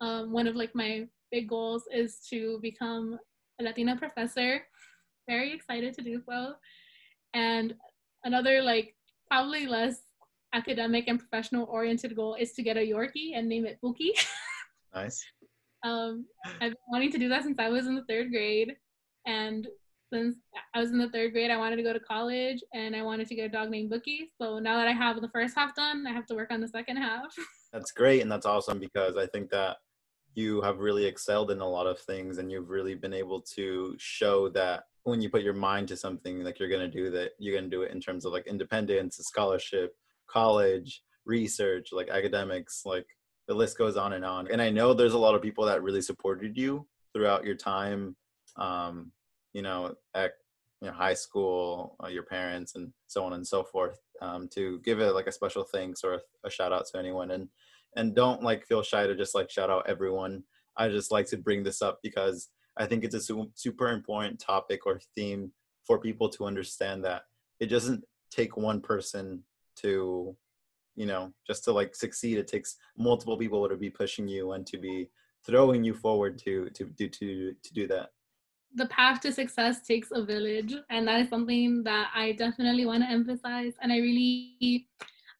um, 0.00 0.32
one 0.32 0.46
of 0.46 0.56
like 0.56 0.74
my 0.74 1.06
big 1.30 1.48
goals 1.48 1.84
is 1.92 2.18
to 2.30 2.58
become 2.62 3.18
a 3.60 3.62
latina 3.62 3.96
professor 3.96 4.60
very 5.28 5.52
excited 5.52 5.94
to 5.94 6.02
do 6.02 6.20
so 6.28 6.54
and 7.34 7.74
another 8.24 8.62
like 8.62 8.94
probably 9.30 9.66
less 9.66 9.96
academic 10.54 11.04
and 11.08 11.18
professional 11.18 11.66
oriented 11.70 12.16
goal 12.16 12.34
is 12.34 12.52
to 12.52 12.62
get 12.62 12.76
a 12.76 12.80
yorkie 12.80 13.36
and 13.36 13.48
name 13.48 13.66
it 13.66 13.78
Buki. 13.84 14.10
nice 14.94 15.22
um, 15.84 16.26
I've 16.60 16.72
been 16.72 16.88
wanting 16.88 17.12
to 17.12 17.18
do 17.18 17.28
that 17.28 17.44
since 17.44 17.58
I 17.58 17.68
was 17.68 17.86
in 17.86 17.94
the 17.94 18.04
third 18.08 18.30
grade. 18.30 18.74
And 19.26 19.66
since 20.12 20.36
I 20.74 20.80
was 20.80 20.90
in 20.90 20.98
the 20.98 21.08
third 21.10 21.32
grade, 21.32 21.50
I 21.50 21.56
wanted 21.56 21.76
to 21.76 21.82
go 21.82 21.92
to 21.92 22.00
college 22.00 22.62
and 22.74 22.94
I 22.96 23.02
wanted 23.02 23.28
to 23.28 23.34
get 23.34 23.44
a 23.44 23.48
dog 23.48 23.70
named 23.70 23.90
Bookie. 23.90 24.30
So 24.40 24.58
now 24.58 24.76
that 24.76 24.88
I 24.88 24.92
have 24.92 25.20
the 25.20 25.28
first 25.28 25.54
half 25.54 25.74
done, 25.74 26.06
I 26.06 26.12
have 26.12 26.26
to 26.26 26.34
work 26.34 26.50
on 26.50 26.60
the 26.60 26.68
second 26.68 26.96
half. 26.96 27.34
That's 27.72 27.92
great. 27.92 28.22
And 28.22 28.32
that's 28.32 28.46
awesome 28.46 28.78
because 28.78 29.18
I 29.18 29.26
think 29.26 29.50
that 29.50 29.76
you 30.34 30.62
have 30.62 30.78
really 30.78 31.04
excelled 31.04 31.50
in 31.50 31.60
a 31.60 31.68
lot 31.68 31.86
of 31.86 31.98
things 32.00 32.38
and 32.38 32.50
you've 32.50 32.70
really 32.70 32.94
been 32.94 33.12
able 33.12 33.42
to 33.56 33.94
show 33.98 34.48
that 34.50 34.84
when 35.02 35.20
you 35.20 35.28
put 35.28 35.42
your 35.42 35.52
mind 35.52 35.88
to 35.88 35.96
something 35.96 36.42
like 36.44 36.58
you're 36.58 36.70
going 36.70 36.90
to 36.90 36.96
do 36.96 37.10
that 37.10 37.32
you're 37.38 37.54
going 37.54 37.68
to 37.68 37.76
do 37.76 37.82
it 37.82 37.92
in 37.92 38.00
terms 38.00 38.24
of 38.24 38.32
like 38.32 38.46
independence 38.46 39.18
scholarship 39.20 39.94
college 40.30 41.02
research 41.26 41.88
like 41.92 42.08
academics 42.08 42.82
like 42.86 43.06
the 43.48 43.54
list 43.54 43.78
goes 43.78 43.96
on 43.96 44.12
and 44.12 44.24
on. 44.24 44.46
And 44.48 44.62
I 44.62 44.70
know 44.70 44.92
there's 44.92 45.14
a 45.14 45.18
lot 45.18 45.34
of 45.34 45.42
people 45.42 45.64
that 45.64 45.82
really 45.82 46.02
supported 46.02 46.56
you 46.56 46.86
throughout 47.14 47.44
your 47.44 47.56
time, 47.56 48.14
um, 48.56 49.10
you 49.52 49.62
know, 49.62 49.94
at 50.14 50.32
you 50.80 50.88
know, 50.88 50.94
high 50.94 51.14
school, 51.14 51.96
uh, 52.02 52.08
your 52.08 52.22
parents, 52.22 52.74
and 52.76 52.92
so 53.06 53.24
on 53.24 53.32
and 53.32 53.46
so 53.46 53.64
forth. 53.64 53.98
Um, 54.20 54.48
to 54.48 54.80
give 54.80 55.00
it 55.00 55.14
like 55.14 55.26
a 55.26 55.32
special 55.32 55.64
thanks 55.64 56.02
or 56.02 56.20
a, 56.44 56.50
shout 56.50 56.72
out 56.72 56.86
to 56.86 56.98
anyone, 56.98 57.30
and 57.32 57.48
and 57.96 58.14
don't 58.14 58.42
like 58.42 58.66
feel 58.66 58.82
shy 58.82 59.06
to 59.06 59.16
just 59.16 59.34
like 59.34 59.50
shout 59.50 59.70
out 59.70 59.88
everyone. 59.88 60.44
I 60.76 60.88
just 60.88 61.10
like 61.10 61.26
to 61.28 61.36
bring 61.36 61.64
this 61.64 61.82
up 61.82 61.98
because 62.02 62.48
I 62.76 62.86
think 62.86 63.04
it's 63.04 63.14
a 63.14 63.20
su- 63.20 63.50
super 63.54 63.88
important 63.88 64.38
topic 64.38 64.86
or 64.86 65.00
theme 65.16 65.52
for 65.84 65.98
people 65.98 66.28
to 66.28 66.44
understand 66.44 67.04
that 67.04 67.22
it 67.58 67.66
doesn't 67.66 68.04
take 68.30 68.56
one 68.56 68.80
person 68.80 69.42
to 69.76 70.36
you 70.96 71.06
know 71.06 71.32
just 71.46 71.64
to 71.64 71.72
like 71.72 71.94
succeed 71.94 72.38
it 72.38 72.46
takes 72.46 72.76
multiple 72.96 73.38
people 73.38 73.68
to 73.68 73.76
be 73.76 73.88
pushing 73.88 74.28
you 74.28 74.52
and 74.52 74.66
to 74.66 74.76
be 74.76 75.08
throwing 75.46 75.82
you 75.82 75.94
forward 75.94 76.38
to 76.38 76.68
to 76.70 76.84
do 76.84 77.08
to 77.08 77.54
to 77.62 77.72
do 77.72 77.86
that 77.86 78.10
the 78.74 78.86
path 78.86 79.20
to 79.20 79.32
success 79.32 79.86
takes 79.86 80.08
a 80.12 80.24
village 80.24 80.74
and 80.90 81.08
that 81.08 81.20
is 81.20 81.28
something 81.28 81.82
that 81.82 82.08
i 82.14 82.32
definitely 82.32 82.86
want 82.86 83.02
to 83.02 83.08
emphasize 83.08 83.74
and 83.80 83.92
i 83.92 83.98
really 83.98 84.86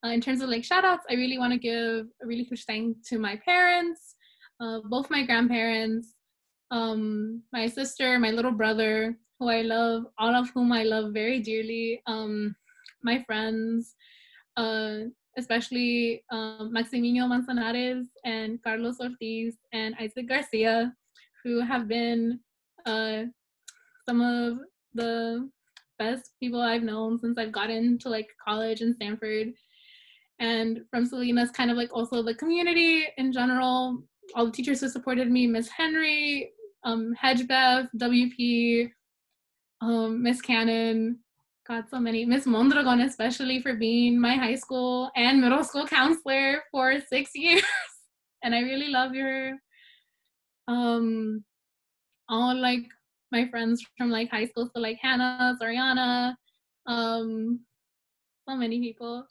uh, 0.05 0.09
in 0.09 0.21
terms 0.21 0.41
of 0.41 0.49
like 0.49 0.65
shout 0.65 0.85
outs 0.85 1.05
i 1.11 1.15
really 1.15 1.39
want 1.39 1.53
to 1.53 1.59
give 1.59 2.07
a 2.23 2.27
really 2.27 2.45
huge 2.45 2.65
thank 2.65 2.97
to 3.07 3.19
my 3.19 3.37
parents 3.45 4.15
uh, 4.61 4.81
both 4.85 5.11
my 5.11 5.25
grandparents 5.25 6.15
um, 6.71 7.43
my 7.53 7.67
sister 7.67 8.19
my 8.19 8.31
little 8.31 8.53
brother 8.53 9.17
who 9.39 9.49
i 9.49 9.63
love 9.63 10.05
all 10.19 10.35
of 10.35 10.51
whom 10.51 10.73
i 10.73 10.83
love 10.83 11.13
very 11.13 11.41
dearly 11.41 12.03
um, 12.07 12.55
my 13.03 13.23
friends 13.25 13.95
uh, 14.57 15.05
especially 15.39 16.25
um, 16.33 16.73
Maximino 16.75 17.29
Manzanares 17.29 18.07
and 18.25 18.61
Carlos 18.63 19.01
Ortiz 19.01 19.57
and 19.73 19.95
Isaac 20.01 20.29
Garcia, 20.29 20.93
who 21.45 21.61
have 21.61 21.87
been 21.87 22.41
uh, 22.89 23.25
some 24.07 24.21
of 24.21 24.59
the 24.95 25.49
best 25.99 26.31
people 26.41 26.61
I've 26.61 26.83
known 26.83 27.19
since 27.19 27.39
I've 27.39 27.53
gotten 27.53 27.99
to 27.99 28.09
like 28.09 28.29
college 28.43 28.81
in 28.81 28.95
Stanford. 28.95 29.49
And 30.41 30.81
from 30.91 31.05
Salinas, 31.05 31.51
kind 31.51 31.71
of 31.71 31.77
like 31.77 31.91
also 31.93 32.23
the 32.23 32.35
community 32.35 33.05
in 33.19 33.33
general, 33.33 34.03
all 34.35 34.47
the 34.47 34.53
teachers 34.53 34.81
who 34.81 34.89
supported 34.89 35.31
me, 35.31 35.47
Miss 35.47 35.69
Henry, 35.69 36.53
um, 36.85 37.15
Hedgebev, 37.21 37.89
WP, 37.97 38.91
um, 39.81 40.23
Miss 40.23 40.41
Cannon, 40.41 41.19
got 41.67 41.91
so 41.91 41.99
many. 41.99 42.25
Miss 42.25 42.47
Mondragon, 42.47 43.01
especially 43.01 43.61
for 43.61 43.75
being 43.75 44.19
my 44.19 44.37
high 44.37 44.55
school 44.55 45.11
and 45.17 45.41
middle 45.41 45.65
school 45.65 45.87
counselor 45.87 46.63
for 46.71 47.01
six 47.01 47.33
years. 47.35 47.63
and 48.43 48.55
I 48.55 48.61
really 48.61 48.89
love 48.89 49.15
your 49.15 49.59
um 50.69 51.45
all 52.29 52.55
like 52.57 52.85
my 53.33 53.49
friends 53.49 53.85
from 53.97 54.11
like 54.11 54.31
high 54.31 54.47
school, 54.47 54.71
so 54.75 54.81
like 54.81 54.99
Hannah, 55.01 55.57
Soriana, 55.61 56.35
um 56.87 57.61
so 58.49 58.57
many 58.57 58.81
people. 58.81 59.27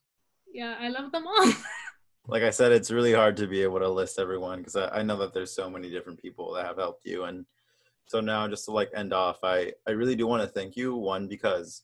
Yeah, 0.53 0.75
I 0.79 0.89
love 0.89 1.11
them 1.11 1.25
all. 1.27 1.51
like 2.27 2.43
I 2.43 2.51
said, 2.51 2.71
it's 2.71 2.91
really 2.91 3.13
hard 3.13 3.35
to 3.37 3.47
be 3.47 3.63
able 3.63 3.79
to 3.79 3.89
list 3.89 4.19
everyone 4.19 4.59
because 4.59 4.75
I, 4.75 4.99
I 4.99 5.03
know 5.03 5.17
that 5.17 5.33
there's 5.33 5.53
so 5.53 5.69
many 5.69 5.89
different 5.89 6.21
people 6.21 6.53
that 6.53 6.65
have 6.65 6.77
helped 6.77 7.05
you 7.05 7.23
and 7.23 7.45
so 8.07 8.21
now 8.21 8.47
just 8.47 8.65
to 8.65 8.71
like 8.71 8.89
end 8.95 9.13
off 9.13 9.37
i 9.43 9.71
i 9.87 9.91
really 9.91 10.15
do 10.15 10.25
want 10.25 10.41
to 10.41 10.49
thank 10.49 10.75
you 10.75 10.95
one 10.95 11.27
because 11.27 11.83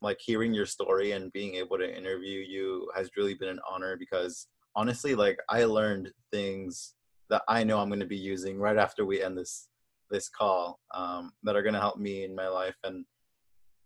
like 0.00 0.18
hearing 0.20 0.54
your 0.54 0.64
story 0.66 1.12
and 1.12 1.32
being 1.32 1.56
able 1.56 1.76
to 1.76 1.96
interview 1.96 2.40
you 2.40 2.88
has 2.96 3.10
really 3.16 3.34
been 3.34 3.48
an 3.48 3.60
honor 3.68 3.96
because 3.96 4.46
honestly 4.74 5.14
like 5.14 5.38
i 5.48 5.64
learned 5.64 6.10
things 6.32 6.94
that 7.28 7.42
i 7.48 7.62
know 7.62 7.78
i'm 7.78 7.88
going 7.88 8.00
to 8.00 8.06
be 8.06 8.16
using 8.16 8.58
right 8.58 8.78
after 8.78 9.04
we 9.04 9.22
end 9.22 9.36
this 9.36 9.68
this 10.10 10.28
call 10.28 10.80
um, 10.94 11.32
that 11.42 11.56
are 11.56 11.62
going 11.62 11.74
to 11.74 11.80
help 11.80 11.98
me 11.98 12.24
in 12.24 12.34
my 12.34 12.48
life 12.48 12.76
and 12.84 13.04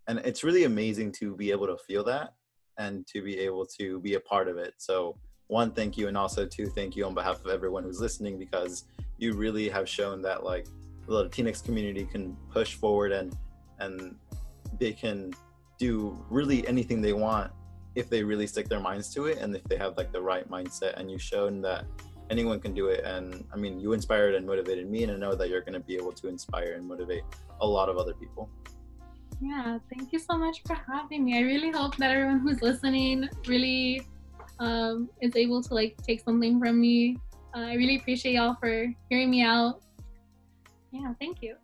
and 0.06 0.18
it's 0.18 0.44
really 0.44 0.64
amazing 0.64 1.12
to 1.12 1.34
be 1.34 1.50
able 1.50 1.66
to 1.66 1.78
feel 1.86 2.04
that 2.04 2.34
and 2.78 3.06
to 3.06 3.22
be 3.22 3.38
able 3.38 3.64
to 3.64 4.00
be 4.00 4.14
a 4.14 4.20
part 4.20 4.48
of 4.48 4.58
it. 4.58 4.74
So 4.78 5.16
one 5.48 5.70
thank 5.72 5.96
you 5.96 6.08
and 6.08 6.16
also 6.16 6.46
two 6.46 6.66
thank 6.66 6.96
you 6.96 7.04
on 7.04 7.14
behalf 7.14 7.44
of 7.44 7.50
everyone 7.50 7.84
who's 7.84 8.00
listening 8.00 8.38
because 8.38 8.84
you 9.18 9.34
really 9.34 9.68
have 9.68 9.88
shown 9.88 10.22
that 10.22 10.42
like 10.42 10.66
the 11.06 11.12
latinx 11.12 11.62
community 11.62 12.06
can 12.06 12.36
push 12.50 12.74
forward 12.74 13.12
and 13.12 13.36
and 13.78 14.16
they 14.80 14.92
can 14.92 15.32
do 15.78 16.18
really 16.30 16.66
anything 16.66 17.00
they 17.00 17.12
want 17.12 17.50
if 17.94 18.08
they 18.08 18.24
really 18.24 18.46
stick 18.46 18.68
their 18.68 18.80
minds 18.80 19.12
to 19.12 19.26
it 19.26 19.38
and 19.38 19.54
if 19.54 19.62
they 19.64 19.76
have 19.76 19.96
like 19.96 20.12
the 20.12 20.20
right 20.20 20.50
mindset 20.50 20.94
and 20.94 21.10
you've 21.10 21.22
shown 21.22 21.60
that 21.60 21.84
anyone 22.30 22.60
can 22.60 22.74
do 22.74 22.88
it. 22.88 23.04
And 23.04 23.44
i 23.52 23.56
mean 23.56 23.78
you 23.78 23.92
inspired 23.92 24.34
and 24.34 24.46
motivated 24.46 24.88
me 24.90 25.02
and 25.04 25.12
i 25.12 25.16
know 25.16 25.34
that 25.34 25.48
you're 25.48 25.60
going 25.60 25.74
to 25.74 25.80
be 25.80 25.96
able 25.96 26.12
to 26.12 26.28
inspire 26.28 26.74
and 26.74 26.86
motivate 26.86 27.24
a 27.60 27.66
lot 27.66 27.88
of 27.88 27.96
other 27.98 28.14
people. 28.14 28.50
Yeah 29.40 29.78
thank 29.90 30.12
you 30.12 30.18
so 30.18 30.36
much 30.36 30.62
for 30.66 30.74
having 30.74 31.24
me. 31.24 31.38
I 31.38 31.42
really 31.42 31.70
hope 31.70 31.96
that 31.96 32.10
everyone 32.10 32.40
who's 32.40 32.62
listening 32.62 33.28
really 33.46 34.06
um, 34.58 35.10
is 35.20 35.34
able 35.36 35.62
to 35.62 35.74
like 35.74 35.96
take 36.02 36.20
something 36.20 36.60
from 36.60 36.80
me. 36.80 37.18
Uh, 37.54 37.66
i 37.72 37.74
really 37.74 37.96
appreciate 37.96 38.34
y'all 38.34 38.56
for 38.60 38.86
hearing 39.08 39.30
me 39.30 39.42
out. 39.42 39.82
Yeah, 40.92 41.12
thank 41.20 41.42
you. 41.42 41.56